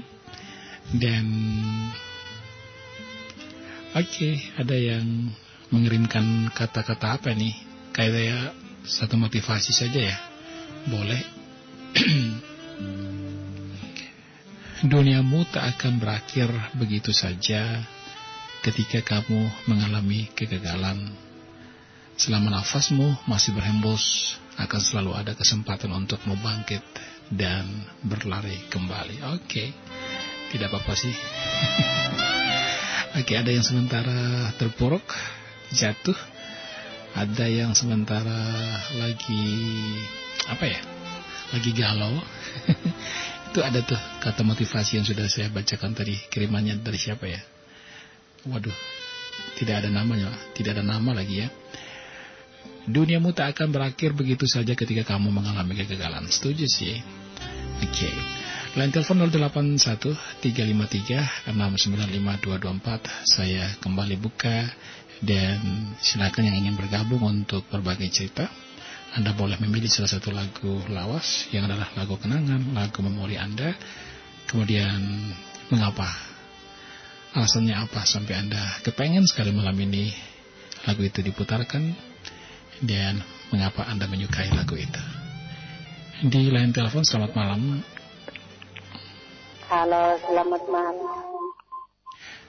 Dan 0.93 1.24
Oke, 3.97 4.36
ada 4.60 4.77
yang 4.77 5.32
mengirimkan 5.73 6.52
kata-kata 6.52 7.16
apa 7.16 7.32
nih? 7.32 7.56
Kayak 7.97 8.52
satu 8.85 9.16
motivasi 9.16 9.73
saja 9.73 10.12
ya. 10.12 10.16
Boleh. 10.93 11.24
Duniamu 14.93 15.48
tak 15.48 15.81
akan 15.81 16.05
berakhir 16.05 16.52
begitu 16.77 17.16
saja 17.16 17.81
ketika 18.60 19.01
kamu 19.01 19.48
mengalami 19.65 20.28
kegagalan. 20.36 21.09
Selama 22.20 22.60
nafasmu 22.60 23.25
masih 23.25 23.57
berhembus, 23.57 24.36
akan 24.60 24.81
selalu 24.84 25.17
ada 25.17 25.33
kesempatan 25.33 25.97
untuk 25.97 26.20
membangkit 26.28 26.84
dan 27.33 27.65
berlari 28.05 28.68
kembali. 28.68 29.25
Oke, 29.33 29.49
okay. 29.49 29.68
tidak 30.52 30.76
apa-apa 30.76 30.92
sih. 30.92 31.15
Oke, 33.18 33.34
ada 33.34 33.50
yang 33.50 33.66
sementara 33.66 34.47
terpuruk, 34.62 35.02
jatuh. 35.74 36.14
Ada 37.18 37.50
yang 37.50 37.74
sementara 37.74 38.47
lagi 38.94 39.42
apa 40.47 40.62
ya? 40.70 40.78
Lagi 41.50 41.70
galau. 41.74 42.14
Itu 43.50 43.58
ada 43.58 43.82
tuh 43.82 43.98
kata 44.22 44.47
motivasi 44.47 45.02
yang 45.02 45.06
sudah 45.08 45.26
saya 45.26 45.50
bacakan 45.50 45.98
tadi. 45.98 46.14
Kirimannya 46.30 46.78
dari 46.78 46.94
siapa 46.94 47.26
ya? 47.26 47.42
Waduh, 48.47 48.76
tidak 49.58 49.82
ada 49.82 49.90
namanya, 49.90 50.30
tidak 50.55 50.78
ada 50.78 50.86
nama 50.86 51.10
lagi 51.10 51.42
ya. 51.42 51.50
Duniamu 52.86 53.34
tak 53.34 53.58
akan 53.58 53.74
berakhir 53.74 54.14
begitu 54.14 54.47
saja 54.47 54.78
ketika 54.78 55.02
kamu 55.02 55.34
mengalami 55.34 55.74
kegagalan. 55.74 56.30
Setuju 56.30 56.70
sih. 56.70 57.02
Oke. 57.82 57.98
Okay. 57.98 58.38
Line 58.78 58.94
telepon 58.94 59.26
081 59.26 60.39
353 60.39 61.50
695 61.50 63.26
Saya 63.26 63.74
kembali 63.82 64.15
buka 64.23 64.70
dan 65.18 65.58
silakan 65.98 66.47
yang 66.47 66.62
ingin 66.62 66.78
bergabung 66.78 67.26
untuk 67.26 67.66
berbagai 67.74 68.07
cerita. 68.07 68.47
Anda 69.18 69.34
boleh 69.34 69.58
memilih 69.58 69.90
salah 69.90 70.15
satu 70.15 70.31
lagu 70.31 70.78
lawas 70.94 71.50
yang 71.50 71.66
adalah 71.66 71.90
lagu 71.98 72.23
kenangan, 72.23 72.70
lagu 72.70 73.02
memori 73.02 73.34
Anda. 73.34 73.74
Kemudian 74.47 75.26
mengapa? 75.74 76.07
Alasannya 77.34 77.74
apa 77.82 78.07
sampai 78.07 78.47
Anda 78.47 78.62
kepengen 78.86 79.26
sekali 79.26 79.50
malam 79.50 79.74
ini 79.74 80.15
lagu 80.86 81.02
itu 81.02 81.18
diputarkan 81.18 81.82
dan 82.86 83.26
mengapa 83.50 83.90
Anda 83.90 84.07
menyukai 84.07 84.55
lagu 84.55 84.78
itu. 84.78 85.02
Di 86.31 86.47
line 86.47 86.70
telepon 86.70 87.02
selamat 87.02 87.34
malam 87.34 87.82
Halo, 89.68 90.16
selamat 90.24 90.64
malam. 90.72 90.97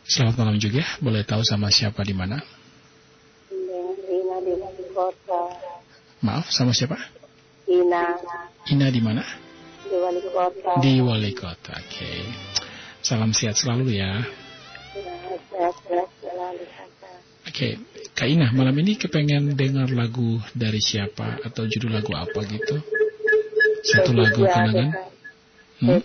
Selamat 0.08 0.36
malam 0.40 0.56
juga. 0.56 0.88
Boleh 1.04 1.28
tahu 1.28 1.44
sama 1.44 1.68
siapa 1.68 2.00
di 2.08 2.16
mana? 2.16 2.40
Ina 4.08 4.40
di 4.40 4.56
kota. 4.96 5.52
Maaf, 6.24 6.48
sama 6.48 6.72
siapa? 6.72 6.96
Ina. 7.68 8.16
Ina 8.72 8.88
di 8.88 9.04
mana? 9.04 9.20
Di 9.84 10.00
wali 10.00 10.24
kota. 10.32 10.72
Di 10.80 11.04
wali 11.04 11.36
kota. 11.36 11.76
Oke. 11.76 11.92
Okay. 11.92 12.20
Salam 13.04 13.36
sehat 13.36 13.60
selalu 13.60 14.00
ya. 14.00 14.24
Selalu. 15.52 16.64
Oke, 16.64 16.64
okay. 17.44 17.74
Kak 18.16 18.32
Ina, 18.32 18.56
malam 18.56 18.80
ini 18.80 18.96
kepengen 18.96 19.60
dengar 19.60 19.92
lagu 19.92 20.40
dari 20.56 20.80
siapa 20.80 21.44
atau 21.44 21.68
judul 21.68 22.00
lagu 22.00 22.16
apa 22.16 22.48
gitu? 22.48 22.80
Satu 23.84 24.16
lagu 24.16 24.40
kenangan? 24.40 25.12
Hmm? 25.84 26.00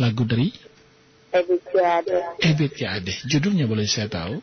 Lagu 0.00 0.24
dari? 0.24 0.48
Ebit 1.32 1.64
Ade. 1.76 2.16
Ebit 2.40 2.76
Ade. 2.84 3.12
Judulnya 3.28 3.68
boleh 3.68 3.84
saya 3.84 4.08
tahu? 4.08 4.40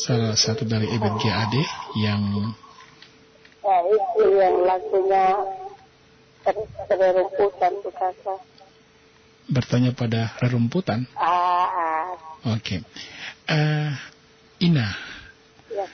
Salah 0.00 0.34
satu 0.38 0.62
dari 0.66 0.86
Ebit 0.90 1.22
Ade 1.26 1.62
yang 1.98 2.22
Ya, 3.60 3.76
itu 3.86 4.24
yang 4.40 4.56
lagunya 4.64 5.26
rerumputan. 6.88 7.72
Bertanya 9.50 9.90
pada 9.92 10.32
rerumputan? 10.40 11.04
Ah, 11.14 11.68
ah. 11.68 12.08
Oke. 12.56 12.80
Okay. 12.80 12.80
Uh, 13.50 13.92
Ina, 14.60 14.92
ya, 15.72 15.84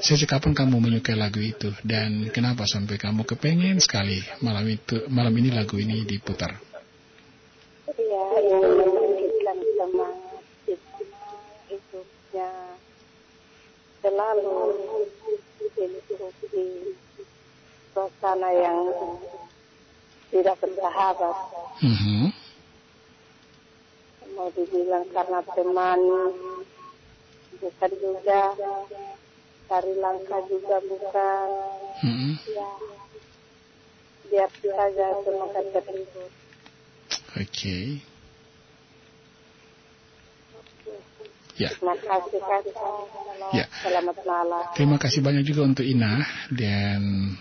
sejak 0.00 0.40
kapan 0.40 0.56
kamu 0.56 0.80
menyukai 0.80 1.12
lagu 1.12 1.36
itu? 1.36 1.68
Dan 1.84 2.32
kenapa 2.32 2.64
sampai 2.64 2.96
kamu 2.96 3.28
kepengen 3.28 3.76
sekali 3.76 4.24
malam 4.40 4.64
itu 4.72 5.04
malam 5.12 5.36
ini 5.36 5.52
lagu 5.52 5.76
ini 5.76 6.00
diputar? 6.08 6.56
Ya, 7.92 8.24
membangkitkan 8.40 9.56
semangat 9.76 10.80
hidupnya 11.68 12.50
selalu 14.00 14.56
di 15.76 16.66
suasana 17.92 18.50
yang 18.56 18.78
tidak 20.32 20.56
bersahabat. 20.64 21.36
Mm 21.84 21.96
-hmm 22.00 22.46
mau 24.36 24.52
dibilang 24.52 25.08
karena 25.16 25.40
teman 25.56 26.00
bukan 27.60 27.92
juga 27.98 28.40
cari 29.66 29.92
langkah 29.98 30.40
juga 30.46 30.76
bukan 30.84 31.48
hmm. 32.02 32.32
ya 32.48 32.70
biar 34.26 34.50
saja 34.50 35.06
semoga 35.22 35.60
terhibur 35.70 36.28
oke 37.34 37.46
okay. 37.46 38.02
Ya. 41.56 41.72
Terima 41.72 41.96
kasih. 41.96 42.40
Ya. 43.56 43.64
Selamat 43.80 44.20
malam. 44.28 44.64
Terima 44.76 45.00
kasih 45.00 45.24
banyak 45.24 45.40
juga 45.40 45.64
untuk 45.64 45.88
Ina 45.88 46.20
dan 46.52 47.32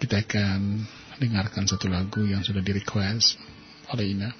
kita 0.00 0.24
akan 0.24 0.88
dengarkan 1.20 1.68
satu 1.68 1.92
lagu 1.92 2.24
yang 2.24 2.40
sudah 2.40 2.64
di 2.64 2.72
request 2.72 3.36
oleh 3.92 4.16
Ina 4.16 4.32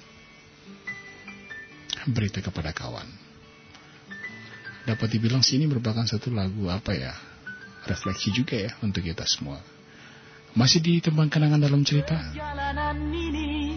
berita 2.09 2.41
kepada 2.41 2.73
kawan. 2.73 3.26
Dapat 4.87 5.19
dibilang 5.19 5.43
sini 5.43 5.67
merupakan 5.67 6.07
satu 6.07 6.31
lagu 6.31 6.71
apa 6.71 6.95
ya? 6.95 7.11
Refleksi 7.83 8.31
juga 8.31 8.55
ya 8.55 8.71
untuk 8.79 9.03
kita 9.03 9.27
semua. 9.27 9.59
Masih 10.55 10.79
di 10.79 11.03
tembang 11.03 11.27
kenangan 11.27 11.59
dalam 11.59 11.83
cerita. 11.83 12.15
Ini 12.31 13.75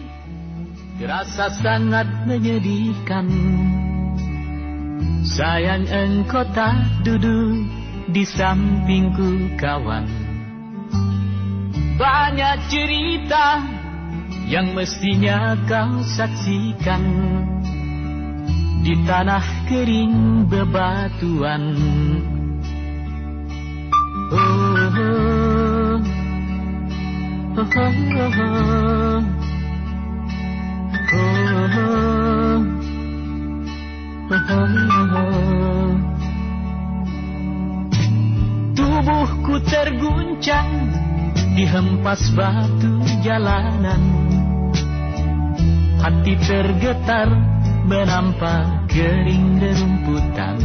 terasa 0.95 1.51
sangat 1.51 2.07
menyedihkan. 2.23 3.27
Sayang 5.27 5.83
engkau 5.91 6.47
tak 6.55 7.03
duduk 7.03 7.59
di 8.15 8.23
sampingku 8.23 9.59
kawan. 9.59 10.07
Banyak 11.99 12.71
cerita 12.71 13.59
yang 14.47 14.71
mestinya 14.71 15.59
kau 15.67 15.99
saksikan 16.07 17.03
di 18.81 18.97
tanah 19.05 19.69
kering 19.69 20.49
bebatuan. 20.49 21.63
Oh, 24.31 24.37
oh, 24.37 24.97
oh, 27.53 27.61
oh, 27.61 27.61
oh, 27.61 27.69
oh, 34.31 34.65
oh. 35.13 35.93
Tubuhku 38.73 39.61
terguncang 39.69 40.89
dihempas 41.53 42.33
batu 42.33 42.97
jalanan. 43.21 44.01
Hati 46.01 46.33
tergetar 46.41 47.29
menampak 47.85 48.91
kering 48.91 49.61
rerumputan 49.61 50.57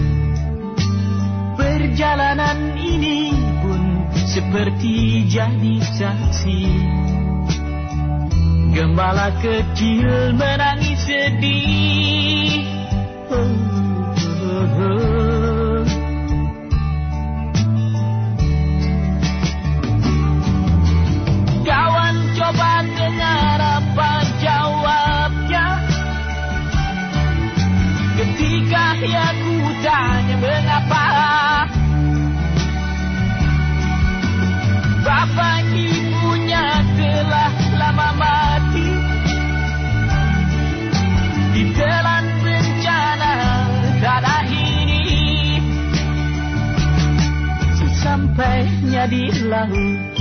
Perjalanan 1.56 2.76
ini 2.76 3.32
pun 3.64 3.82
seperti 4.28 5.24
jadi 5.28 5.76
saksi 5.80 6.62
Gembala 8.76 9.32
kecil 9.40 10.36
menangis 10.36 11.00
sedih. 11.08 12.60
Kawan 21.64 22.16
coba 22.36 22.84
dengar 22.84 23.75
Ketika 28.66 28.98
ia 28.98 29.30
ku 29.46 29.54
tanya 29.78 30.36
mengapa. 30.42 31.06
Bapak 35.06 35.70
ibunya 35.70 36.66
telah 36.98 37.54
lama 37.78 38.10
mati. 38.18 38.90
Ditelan 41.54 42.26
bencana 42.42 43.34
tanah 44.02 44.44
ini 44.50 45.06
Sesampainya 47.70 49.06
di 49.06 49.30
laut 49.46 50.18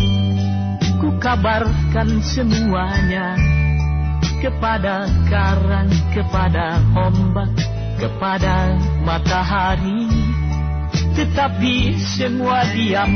Ku 1.01 1.17
kabarkan 1.17 2.23
semuanya 2.23 3.35
Kepada 4.39 5.09
karang, 5.27 5.91
kepada 6.15 6.79
ombak 6.95 7.64
Kepada 7.95 8.75
matahari. 9.03 10.07
Tetapi 11.15 11.95
semua 11.95 12.67
diam 12.75 13.11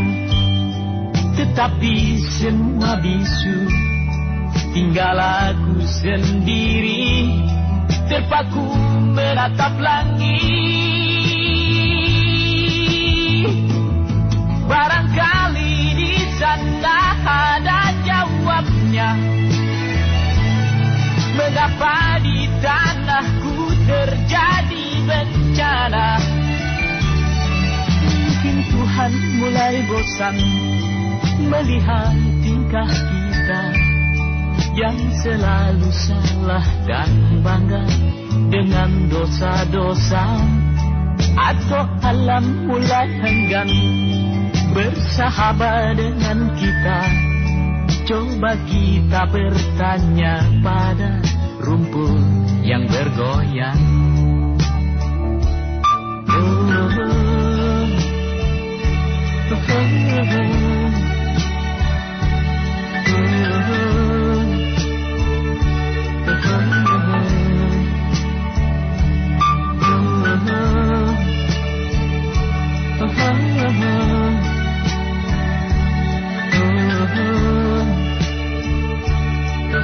Tetapi 1.35 1.95
semua 2.39 2.95
bisu. 2.99 3.57
Tinggal 4.71 5.17
aku 5.19 5.83
sendiri 5.83 7.27
Terpaku 8.09 8.65
menatap 9.13 9.77
langit. 9.77 10.25
Barangkali 14.65 15.93
di 15.93 16.17
sana 16.41 16.97
ada 17.21 17.93
jawabnya. 18.01 19.13
Mengapa 21.37 22.17
di 22.25 22.49
tanahku 22.65 23.48
terjadi 23.89 24.87
bencana. 25.09 26.09
Mungkin 28.05 28.57
Tuhan 28.69 29.11
mulai 29.41 29.75
bosan 29.89 30.37
Melihat 31.39 32.15
tingkah 32.45 32.87
kita 32.87 33.63
Yang 34.77 34.97
selalu 35.25 35.89
salah 35.89 36.65
dan 36.85 37.11
bangga 37.41 37.83
Dengan 38.53 39.09
dosa-dosa. 39.09 40.25
Atau 41.35 41.83
alam 42.05 42.69
mulai 42.69 43.09
enggan 43.25 43.69
bersahabat 44.71 45.97
dengan 45.97 46.53
kita. 46.55 47.01
Coba 48.07 48.57
kita 48.65 49.21
bertanya 49.29 50.41
pada 50.63 51.38
rumput 51.59 52.23
yang 52.63 52.87
bergoyang. 52.87 53.79
Oh, 56.29 56.69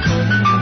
oh, 0.08 0.55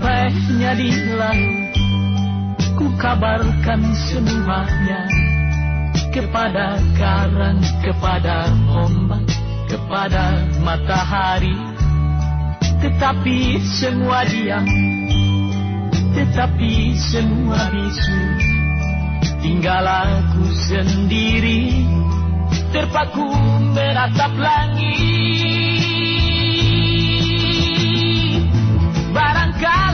Sesampainya 0.00 0.72
di 0.80 0.88
laut 1.12 1.76
Ku 2.72 2.88
kabarkan 2.96 3.84
semuanya 4.08 5.04
Kepada 6.08 6.80
karang, 6.96 7.60
kepada 7.84 8.48
ombak 8.64 9.28
Kepada 9.68 10.40
matahari. 10.64 11.52
Tetapi 12.80 13.60
semua 13.60 14.24
diam 14.24 14.64
Tetapi 16.16 16.96
semua 16.96 17.68
bisu. 17.68 18.20
Tinggal 19.44 19.84
aku 19.84 20.48
sendiri 20.64 21.76
Terpaku 22.72 23.28
menatap 23.76 24.32
langit. 24.32 25.20
Barangkali 29.10 29.89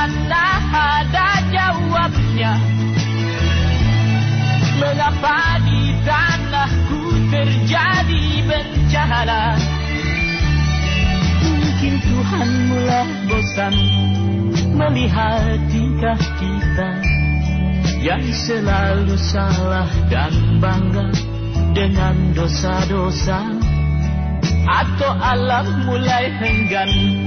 sana 0.00 0.46
ada 0.72 1.28
jawabnya. 1.52 2.56
Mengapa 4.80 5.60
di 5.68 5.92
tanahku 6.08 7.00
terjadi 7.28 8.24
bencana? 8.48 9.60
Mungkin 11.44 11.94
Tuhan 12.00 12.48
mulai 12.68 13.08
bosan 13.28 13.76
Melihat 14.76 15.60
tingkah 15.68 16.20
kita 16.40 16.90
Yang 18.00 18.24
selalu 18.48 19.16
salah 19.20 19.88
dan 20.08 20.32
bangga 20.64 21.12
Dengan 21.76 22.32
dosa-dosa. 22.32 23.52
Atau 24.64 25.12
alam 25.20 25.84
mulai 25.84 26.32
enggan 26.40 27.19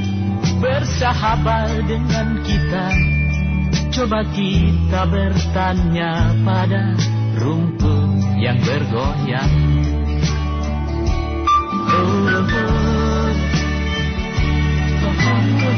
bersahabat 0.64 1.84
dengan 1.84 2.40
kita 2.48 2.88
Coba 3.94 4.24
kita 4.32 5.06
bertanya 5.12 6.32
pada 6.42 6.96
rumput 7.36 8.40
yang 8.40 8.58
bergoyang 8.64 9.54
oh, 11.84 12.32
oh, 12.32 12.48
oh. 12.48 12.74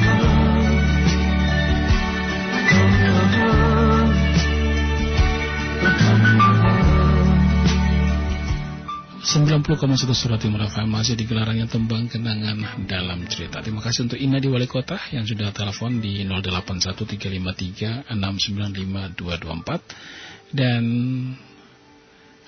Oh. 0.05 0.44
90,1 9.25 10.05
Surat 10.13 10.37
Timur 10.37 10.61
FM 10.69 10.85
masih 10.85 11.17
di 11.17 11.25
gelarannya 11.25 11.65
tembang 11.65 12.05
kenangan 12.05 12.85
dalam 12.85 13.25
cerita. 13.25 13.57
Terima 13.57 13.81
kasih 13.81 14.05
untuk 14.05 14.21
Ina 14.21 14.37
di 14.37 14.45
Wali 14.45 14.69
Kota 14.69 15.01
yang 15.09 15.25
sudah 15.25 15.49
telepon 15.49 15.97
di 15.97 16.21
081353695224 18.05 20.53
dan 20.53 20.83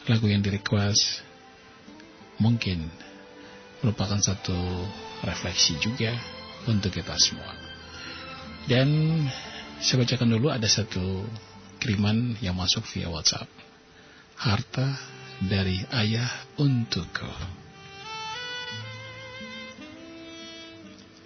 lagu 0.06 0.26
yang 0.30 0.46
di 0.46 0.54
request 0.54 1.26
mungkin 2.38 2.94
merupakan 3.82 4.22
satu 4.22 4.86
refleksi 5.26 5.82
juga 5.82 6.14
untuk 6.70 6.94
kita 6.94 7.18
semua. 7.18 7.58
Dan 8.70 9.18
saya 9.82 10.06
bacakan 10.06 10.30
dulu 10.30 10.54
ada 10.54 10.70
satu 10.70 11.26
kiriman 11.82 12.38
yang 12.38 12.54
masuk 12.54 12.86
via 12.94 13.10
WhatsApp. 13.10 13.50
Harta 14.38 15.17
dari 15.44 15.86
ayah 15.94 16.30
untukku. 16.58 17.30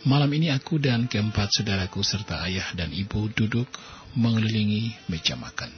Malam 0.02 0.34
ini 0.34 0.50
aku 0.50 0.82
dan 0.82 1.06
keempat 1.06 1.54
saudaraku 1.54 2.02
serta 2.02 2.42
ayah 2.50 2.74
dan 2.74 2.90
ibu 2.90 3.30
duduk 3.32 3.70
mengelilingi 4.18 4.98
meja 5.08 5.38
makan. 5.38 5.70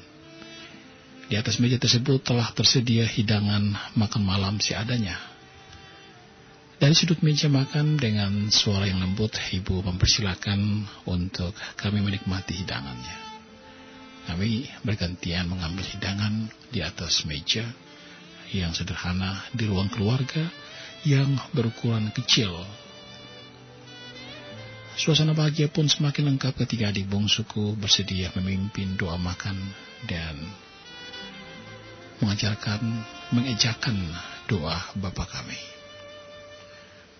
Di 1.28 1.36
atas 1.36 1.60
meja 1.60 1.76
tersebut 1.76 2.24
telah 2.24 2.48
tersedia 2.56 3.04
hidangan 3.04 3.76
makan 4.00 4.24
malam 4.24 4.56
seadanya. 4.64 5.20
Dari 6.80 6.96
sudut 6.96 7.20
meja 7.24 7.48
makan 7.48 7.96
dengan 7.96 8.52
suara 8.52 8.88
yang 8.88 9.00
lembut, 9.00 9.32
ibu 9.56 9.84
mempersilahkan 9.84 10.60
untuk 11.08 11.56
kami 11.80 12.04
menikmati 12.04 12.60
hidangannya. 12.64 13.18
Kami 14.24 14.68
bergantian 14.88 15.52
mengambil 15.52 15.84
hidangan 15.84 16.48
di 16.72 16.80
atas 16.80 17.28
meja 17.28 17.68
yang 18.54 18.74
sederhana 18.78 19.42
di 19.50 19.66
ruang 19.66 19.90
keluarga 19.90 20.46
yang 21.04 21.34
berukuran 21.52 22.14
kecil. 22.14 22.54
Suasana 24.94 25.34
bahagia 25.34 25.74
pun 25.74 25.90
semakin 25.90 26.34
lengkap 26.34 26.54
ketika 26.64 26.94
adik 26.94 27.10
bungsuku 27.10 27.74
bersedia 27.74 28.30
memimpin 28.38 28.94
doa 28.94 29.18
makan 29.18 29.58
dan 30.06 30.38
mengajarkan, 32.22 32.82
mengejakan 33.34 33.98
doa 34.46 34.78
Bapa 34.96 35.26
kami. 35.26 35.58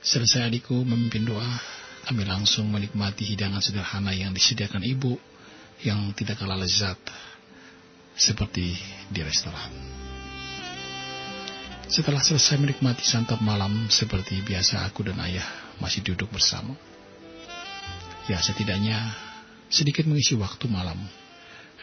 Selesai 0.04 0.54
adikku 0.54 0.86
memimpin 0.86 1.26
doa, 1.26 1.50
kami 2.06 2.28
langsung 2.28 2.70
menikmati 2.70 3.26
hidangan 3.26 3.64
sederhana 3.64 4.14
yang 4.14 4.36
disediakan 4.36 4.84
ibu 4.86 5.18
yang 5.82 6.14
tidak 6.14 6.40
kalah 6.40 6.60
lezat 6.60 7.00
seperti 8.14 8.78
di 9.10 9.20
restoran. 9.26 9.93
Setelah 11.94 12.26
selesai 12.26 12.58
menikmati 12.58 13.06
santap 13.06 13.38
malam 13.38 13.86
seperti 13.86 14.42
biasa 14.42 14.82
aku 14.82 15.06
dan 15.06 15.22
ayah 15.30 15.46
masih 15.78 16.02
duduk 16.02 16.26
bersama. 16.34 16.74
Ya 18.26 18.42
setidaknya 18.42 19.14
sedikit 19.70 20.10
mengisi 20.10 20.34
waktu 20.34 20.66
malam 20.74 20.98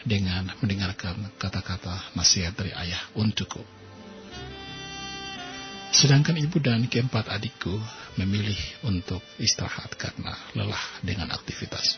dengan 0.03 0.51
mendengarkan 0.59 1.15
kata-kata 1.39 2.11
nasihat 2.11 2.51
dari 2.59 2.75
ayah 2.75 2.99
untukku. 3.15 3.63
Sedangkan 5.95 6.35
ibu 6.43 6.59
dan 6.59 6.91
keempat 6.91 7.31
adikku 7.31 7.71
memilih 8.19 8.59
untuk 8.83 9.23
istirahat 9.39 9.95
karena 9.95 10.35
lelah 10.59 10.85
dengan 10.99 11.31
aktivitas. 11.31 11.95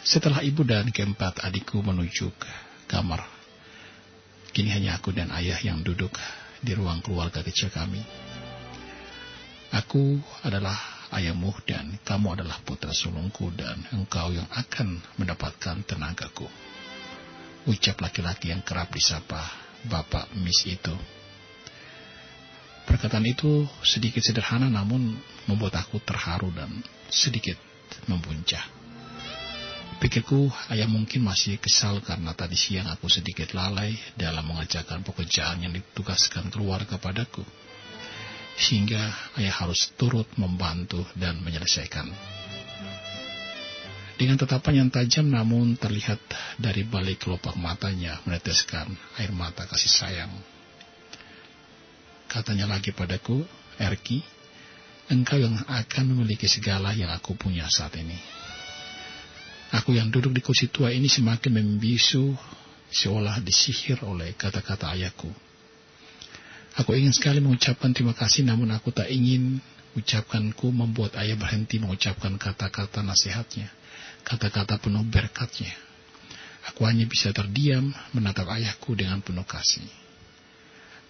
Setelah 0.00 0.40
ibu 0.40 0.64
dan 0.64 0.88
keempat 0.88 1.44
adikku 1.44 1.84
menuju 1.84 2.32
ke 2.32 2.52
kamar, 2.88 3.37
kini 4.52 4.72
hanya 4.72 4.98
aku 4.98 5.14
dan 5.14 5.30
ayah 5.34 5.58
yang 5.60 5.84
duduk 5.84 6.12
di 6.58 6.74
ruang 6.74 7.00
keluarga 7.04 7.44
kecil 7.44 7.70
kami. 7.70 8.02
Aku 9.68 10.16
adalah 10.42 10.76
ayahmu 11.12 11.52
dan 11.68 12.00
kamu 12.04 12.40
adalah 12.40 12.56
putra 12.64 12.92
sulungku 12.92 13.52
dan 13.52 13.76
engkau 13.92 14.32
yang 14.32 14.48
akan 14.48 15.00
mendapatkan 15.20 15.84
tenagaku. 15.84 16.48
Ucap 17.68 18.00
laki-laki 18.00 18.48
yang 18.48 18.64
kerap 18.64 18.88
disapa 18.96 19.44
Bapak 19.84 20.32
Miss 20.40 20.64
itu. 20.64 20.96
Perkataan 22.88 23.28
itu 23.28 23.68
sedikit 23.84 24.24
sederhana 24.24 24.72
namun 24.72 25.20
membuat 25.44 25.84
aku 25.84 26.00
terharu 26.00 26.48
dan 26.56 26.72
sedikit 27.12 27.60
membuncah. 28.08 28.64
Pikirku, 29.98 30.46
ayah 30.70 30.86
mungkin 30.86 31.26
masih 31.26 31.58
kesal 31.58 31.98
karena 32.06 32.30
tadi 32.30 32.54
siang 32.54 32.86
aku 32.86 33.10
sedikit 33.10 33.50
lalai 33.50 33.98
dalam 34.14 34.46
mengerjakan 34.46 35.02
pekerjaan 35.02 35.58
yang 35.58 35.74
ditugaskan 35.74 36.54
keluarga 36.54 37.02
padaku. 37.02 37.42
Sehingga 38.54 39.10
ayah 39.42 39.54
harus 39.58 39.90
turut 39.98 40.30
membantu 40.38 41.02
dan 41.18 41.42
menyelesaikan. 41.42 42.06
Dengan 44.18 44.38
tatapan 44.38 44.86
yang 44.86 44.90
tajam 44.90 45.26
namun 45.26 45.74
terlihat 45.74 46.18
dari 46.58 46.86
balik 46.86 47.26
kelopak 47.26 47.58
matanya 47.58 48.22
meneteskan 48.22 48.94
air 49.18 49.34
mata 49.34 49.66
kasih 49.66 49.90
sayang. 49.90 50.32
Katanya 52.30 52.70
lagi 52.70 52.94
padaku, 52.94 53.42
Erki, 53.82 54.22
engkau 55.10 55.42
yang 55.42 55.58
akan 55.66 56.04
memiliki 56.14 56.46
segala 56.46 56.94
yang 56.94 57.10
aku 57.14 57.34
punya 57.34 57.66
saat 57.66 57.98
ini. 57.98 58.18
Aku 59.68 59.92
yang 59.92 60.08
duduk 60.08 60.32
di 60.32 60.40
kursi 60.40 60.72
tua 60.72 60.88
ini 60.94 61.10
semakin 61.10 61.60
membisu 61.60 62.32
seolah 62.88 63.44
disihir 63.44 64.00
oleh 64.04 64.32
kata-kata 64.32 64.96
ayahku. 64.96 65.28
Aku 66.78 66.94
ingin 66.96 67.12
sekali 67.12 67.42
mengucapkan 67.42 67.92
terima 67.92 68.16
kasih 68.16 68.48
namun 68.48 68.72
aku 68.72 68.94
tak 68.94 69.12
ingin 69.12 69.60
ucapkanku 69.92 70.72
membuat 70.72 71.18
ayah 71.20 71.36
berhenti 71.36 71.82
mengucapkan 71.82 72.38
kata-kata 72.40 73.02
nasihatnya 73.02 73.68
kata-kata 74.28 74.76
penuh 74.76 75.04
berkatnya. 75.08 75.72
Aku 76.68 76.84
hanya 76.84 77.08
bisa 77.08 77.32
terdiam 77.32 77.88
menatap 78.12 78.44
ayahku 78.52 78.92
dengan 78.92 79.24
penuh 79.24 79.48
kasih. 79.48 79.88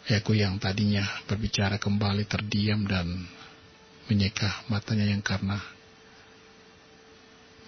Ayahku 0.06 0.38
yang 0.38 0.56
tadinya 0.62 1.02
berbicara 1.26 1.82
kembali 1.82 2.24
terdiam 2.30 2.86
dan 2.86 3.26
menyeka 4.06 4.64
matanya 4.70 5.10
yang 5.10 5.20
karena 5.20 5.58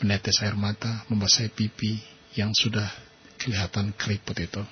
menetes 0.00 0.40
air 0.40 0.56
mata 0.56 1.04
membasahi 1.12 1.52
pipi 1.52 2.00
yang 2.32 2.56
sudah 2.56 2.88
kelihatan 3.36 3.92
keriput 3.96 4.36
itu. 4.40 4.64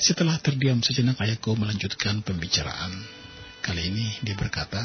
Setelah 0.00 0.40
terdiam 0.40 0.80
sejenak 0.80 1.20
ayahku 1.20 1.52
melanjutkan 1.60 2.24
pembicaraan. 2.24 2.88
Kali 3.60 3.92
ini 3.92 4.08
dia 4.24 4.32
berkata, 4.32 4.80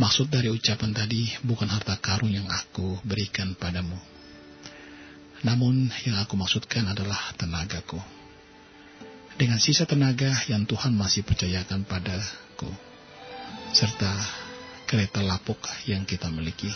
Maksud 0.00 0.32
dari 0.32 0.48
ucapan 0.48 0.96
tadi 0.96 1.28
bukan 1.44 1.68
harta 1.68 2.00
karun 2.00 2.32
yang 2.32 2.48
aku 2.48 2.96
berikan 3.04 3.52
padamu. 3.52 4.00
Namun 5.44 5.92
yang 6.08 6.16
aku 6.16 6.32
maksudkan 6.32 6.88
adalah 6.88 7.36
tenagaku. 7.36 8.21
Dengan 9.32 9.56
sisa 9.56 9.88
tenaga 9.88 10.28
yang 10.52 10.68
Tuhan 10.68 10.92
masih 10.92 11.24
percayakan 11.24 11.88
padaku. 11.88 12.68
Serta 13.72 14.12
kereta 14.84 15.24
lapuk 15.24 15.56
yang 15.88 16.04
kita 16.04 16.28
miliki. 16.28 16.68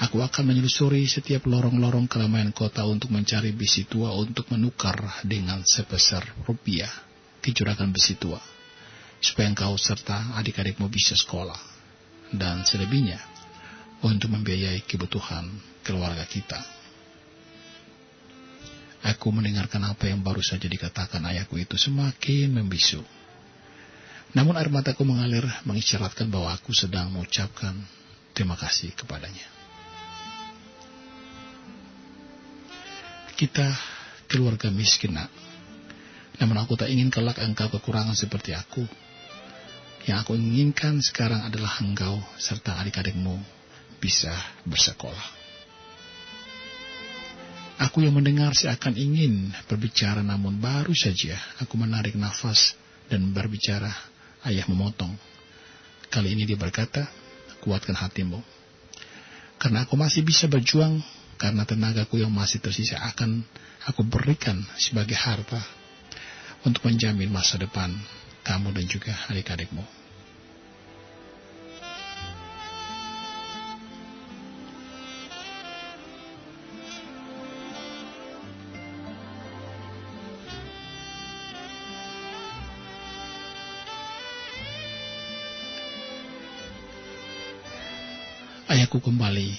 Aku 0.00 0.18
akan 0.24 0.50
menyelusuri 0.50 1.06
setiap 1.06 1.46
lorong-lorong 1.46 2.10
keramaian 2.10 2.50
kota 2.50 2.82
untuk 2.88 3.14
mencari 3.14 3.54
besi 3.54 3.86
tua 3.86 4.10
untuk 4.16 4.48
menukar 4.50 5.22
dengan 5.22 5.62
sebesar 5.62 6.24
rupiah 6.48 6.90
ke 7.38 7.54
juragan 7.54 7.92
besi 7.94 8.16
tua. 8.18 8.40
Supaya 9.20 9.52
engkau 9.52 9.76
serta 9.76 10.34
adik-adikmu 10.40 10.88
bisa 10.88 11.14
sekolah. 11.14 11.76
Dan 12.34 12.66
selebihnya 12.66 13.20
untuk 14.02 14.34
membiayai 14.34 14.82
kebutuhan 14.82 15.46
keluarga 15.86 16.26
kita. 16.26 16.83
Aku 19.04 19.28
mendengarkan 19.28 19.84
apa 19.84 20.08
yang 20.08 20.24
baru 20.24 20.40
saja 20.40 20.64
dikatakan 20.64 21.20
ayahku 21.28 21.60
itu 21.60 21.76
semakin 21.76 22.56
membisu. 22.56 23.04
Namun 24.32 24.56
air 24.56 24.72
mataku 24.72 25.04
mengalir 25.04 25.44
mengisyaratkan 25.68 26.32
bahwa 26.32 26.50
aku 26.56 26.72
sedang 26.72 27.12
mengucapkan 27.12 27.76
terima 28.32 28.56
kasih 28.56 28.96
kepadanya. 28.96 29.54
kita 33.34 33.66
keluarga 34.30 34.70
miskin 34.70 35.18
nak. 35.18 35.30
Namun 36.38 36.58
aku 36.58 36.78
tak 36.78 36.90
ingin 36.90 37.10
kelak 37.10 37.38
engkau 37.42 37.70
kekurangan 37.70 38.14
seperti 38.14 38.54
aku. 38.54 38.82
Yang 40.06 40.18
aku 40.26 40.32
inginkan 40.38 40.98
sekarang 41.02 41.46
adalah 41.46 41.78
engkau 41.82 42.18
serta 42.38 42.78
adik-adikmu 42.82 43.38
bisa 43.98 44.34
bersekolah. 44.66 45.43
Aku 47.82 48.06
yang 48.06 48.14
mendengar 48.14 48.54
seakan 48.54 48.94
ingin 48.94 49.50
berbicara 49.66 50.22
namun 50.22 50.62
baru 50.62 50.94
saja 50.94 51.34
aku 51.58 51.74
menarik 51.74 52.14
nafas 52.14 52.78
dan 53.10 53.34
berbicara. 53.34 53.90
Ayah 54.44 54.68
memotong. 54.68 55.16
Kali 56.12 56.36
ini 56.36 56.44
dia 56.44 56.60
berkata, 56.60 57.08
kuatkan 57.64 57.96
hatimu. 57.96 58.44
Karena 59.56 59.88
aku 59.88 59.96
masih 59.96 60.20
bisa 60.20 60.44
berjuang 60.44 61.00
karena 61.40 61.64
tenagaku 61.64 62.20
yang 62.20 62.28
masih 62.28 62.60
tersisa 62.60 63.00
akan 63.00 63.40
aku 63.88 64.04
berikan 64.04 64.60
sebagai 64.76 65.16
harta 65.16 65.64
untuk 66.68 66.84
menjamin 66.84 67.32
masa 67.32 67.56
depan 67.56 67.88
kamu 68.44 68.76
dan 68.76 68.84
juga 68.84 69.12
adik-adikmu. 69.32 70.03
Ayahku 88.94 89.10
kembali 89.10 89.50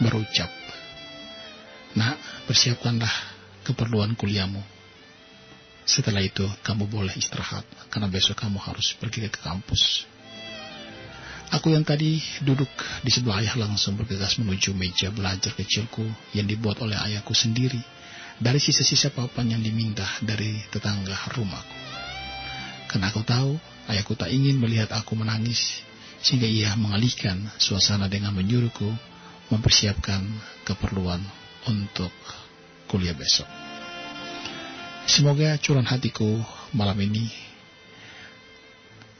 berucap, 0.00 0.48
Nak, 1.92 2.16
persiapkanlah 2.48 3.12
keperluan 3.60 4.16
kuliahmu. 4.16 4.64
Setelah 5.84 6.24
itu, 6.24 6.48
kamu 6.64 6.88
boleh 6.88 7.12
istirahat, 7.12 7.68
karena 7.92 8.08
besok 8.08 8.40
kamu 8.40 8.56
harus 8.64 8.96
pergi 8.96 9.28
ke 9.28 9.36
kampus. 9.36 10.08
Aku 11.52 11.68
yang 11.68 11.84
tadi 11.84 12.24
duduk 12.40 12.72
di 13.04 13.12
sebelah 13.12 13.44
ayah 13.44 13.68
langsung 13.68 14.00
bergegas 14.00 14.40
menuju 14.40 14.72
meja 14.72 15.12
belajar 15.12 15.52
kecilku 15.52 16.08
yang 16.32 16.48
dibuat 16.48 16.80
oleh 16.80 16.96
ayahku 16.96 17.36
sendiri 17.36 17.84
dari 18.40 18.56
sisa-sisa 18.56 19.12
papan 19.12 19.52
yang 19.52 19.60
diminta 19.60 20.08
dari 20.24 20.56
tetangga 20.72 21.20
rumahku. 21.36 21.76
Karena 22.88 23.12
aku 23.12 23.20
tahu 23.28 23.60
ayahku 23.92 24.16
tak 24.16 24.32
ingin 24.32 24.56
melihat 24.56 24.88
aku 24.96 25.20
menangis 25.20 25.84
sehingga 26.20 26.48
ia 26.48 26.76
mengalihkan 26.76 27.48
suasana 27.56 28.06
dengan 28.06 28.36
menyuruhku 28.36 28.88
mempersiapkan 29.50 30.22
keperluan 30.62 31.20
untuk 31.66 32.12
kuliah 32.86 33.16
besok. 33.16 33.48
Semoga 35.10 35.58
curahan 35.58 35.90
hatiku 35.90 36.38
malam 36.70 36.94
ini, 37.02 37.26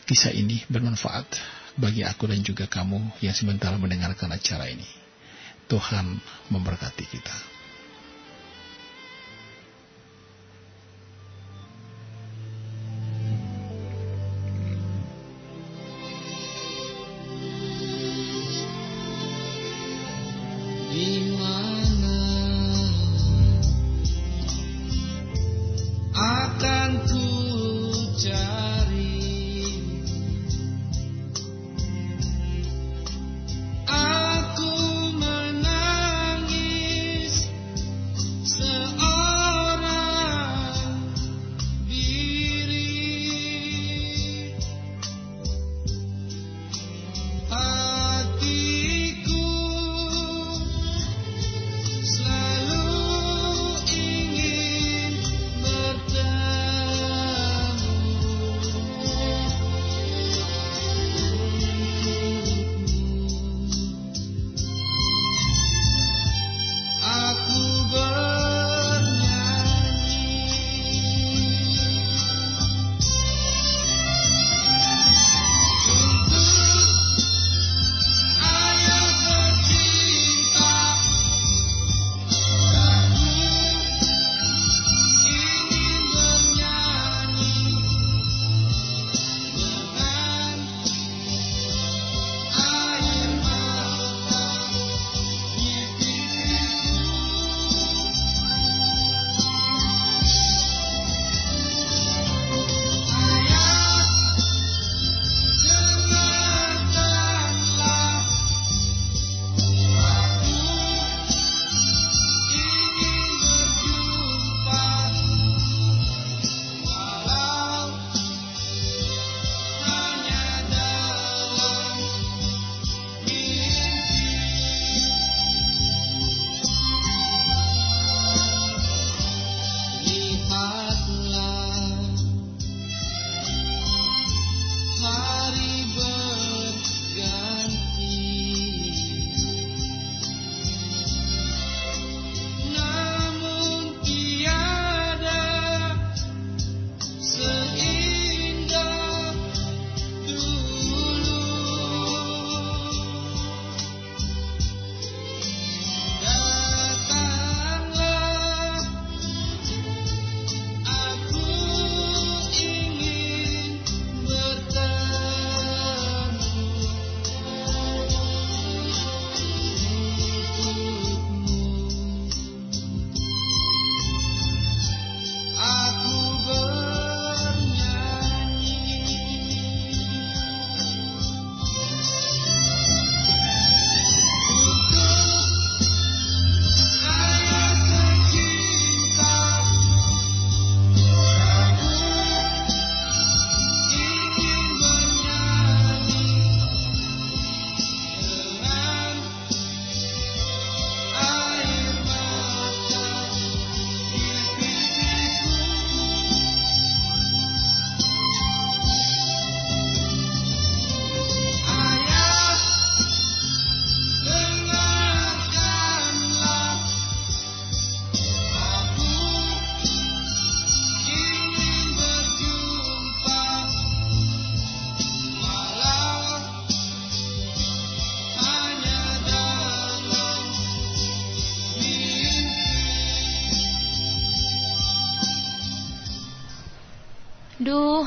kisah 0.06 0.30
ini 0.30 0.62
bermanfaat 0.70 1.26
bagi 1.74 2.06
aku 2.06 2.30
dan 2.30 2.44
juga 2.46 2.70
kamu 2.70 3.18
yang 3.24 3.34
sementara 3.34 3.74
mendengarkan 3.74 4.30
acara 4.30 4.70
ini. 4.70 4.86
Tuhan 5.66 6.18
memberkati 6.50 7.04
kita. 7.06 7.49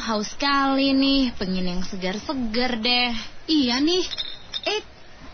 Haus 0.03 0.35
sekali 0.35 0.91
nih. 0.91 1.31
Pengen 1.39 1.65
yang 1.71 1.81
segar-segar 1.87 2.75
deh. 2.83 3.15
Iya 3.47 3.79
nih. 3.79 4.03
Eh, 4.67 4.81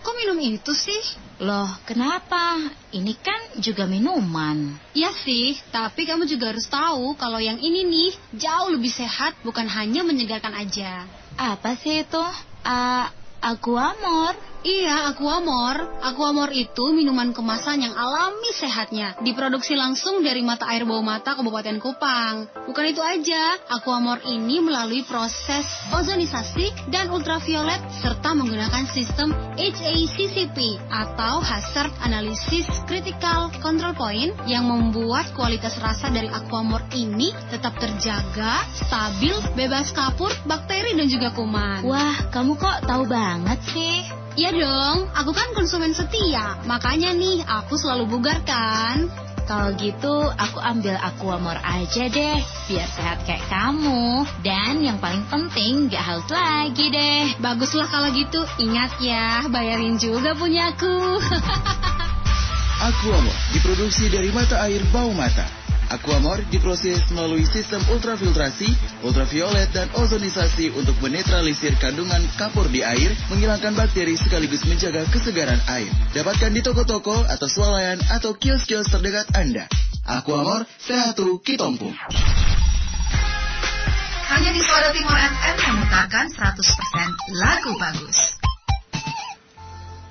kok 0.06 0.14
minum 0.14 0.38
itu 0.38 0.72
sih? 0.78 1.02
Loh, 1.40 1.72
kenapa? 1.88 2.60
Ini 2.92 3.14
kan 3.24 3.64
juga 3.64 3.88
minuman. 3.88 4.76
Iya 4.92 5.16
sih, 5.24 5.56
tapi 5.72 6.04
kamu 6.04 6.28
juga 6.28 6.52
harus 6.52 6.68
tahu 6.68 7.16
kalau 7.16 7.40
yang 7.40 7.56
ini 7.64 7.88
nih 7.88 8.12
jauh 8.36 8.70
lebih 8.76 8.92
sehat, 8.92 9.40
bukan 9.48 9.64
hanya 9.72 10.04
menyegarkan 10.04 10.52
aja. 10.52 11.08
Apa 11.40 11.80
sih 11.80 12.04
itu? 12.04 12.26
Uh, 12.68 13.08
aku 13.40 13.72
amor. 13.80 14.36
Iya, 14.60 15.16
Aquamor. 15.16 16.04
Aquamor 16.04 16.52
itu 16.52 16.92
minuman 16.92 17.32
kemasan 17.32 17.80
yang 17.80 17.96
alami 17.96 18.52
sehatnya. 18.52 19.16
Diproduksi 19.24 19.72
langsung 19.72 20.20
dari 20.20 20.44
mata 20.44 20.68
air 20.68 20.84
bawah 20.84 21.00
mata 21.00 21.32
Kabupaten 21.32 21.80
Kupang. 21.80 22.44
Bukan 22.68 22.86
itu 22.92 23.00
aja, 23.00 23.56
Aquamor 23.72 24.20
ini 24.28 24.60
melalui 24.60 25.08
proses 25.08 25.64
ozonisasi 25.96 26.92
dan 26.92 27.08
ultraviolet 27.08 27.80
serta 28.04 28.36
menggunakan 28.36 28.84
sistem 28.92 29.32
HACCP 29.56 30.76
atau 30.92 31.40
Hazard 31.40 31.96
Analysis 32.04 32.68
Critical 32.84 33.56
Control 33.64 33.96
Point 33.96 34.36
yang 34.44 34.68
membuat 34.68 35.32
kualitas 35.40 35.80
rasa 35.80 36.12
dari 36.12 36.28
Aquamor 36.28 36.84
ini 36.92 37.32
tetap 37.48 37.80
terjaga, 37.80 38.68
stabil, 38.76 39.40
bebas 39.56 39.96
kapur, 39.96 40.36
bakteri 40.44 41.00
dan 41.00 41.08
juga 41.08 41.32
kuman. 41.32 41.88
Wah, 41.88 42.28
kamu 42.28 42.60
kok 42.60 42.84
tahu 42.84 43.08
banget 43.08 43.64
sih? 43.72 44.20
Iya 44.38 44.54
dong, 44.54 45.10
aku 45.18 45.32
kan 45.34 45.50
konsumen 45.58 45.96
setia. 45.96 46.60
Makanya 46.70 47.16
nih, 47.18 47.42
aku 47.48 47.80
selalu 47.80 48.06
bugar 48.06 48.42
kan. 48.46 49.10
Kalau 49.50 49.74
gitu, 49.82 50.30
aku 50.30 50.62
ambil 50.62 50.94
Aquamor 51.02 51.58
aja 51.66 52.06
deh, 52.06 52.38
biar 52.70 52.86
sehat 52.86 53.26
kayak 53.26 53.42
kamu. 53.50 54.22
Dan 54.46 54.86
yang 54.86 55.02
paling 55.02 55.26
penting, 55.26 55.90
gak 55.90 56.06
haus 56.06 56.30
lagi 56.30 56.94
deh. 56.94 57.34
Baguslah 57.42 57.90
kalau 57.90 58.14
gitu, 58.14 58.46
ingat 58.62 58.94
ya, 59.02 59.50
bayarin 59.50 59.98
juga 59.98 60.38
punyaku. 60.38 61.18
Aquamor 62.94 63.38
diproduksi 63.50 64.14
dari 64.14 64.30
mata 64.30 64.62
air 64.70 64.86
bau 64.94 65.10
mata. 65.18 65.69
Aquamor 65.90 66.38
diproses 66.54 67.02
melalui 67.10 67.50
sistem 67.50 67.82
ultrafiltrasi, 67.90 68.70
ultraviolet, 69.02 69.74
dan 69.74 69.90
ozonisasi 69.98 70.70
untuk 70.78 70.94
menetralisir 71.02 71.74
kandungan 71.82 72.22
kapur 72.38 72.70
di 72.70 72.86
air, 72.86 73.10
menghilangkan 73.34 73.74
bakteri 73.74 74.14
sekaligus 74.14 74.62
menjaga 74.70 75.02
kesegaran 75.10 75.58
air. 75.66 75.90
Dapatkan 76.14 76.54
di 76.54 76.62
toko-toko 76.62 77.26
atau 77.26 77.50
swalayan 77.50 77.98
atau 78.14 78.38
kios-kios 78.38 78.86
terdekat 78.94 79.26
Anda. 79.34 79.66
Aquamor, 80.06 80.70
sehatu 80.78 81.42
kitompu. 81.42 81.90
Hanya 84.30 84.54
di 84.54 84.62
Suara 84.62 84.94
Timur 84.94 85.18
FM 85.18 85.58
memutarkan 85.74 86.26
100% 86.30 87.34
lagu 87.34 87.74
bagus. 87.82 88.38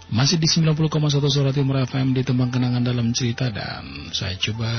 Masih 0.09 0.41
di 0.41 0.49
90,1 0.49 0.89
Suara 1.29 1.53
Timur 1.53 1.85
FM 1.85 2.17
di 2.17 2.25
Tembang 2.25 2.49
Kenangan 2.49 2.81
dalam 2.81 3.13
cerita 3.13 3.53
dan 3.53 4.09
saya 4.09 4.41
coba 4.41 4.73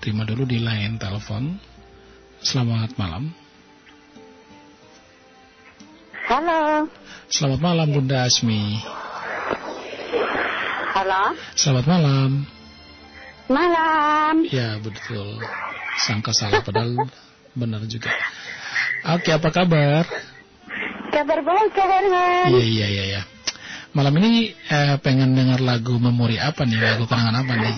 terima 0.00 0.24
dulu 0.24 0.48
di 0.48 0.56
line 0.56 0.96
telepon. 0.96 1.60
Selamat 2.40 2.96
malam. 2.96 3.28
Halo. 6.24 6.88
Selamat 7.28 7.60
malam 7.60 7.92
Bunda 7.92 8.24
Asmi. 8.24 8.80
Halo. 10.96 11.36
Selamat 11.52 11.84
malam. 11.84 12.48
Malam. 13.52 14.48
Ya 14.48 14.80
betul. 14.80 15.44
Sangka 16.08 16.32
salah 16.32 16.64
padahal 16.64 17.04
benar 17.52 17.84
juga. 17.84 18.08
Oke 19.12 19.28
apa 19.28 19.52
kabar? 19.52 20.08
Kabar 21.12 21.38
baik 21.44 21.70
kabarnya. 21.76 22.48
Iya 22.48 22.64
iya 22.64 22.88
iya. 22.88 23.04
Ya. 23.20 23.33
Malam 23.94 24.14
ini 24.18 24.50
eh, 24.50 24.98
pengen 24.98 25.38
dengar 25.38 25.62
lagu 25.62 25.94
memori 26.02 26.34
apa 26.34 26.66
nih? 26.66 26.82
Lagu 26.82 27.06
kenangan 27.06 27.46
apa 27.46 27.54
nih? 27.54 27.76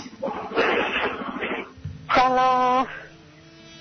Kalau 2.09 2.89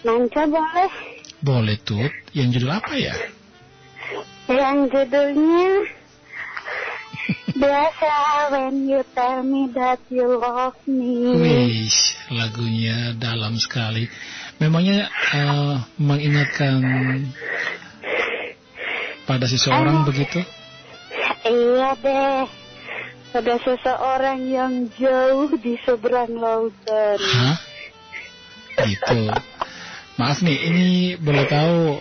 Manca 0.04 0.44
boleh. 0.44 0.92
Boleh 1.40 1.78
tuh. 1.80 2.12
Yang 2.36 2.60
judul 2.60 2.72
apa 2.76 2.94
ya? 3.00 3.16
Yang 4.52 4.78
judulnya 4.92 5.88
Biasa 7.56 8.12
when 8.52 8.84
you 8.84 9.00
tell 9.16 9.40
me 9.40 9.72
that 9.72 10.04
you 10.12 10.28
love 10.28 10.76
me. 10.84 11.40
Wih, 11.40 11.88
lagunya 12.36 13.16
dalam 13.16 13.56
sekali. 13.56 14.12
Memangnya 14.60 15.08
uh, 15.32 15.80
mengingatkan 15.96 16.84
pada 19.24 19.48
seseorang 19.48 20.04
begitu? 20.04 20.44
Iya 21.46 21.90
deh. 22.02 22.46
Ada 23.36 23.56
seseorang 23.68 24.48
yang 24.48 24.74
jauh 24.96 25.52
di 25.60 25.76
seberang 25.84 26.40
lautan. 26.40 27.20
Hah? 27.20 27.58
Gitu. 28.80 29.28
Maaf 30.16 30.40
nih, 30.40 30.72
ini 30.72 30.88
boleh 31.20 31.44
tahu 31.44 32.00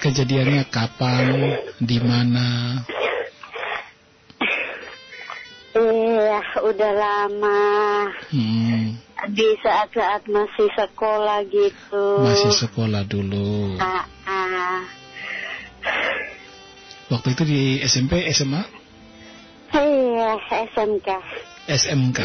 kejadiannya 0.00 0.64
kapan, 0.72 1.60
di 1.76 2.00
mana? 2.00 2.80
Iya, 5.76 6.40
udah 6.64 6.92
lama. 6.96 7.64
Hmm. 8.32 8.96
Di 9.28 9.48
saat-saat 9.60 10.24
masih 10.28 10.68
sekolah 10.72 11.44
gitu. 11.52 12.06
Masih 12.24 12.52
sekolah 12.56 13.04
dulu. 13.04 13.76
Ah, 13.76 14.08
ah. 14.24 14.80
Waktu 17.12 17.28
itu 17.36 17.42
di 17.44 17.60
SMP, 17.84 18.24
SMA? 18.32 18.64
Iya, 19.76 20.32
SMK. 20.72 21.08
SMK. 21.68 22.20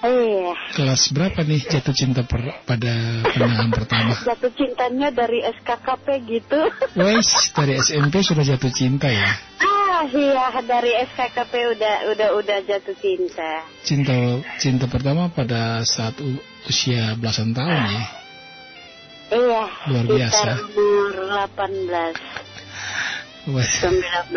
Iya. 0.00 0.54
Kelas 0.78 1.12
berapa 1.12 1.42
nih 1.44 1.60
jatuh 1.66 1.92
cinta 1.92 2.22
per, 2.22 2.62
pada 2.64 3.20
pandangan 3.26 3.70
pertama? 3.74 4.14
Jatuh 4.22 4.54
cintanya 4.54 5.10
dari 5.10 5.42
SKKP 5.42 6.06
gitu. 6.24 6.60
Wes, 6.96 7.50
dari 7.52 7.82
SMP 7.82 8.22
sudah 8.22 8.46
jatuh 8.46 8.72
cinta 8.72 9.10
ya? 9.10 9.28
Ah, 9.60 10.06
iya, 10.08 10.54
dari 10.64 10.94
SKKP 11.04 11.52
udah 11.76 11.94
udah 12.14 12.28
udah 12.38 12.58
jatuh 12.64 12.96
cinta. 12.96 13.66
Cinta 13.84 14.40
cinta 14.56 14.86
pertama 14.88 15.28
pada 15.34 15.84
saat 15.84 16.16
usia 16.64 17.18
belasan 17.20 17.52
tahun 17.52 17.82
ya? 17.90 18.04
Iya. 19.30 19.64
Luar 19.92 20.06
biasa. 20.08 20.48
Umur 20.78 21.14
18. 21.58 22.39
Wes. 23.54 23.82
19. 23.82 24.30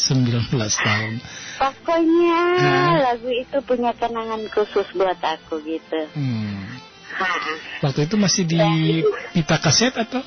19 0.00 0.48
tahun. 0.86 1.14
Pokoknya 1.60 2.40
nah. 2.56 2.96
lagu 3.12 3.28
itu 3.28 3.60
punya 3.64 3.92
kenangan 3.92 4.40
khusus 4.48 4.88
buat 4.96 5.20
aku 5.20 5.60
gitu. 5.64 6.00
Hmm. 6.16 6.80
Waktu 7.84 8.08
itu 8.08 8.16
masih 8.16 8.44
di 8.48 8.60
pita 9.36 9.60
kaset 9.60 9.92
atau? 9.92 10.24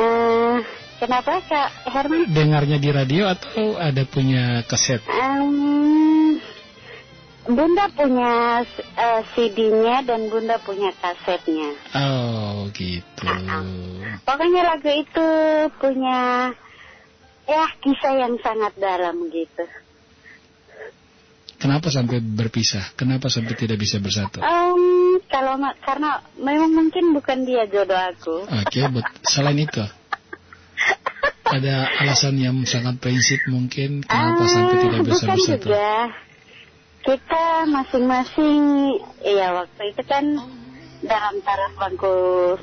Uh, 0.00 0.64
kenapa 0.96 1.44
Kak 1.44 1.92
Herman? 1.92 2.24
Dengarnya 2.32 2.80
di 2.80 2.88
radio 2.88 3.28
atau 3.28 3.76
ada 3.76 4.00
punya 4.08 4.64
kaset? 4.64 5.04
Um, 5.04 6.19
Bunda 7.54 7.90
punya 7.92 8.62
uh, 8.96 9.22
CD-nya 9.34 10.02
dan 10.06 10.30
Bunda 10.30 10.56
punya 10.62 10.90
kasetnya. 10.98 11.74
Oh 11.94 12.68
gitu. 12.74 13.24
Uh, 13.26 14.18
pokoknya 14.24 14.62
lagu 14.66 14.90
itu 14.90 15.28
punya 15.78 16.50
ya 17.50 17.66
kisah 17.82 18.14
yang 18.14 18.34
sangat 18.42 18.72
dalam 18.78 19.26
gitu. 19.30 19.64
Kenapa 21.60 21.92
sampai 21.92 22.24
berpisah? 22.24 22.96
Kenapa 22.96 23.28
sampai 23.28 23.52
tidak 23.52 23.76
bisa 23.76 24.00
bersatu? 24.00 24.40
Um, 24.40 25.20
kalau 25.28 25.60
karena 25.84 26.24
memang 26.40 26.72
mungkin 26.72 27.12
bukan 27.12 27.44
dia 27.44 27.68
jodoh 27.68 28.00
aku. 28.00 28.48
Oke, 28.48 28.80
okay, 28.80 28.88
but 28.88 29.04
selain 29.28 29.60
itu 29.60 29.84
ada 31.50 31.90
alasan 32.00 32.38
yang 32.40 32.56
sangat 32.64 32.96
prinsip 33.02 33.42
mungkin 33.50 34.06
kenapa 34.06 34.42
um, 34.46 34.48
sampai 34.48 34.76
tidak 34.88 35.00
bisa 35.04 35.24
bukan 35.26 35.36
bersatu? 35.36 35.68
Juga. 35.68 36.29
Kita 37.00 37.64
masing-masing, 37.64 38.60
ya 39.24 39.56
waktu 39.56 39.82
itu 39.96 40.02
kan 40.04 40.24
dalam 41.00 41.34
taraf 41.40 41.72
bangku 41.80 42.16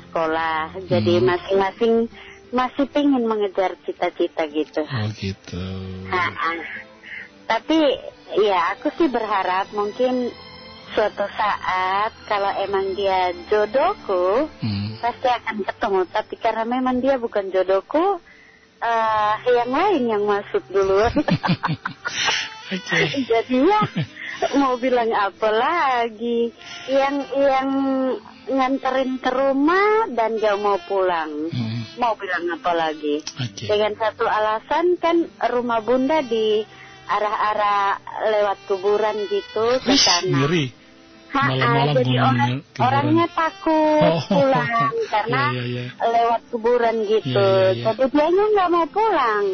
sekolah, 0.08 0.78
hmm. 0.78 0.86
jadi 0.86 1.14
masing-masing 1.18 2.06
masih 2.54 2.86
pengen 2.88 3.26
mengejar 3.26 3.74
cita-cita 3.82 4.46
gitu. 4.48 4.86
Oh 4.86 5.08
gitu. 5.18 5.64
Ha 6.08 6.26
-ha. 6.32 6.52
Tapi 7.48 7.78
ya 8.40 8.76
aku 8.76 8.94
sih 8.96 9.10
berharap 9.10 9.74
mungkin 9.74 10.30
suatu 10.94 11.26
saat 11.36 12.12
kalau 12.24 12.48
emang 12.64 12.96
dia 12.96 13.34
jodohku 13.52 14.48
hmm. 14.62 15.02
pasti 15.02 15.28
akan 15.28 15.66
ketemu. 15.66 16.00
Tapi 16.08 16.34
karena 16.40 16.64
memang 16.64 17.02
dia 17.02 17.20
bukan 17.20 17.52
jodohku, 17.52 18.22
uh, 18.82 19.34
yang 19.44 19.70
lain 19.70 20.02
yang 20.08 20.22
masuk 20.24 20.62
duluan. 20.70 21.12
okay. 22.74 23.04
Jadi 23.26 23.56
ya 23.66 23.80
mau 24.60 24.74
bilang 24.78 25.10
apa 25.12 25.48
lagi? 25.50 26.52
Yang 26.86 27.16
yang 27.36 27.70
nganterin 28.48 29.20
ke 29.20 29.30
rumah 29.30 30.08
dan 30.12 30.40
gak 30.40 30.56
mau 30.58 30.80
pulang. 30.88 31.52
Hmm 31.52 31.78
mau 31.98 32.14
bilang 32.14 32.46
apa 32.54 32.72
lagi. 32.72 33.20
Okay. 33.20 33.66
Dengan 33.66 33.92
satu 33.98 34.24
alasan 34.24 34.96
kan 35.02 35.26
rumah 35.50 35.82
bunda 35.82 36.22
di 36.22 36.62
arah-arah 37.10 37.98
lewat 38.32 38.58
kuburan 38.70 39.18
gitu 39.26 39.66
ke 39.82 39.94
sana. 39.98 40.46
Malam-malam 41.28 41.92
jadi 42.00 42.14
orang, 42.24 42.52
orangnya 42.80 43.26
takut 43.28 44.16
oh, 44.32 44.48
karena 45.12 45.42
yeah, 45.52 45.66
yeah, 45.68 45.84
yeah. 45.84 45.88
lewat 46.00 46.40
kuburan 46.48 47.04
gitu. 47.04 47.36
Yeah, 47.36 47.76
yeah, 47.76 47.84
yeah. 47.84 47.92
Jadi 48.00 48.16
dia 48.32 48.46
nggak 48.48 48.70
mau 48.72 48.86
pulang. 48.88 49.44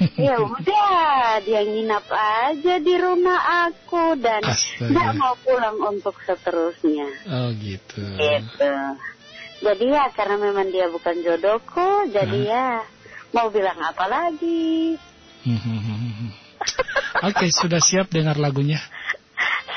ya 0.26 0.34
udah 0.40 1.44
dia 1.44 1.60
nginap 1.60 2.08
aja 2.08 2.80
di 2.80 2.94
rumah 2.96 3.68
aku 3.68 4.16
dan 4.16 4.40
nggak 4.80 5.10
mau 5.20 5.36
pulang 5.44 5.76
untuk 5.76 6.16
seterusnya. 6.24 7.08
Oh 7.28 7.52
gitu. 7.60 8.00
Gitu. 8.16 8.72
Jadi 9.60 9.84
ya 9.92 10.08
karena 10.16 10.40
memang 10.40 10.72
dia 10.72 10.88
bukan 10.88 11.20
jodohku, 11.20 12.08
jadi 12.08 12.38
huh? 12.40 12.48
ya 12.48 12.68
mau 13.36 13.52
bilang 13.52 13.76
apa 13.76 14.08
lagi? 14.08 14.96
Oke, 17.20 17.44
okay, 17.44 17.48
sudah 17.52 17.80
siap 17.80 18.08
dengar 18.08 18.40
lagunya? 18.40 18.80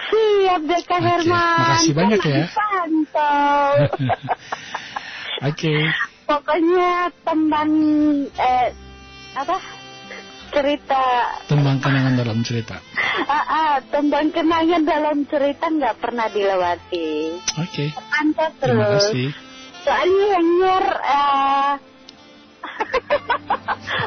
Siap 0.08 0.62
deh 0.64 0.82
Kak 0.88 1.00
okay. 1.00 1.08
Herman. 1.08 1.60
Makasih 1.60 1.94
banyak 1.96 2.22
ya. 2.24 2.44
Oke. 2.48 3.28
okay. 5.52 5.80
Pokoknya 6.24 7.12
tembang 7.28 7.72
eh 8.40 8.72
apa? 9.36 9.83
Cerita. 10.54 11.04
Tembang 11.50 11.82
kenangan 11.82 12.14
dalam 12.14 12.40
cerita. 12.46 12.78
Ah, 13.26 13.46
ah 13.50 13.76
tembang 13.82 14.30
kenangan 14.30 14.86
dalam 14.86 15.26
cerita 15.26 15.66
nggak 15.68 15.98
pernah 15.98 16.30
dilewati. 16.30 17.42
Oke. 17.58 17.90
Okay. 17.90 17.90
Mantap 18.14 18.54
terus. 18.62 18.78
Terima 18.78 18.88
kasih. 19.02 19.30
Soalnya 19.84 20.26
yang 20.38 20.48
nyer 20.62 20.86
uh, 21.02 21.74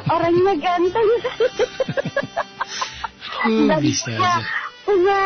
orangnya 0.14 0.54
ganteng. 0.62 1.08
uh, 3.44 3.78
bisa 3.82 4.14
aja 4.14 4.40
punya 4.86 5.22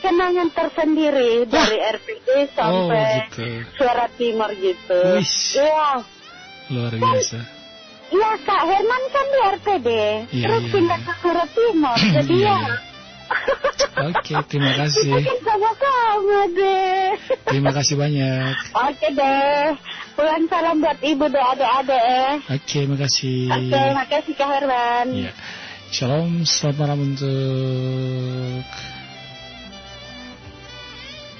kenangan 0.00 0.48
tersendiri 0.56 1.44
dari 1.44 1.76
RPD 1.84 2.28
sampai 2.56 3.28
oh, 3.28 3.28
gitu. 3.28 3.44
Suara 3.76 4.08
Timur 4.16 4.50
gitu. 4.56 5.00
Iya. 5.20 6.00
Luar 6.72 6.94
biasa. 6.96 7.61
Iya 8.12 8.30
Kak 8.44 8.62
Herman 8.68 9.02
kan 9.08 9.26
di 9.26 9.38
RPD, 9.56 9.88
ya, 10.36 10.46
terus 10.46 10.62
ya, 10.62 10.72
pindah 10.76 11.00
ya. 11.00 11.06
ke 11.08 11.12
Suara 11.24 11.44
Timur, 11.48 11.96
jadi 11.96 12.36
ya. 12.44 12.58
Oke, 14.12 14.34
terima 14.52 14.72
kasih. 14.84 15.16
sama-sama 15.40 16.38
deh. 16.52 17.16
Terima 17.48 17.70
kasih 17.72 17.96
banyak. 17.96 18.52
Oke 18.76 19.08
deh. 19.16 19.72
Pulang 20.12 20.44
salam 20.52 20.84
buat 20.84 21.00
ibu 21.00 21.24
dan 21.32 21.44
adik-adik. 21.56 22.52
Oke, 22.52 22.80
makasih. 22.84 23.48
Oke, 23.48 23.80
makasih 23.96 24.32
Kak 24.36 24.48
Herman. 24.60 25.06
Iya. 25.16 25.32
Shalom, 25.88 26.44
selamat 26.44 26.76
malam 26.76 26.98
untuk 27.04 28.64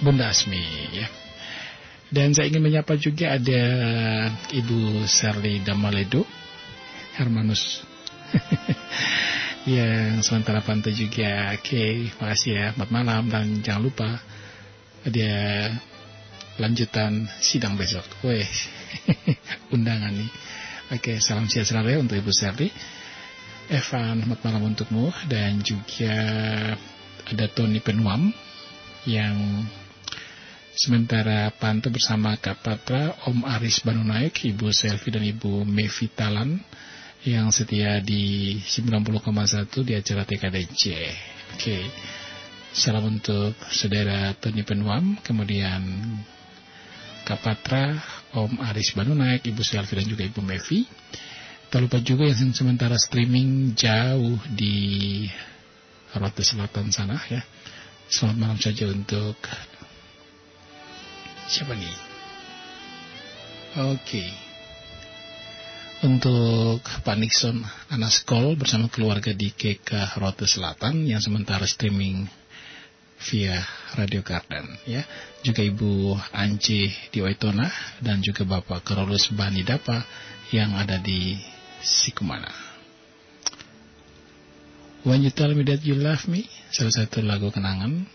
Bunda 0.00 0.32
Asmi 0.32 0.64
ya. 0.96 1.08
Dan 2.08 2.32
saya 2.32 2.48
ingin 2.48 2.60
menyapa 2.60 2.96
juga 2.96 3.36
ada 3.36 3.62
Ibu 4.52 5.04
Serli 5.04 5.60
Damaledo 5.64 6.24
Hermanus 7.12 7.84
yang 9.68 10.24
sementara 10.24 10.64
pantau 10.64 10.88
juga. 10.88 11.52
Oke, 11.52 11.60
okay, 11.60 11.90
makasih 12.16 12.52
ya. 12.56 12.66
Selamat 12.72 12.90
malam 12.90 13.22
dan 13.28 13.46
jangan 13.60 13.82
lupa 13.84 14.08
ada 15.04 15.32
lanjutan 16.56 17.28
sidang 17.44 17.76
besok. 17.76 18.04
Weh, 18.24 18.48
undangan 19.74 20.16
nih. 20.16 20.30
Oke, 20.92 21.16
okay, 21.16 21.16
salam 21.20 21.48
ya 21.48 21.96
untuk 22.00 22.16
Ibu 22.16 22.32
Serli. 22.32 22.72
Evan, 23.68 24.24
selamat 24.24 24.40
malam 24.44 24.72
untukmu 24.72 25.12
dan 25.28 25.60
juga 25.60 26.16
ada 27.28 27.46
Tony 27.52 27.80
Penuam 27.80 28.32
yang 29.04 29.64
Sementara 30.72 31.52
pantau 31.52 31.92
bersama 31.92 32.32
Kak 32.40 32.64
Patra, 32.64 33.12
Om 33.28 33.44
Aris 33.44 33.84
Banunaik, 33.84 34.40
Ibu 34.40 34.72
Selvi 34.72 35.12
dan 35.12 35.20
Ibu 35.20 35.68
Mevi 35.68 36.08
Talan 36.08 36.56
yang 37.22 37.54
setia 37.54 38.02
di 38.02 38.58
90,1 38.58 39.86
di 39.86 39.92
acara 39.94 40.26
TKDC. 40.26 40.82
Oke. 41.54 41.78
Salam 42.72 43.14
untuk 43.14 43.54
saudara 43.70 44.32
Tony 44.40 44.64
Penuam, 44.66 45.20
kemudian 45.22 45.82
Kak 47.22 47.38
Patra, 47.44 47.94
Om 48.34 48.58
Aris 48.72 48.96
Banunaik, 48.96 49.46
Ibu 49.46 49.62
Selvi 49.62 50.02
dan 50.02 50.06
juga 50.08 50.26
Ibu 50.26 50.40
Mevi. 50.42 50.82
Tak 51.70 51.78
lupa 51.78 52.02
juga 52.02 52.26
yang 52.26 52.52
sementara 52.52 52.98
streaming 52.98 53.76
jauh 53.78 54.40
di 54.50 55.24
Rote 56.16 56.42
Selatan 56.42 56.90
sana 56.90 57.16
ya. 57.30 57.44
Selamat 58.10 58.36
malam 58.36 58.58
saja 58.60 58.88
untuk 58.90 59.38
Siapa 61.52 61.76
nih? 61.76 61.96
Oke. 63.92 64.00
Okay. 64.24 64.41
Untuk 66.02 66.82
Pak 66.82 67.14
Nixon 67.14 67.62
Anaskol 67.86 68.58
bersama 68.58 68.90
keluarga 68.90 69.30
di 69.30 69.54
KK 69.54 70.18
Rote 70.18 70.50
Selatan 70.50 71.06
yang 71.06 71.22
sementara 71.22 71.62
streaming 71.62 72.26
via 73.30 73.62
Radio 73.94 74.26
Garden 74.26 74.66
ya. 74.82 75.06
Juga 75.46 75.62
Ibu 75.62 76.18
Anci 76.34 76.90
di 77.14 77.22
Waitona 77.22 77.70
dan 78.02 78.18
juga 78.18 78.42
Bapak 78.42 78.82
Karolus 78.82 79.30
Bani 79.30 79.62
Dapa 79.62 80.02
yang 80.50 80.74
ada 80.74 80.98
di 80.98 81.38
Sikumana. 81.78 82.50
When 85.06 85.22
You 85.22 85.30
Tell 85.30 85.54
Me 85.54 85.62
That 85.70 85.86
You 85.86 86.02
Love 86.02 86.26
Me, 86.26 86.50
salah 86.74 86.98
satu 86.98 87.22
lagu 87.22 87.54
kenangan 87.54 88.10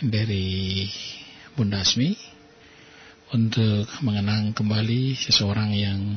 dari 0.00 0.88
Bunda 1.52 1.84
Asmi 1.84 2.16
untuk 3.36 3.84
mengenang 4.00 4.56
kembali 4.56 5.20
seseorang 5.20 5.76
yang 5.76 6.16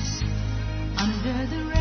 under 1.23 1.45
the 1.45 1.63
rain. 1.65 1.80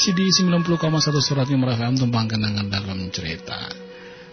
Masih 0.00 0.16
di 0.16 0.32
90,1 0.32 0.80
surat 1.20 1.44
Timur 1.44 1.76
FM 1.76 2.00
kenangan 2.08 2.72
dalam 2.72 3.12
cerita. 3.12 3.68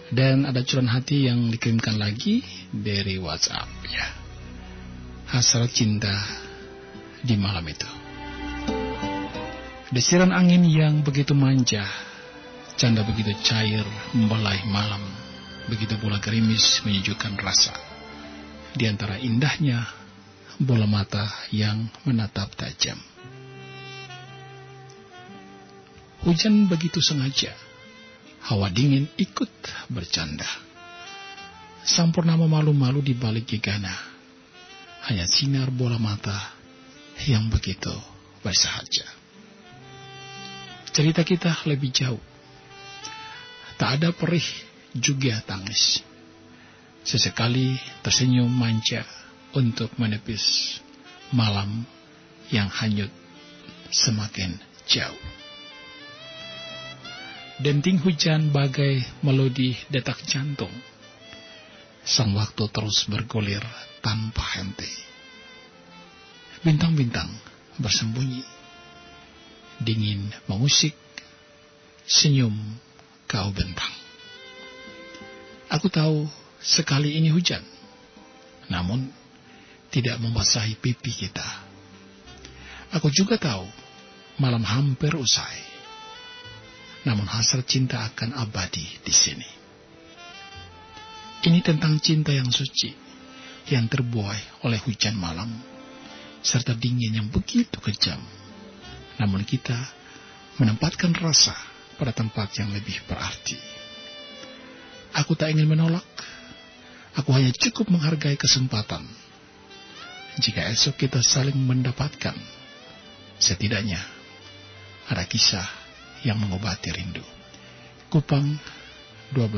Dan 0.08 0.48
ada 0.48 0.64
curahan 0.64 0.96
hati 0.96 1.28
yang 1.28 1.52
dikirimkan 1.52 2.00
lagi 2.00 2.40
dari 2.72 3.20
WhatsApp 3.20 3.68
ya. 3.84 4.06
Hasrat 5.28 5.68
cinta 5.68 6.08
di 7.20 7.36
malam 7.36 7.60
itu. 7.68 7.84
Desiran 9.92 10.32
angin 10.32 10.64
yang 10.64 11.04
begitu 11.04 11.36
manja, 11.36 11.84
canda 12.80 13.04
begitu 13.04 13.36
cair 13.44 13.84
membelai 14.16 14.64
malam, 14.72 15.04
begitu 15.68 16.00
pula 16.00 16.16
gerimis 16.16 16.80
menyejukkan 16.88 17.36
rasa. 17.44 17.76
Di 18.72 18.88
antara 18.88 19.20
indahnya 19.20 19.84
bola 20.56 20.88
mata 20.88 21.28
yang 21.52 21.92
menatap 22.08 22.56
tajam. 22.56 23.17
Hujan 26.26 26.66
begitu 26.66 26.98
sengaja. 26.98 27.54
Hawa 28.50 28.72
dingin 28.74 29.06
ikut 29.14 29.50
bercanda. 29.92 30.48
Sang 31.86 32.10
purnama 32.10 32.50
malu-malu 32.50 32.98
di 33.04 33.14
balik 33.14 33.46
gegana. 33.46 33.94
Hanya 35.06 35.30
sinar 35.30 35.70
bola 35.70 35.96
mata 35.96 36.34
yang 37.30 37.46
begitu 37.46 37.94
bersahaja. 38.42 39.06
Cerita 40.90 41.22
kita 41.22 41.54
lebih 41.70 41.94
jauh. 41.94 42.22
Tak 43.78 44.02
ada 44.02 44.10
perih 44.10 44.44
juga 44.90 45.38
tangis. 45.46 46.02
Sesekali 47.06 47.78
tersenyum 48.02 48.50
manja 48.50 49.06
untuk 49.54 49.94
menepis 49.96 50.76
malam 51.30 51.86
yang 52.50 52.66
hanyut 52.66 53.12
semakin 53.94 54.58
jauh. 54.90 55.37
Denting 57.58 57.98
hujan 58.06 58.54
bagai 58.54 59.02
melodi 59.26 59.74
detak 59.90 60.22
jantung. 60.30 60.70
Sang 62.06 62.30
waktu 62.38 62.70
terus 62.70 63.10
bergulir 63.10 63.66
tanpa 63.98 64.46
henti. 64.54 64.86
Bintang-bintang 66.62 67.26
bersembunyi. 67.82 68.46
Dingin 69.82 70.30
mengusik. 70.46 70.94
Senyum 72.06 72.54
kau 73.26 73.50
bentang. 73.50 73.90
Aku 75.66 75.90
tahu 75.90 76.30
sekali 76.62 77.18
ini 77.18 77.34
hujan. 77.34 77.60
Namun 78.70 79.10
tidak 79.90 80.22
membasahi 80.22 80.78
pipi 80.78 81.10
kita. 81.10 81.66
Aku 82.94 83.10
juga 83.10 83.34
tahu 83.34 83.66
malam 84.38 84.62
hampir 84.62 85.10
usai 85.18 85.67
namun 87.08 87.24
hasrat 87.24 87.64
cinta 87.64 88.04
akan 88.04 88.36
abadi 88.36 88.84
di 89.00 89.08
sini. 89.08 89.48
Ini 91.48 91.64
tentang 91.64 91.96
cinta 92.04 92.36
yang 92.36 92.52
suci, 92.52 92.92
yang 93.72 93.88
terbuai 93.88 94.68
oleh 94.68 94.76
hujan 94.84 95.16
malam, 95.16 95.48
serta 96.44 96.76
dingin 96.76 97.16
yang 97.16 97.32
begitu 97.32 97.80
kejam. 97.80 98.20
Namun 99.16 99.48
kita 99.48 99.74
menempatkan 100.60 101.16
rasa 101.16 101.56
pada 101.96 102.12
tempat 102.12 102.52
yang 102.60 102.68
lebih 102.76 103.00
berarti. 103.08 103.56
Aku 105.16 105.32
tak 105.32 105.56
ingin 105.56 105.64
menolak, 105.64 106.04
aku 107.16 107.32
hanya 107.32 107.56
cukup 107.56 107.88
menghargai 107.88 108.36
kesempatan. 108.36 109.08
Jika 110.44 110.68
esok 110.68 111.08
kita 111.08 111.24
saling 111.24 111.56
mendapatkan, 111.56 112.36
setidaknya 113.40 113.98
ada 115.08 115.24
kisah 115.24 115.87
yang 116.24 116.38
mengobati 116.40 116.90
rindu. 116.90 117.22
Kupang 118.08 118.56
12 119.36 119.52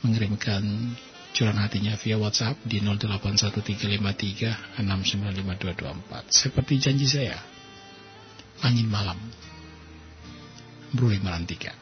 mengirimkan 0.00 0.64
curahan 1.36 1.60
hatinya 1.60 1.92
via 2.00 2.16
WhatsApp 2.16 2.56
di 2.64 2.80
081353695224. 4.80 6.32
Seperti 6.32 6.80
janji 6.80 7.04
saya, 7.04 7.36
angin 8.64 8.88
malam, 8.88 9.20
Bruli 10.96 11.20
Merantika. 11.20 11.76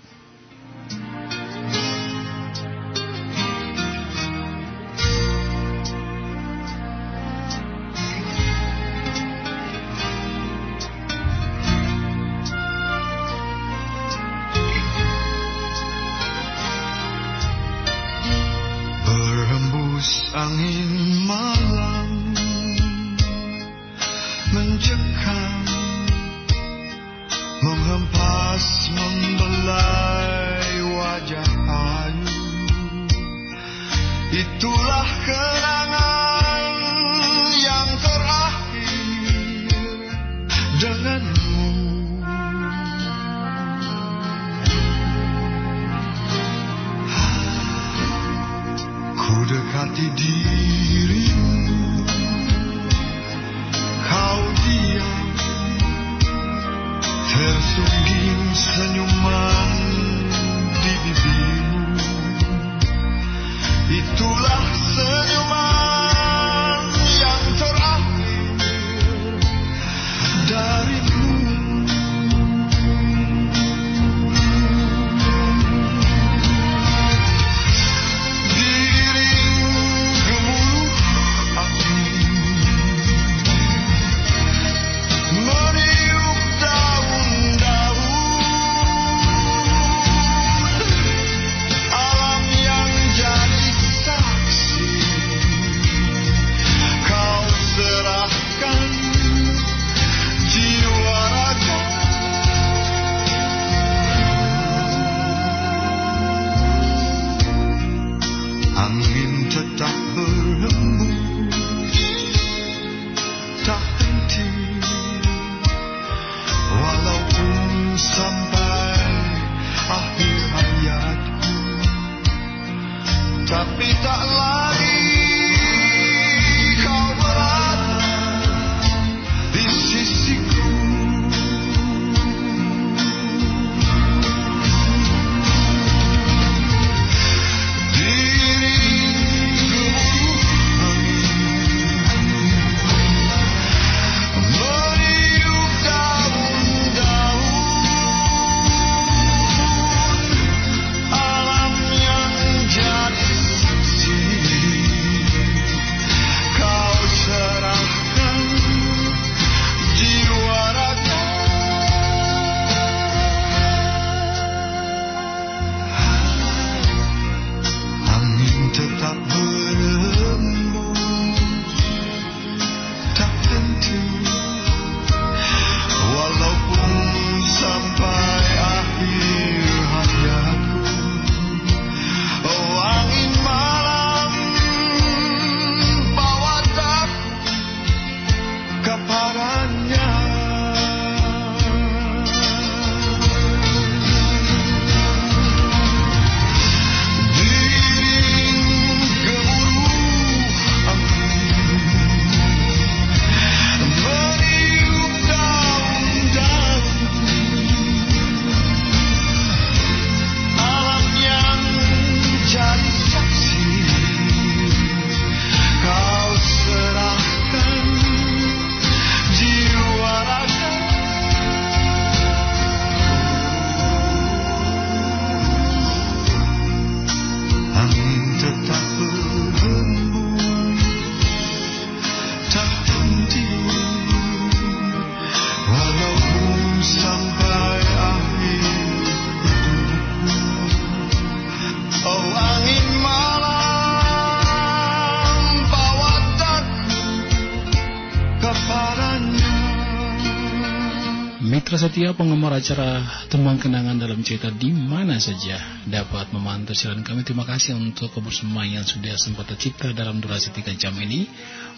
Mitra 251.72 251.88
setia 251.88 252.12
penggemar 252.12 252.52
acara 252.52 253.00
Tembang 253.32 253.56
Kenangan 253.56 253.96
dalam 253.96 254.20
cerita 254.20 254.52
di 254.52 254.76
mana 254.76 255.16
saja 255.16 255.80
dapat 255.88 256.28
memantau 256.28 256.76
siaran 256.76 257.00
kami. 257.00 257.24
Terima 257.24 257.48
kasih 257.48 257.80
untuk 257.80 258.12
kebersamaan 258.12 258.76
yang 258.76 258.84
sudah 258.84 259.16
sempat 259.16 259.48
tercipta 259.48 259.88
dalam 259.96 260.20
durasi 260.20 260.52
3 260.52 260.68
jam 260.76 260.92
ini. 261.00 261.24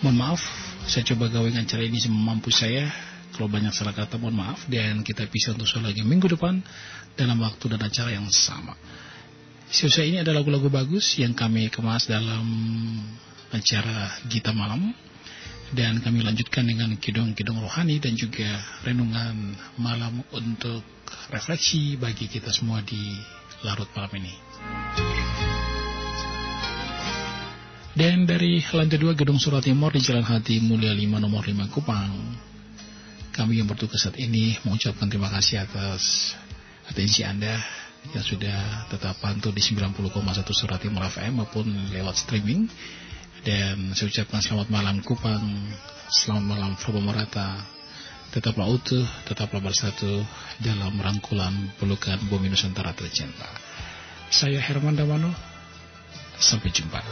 Mohon 0.02 0.16
maaf, 0.18 0.42
saya 0.90 1.06
coba 1.14 1.30
gawing 1.30 1.62
acara 1.62 1.86
ini 1.86 2.02
semampu 2.02 2.50
saya. 2.50 2.90
Kalau 3.38 3.46
banyak 3.46 3.70
salah 3.70 3.94
kata, 3.94 4.18
mohon 4.18 4.34
maaf. 4.34 4.66
Dan 4.66 5.06
kita 5.06 5.30
bisa 5.30 5.54
untuk 5.54 5.70
lagi 5.78 6.02
minggu 6.02 6.26
depan 6.26 6.58
dalam 7.14 7.38
waktu 7.38 7.78
dan 7.78 7.86
acara 7.86 8.18
yang 8.18 8.26
sama. 8.34 8.74
Selesai 9.70 10.10
ini 10.10 10.18
ada 10.18 10.34
lagu-lagu 10.34 10.74
bagus 10.74 11.06
yang 11.22 11.38
kami 11.38 11.70
kemas 11.70 12.10
dalam 12.10 12.42
acara 13.54 14.10
Gita 14.26 14.50
Malam 14.50 14.90
dan 15.72 16.04
kami 16.04 16.20
lanjutkan 16.20 16.68
dengan 16.68 16.92
kidung-kidung 17.00 17.56
rohani 17.64 17.96
dan 18.02 18.12
juga 18.18 18.60
renungan 18.84 19.56
malam 19.80 20.20
untuk 20.34 20.84
refleksi 21.32 21.96
bagi 21.96 22.28
kita 22.28 22.52
semua 22.52 22.84
di 22.84 23.16
larut 23.64 23.88
malam 23.96 24.12
ini. 24.20 24.34
Dan 27.94 28.26
dari 28.26 28.58
lantai 28.58 28.98
2 28.98 29.14
Gedung 29.14 29.38
Surat 29.38 29.62
Timur 29.62 29.94
di 29.94 30.02
Jalan 30.02 30.26
Hati 30.26 30.58
Mulia 30.58 30.90
5 30.90 31.22
nomor 31.22 31.46
5 31.46 31.70
Kupang, 31.70 32.10
kami 33.30 33.62
yang 33.62 33.70
bertugas 33.70 34.02
saat 34.02 34.18
ini 34.18 34.58
mengucapkan 34.66 35.06
terima 35.06 35.30
kasih 35.30 35.62
atas 35.62 36.34
atensi 36.90 37.22
Anda 37.22 37.54
yang 38.10 38.24
sudah 38.26 38.90
tetap 38.90 39.16
pantau 39.22 39.54
di 39.54 39.62
90,1 39.62 40.10
Surat 40.52 40.82
Timur 40.82 41.06
FM 41.06 41.40
maupun 41.40 41.70
lewat 41.94 42.18
streaming. 42.18 42.66
Dan 43.44 43.92
saya 43.92 44.08
ucapkan 44.08 44.40
selamat 44.40 44.72
malam 44.72 45.04
Kupang, 45.04 45.44
selamat 46.08 46.44
malam 46.48 46.72
Probo 46.80 47.04
Morata. 47.04 47.60
Tetaplah 48.32 48.64
utuh, 48.72 49.04
tetaplah 49.28 49.60
bersatu 49.60 50.24
dalam 50.64 50.96
rangkulan 50.96 51.52
pelukan 51.76 52.16
bumi 52.32 52.48
Nusantara 52.48 52.96
tercinta. 52.96 53.46
Saya 54.32 54.64
Herman 54.64 54.96
Damano, 54.96 55.28
sampai 56.40 56.72
jumpa. 56.72 57.04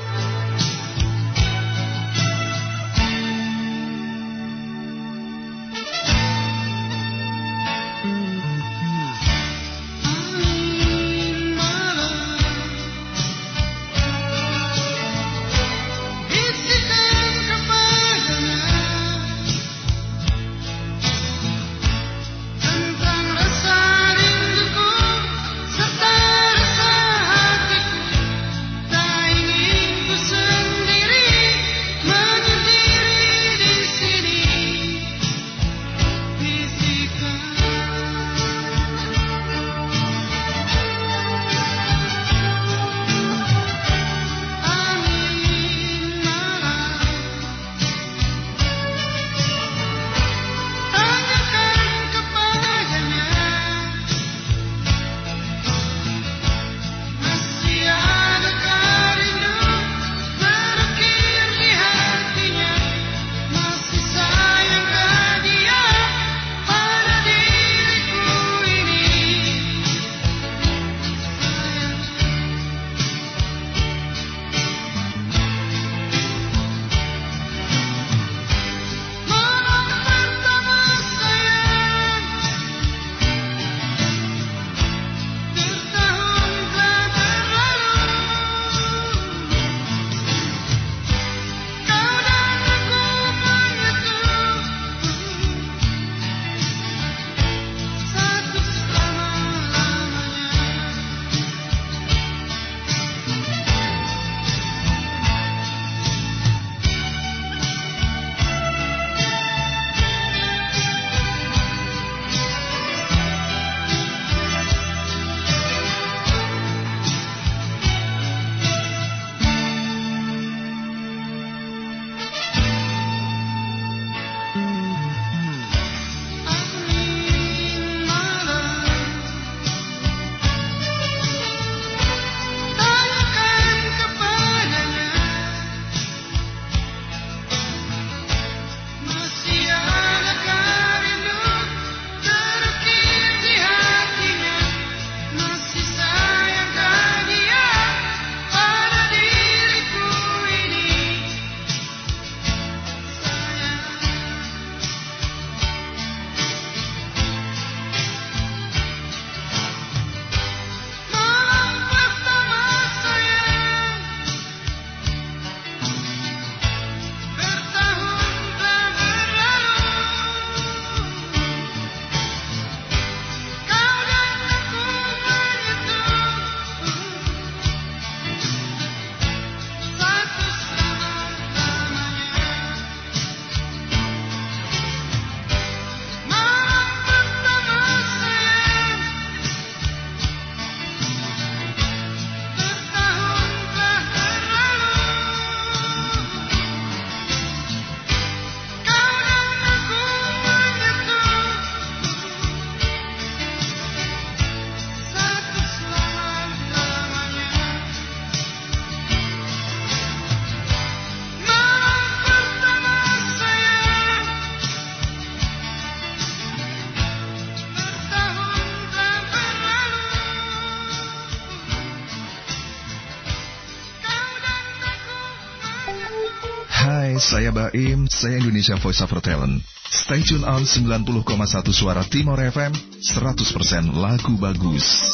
Baim, 227.52 228.08
saya 228.08 228.40
Indonesia 228.40 228.80
Voice 228.80 229.04
of 229.04 229.12
Talent. 229.20 229.60
Stay 229.92 230.24
tune 230.24 230.40
on 230.48 230.64
90,1 230.64 231.28
Suara 231.68 232.00
Timur 232.08 232.40
FM, 232.40 232.72
100% 232.72 233.92
lagu 233.92 234.40
bagus. 234.40 235.12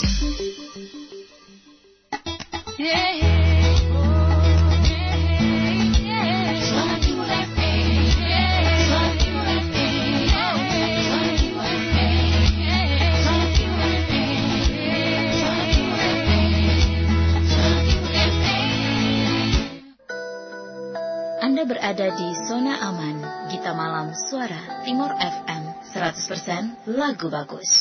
Aman, 27.20 27.30
Gita 27.30 27.46
Malam 27.50 27.77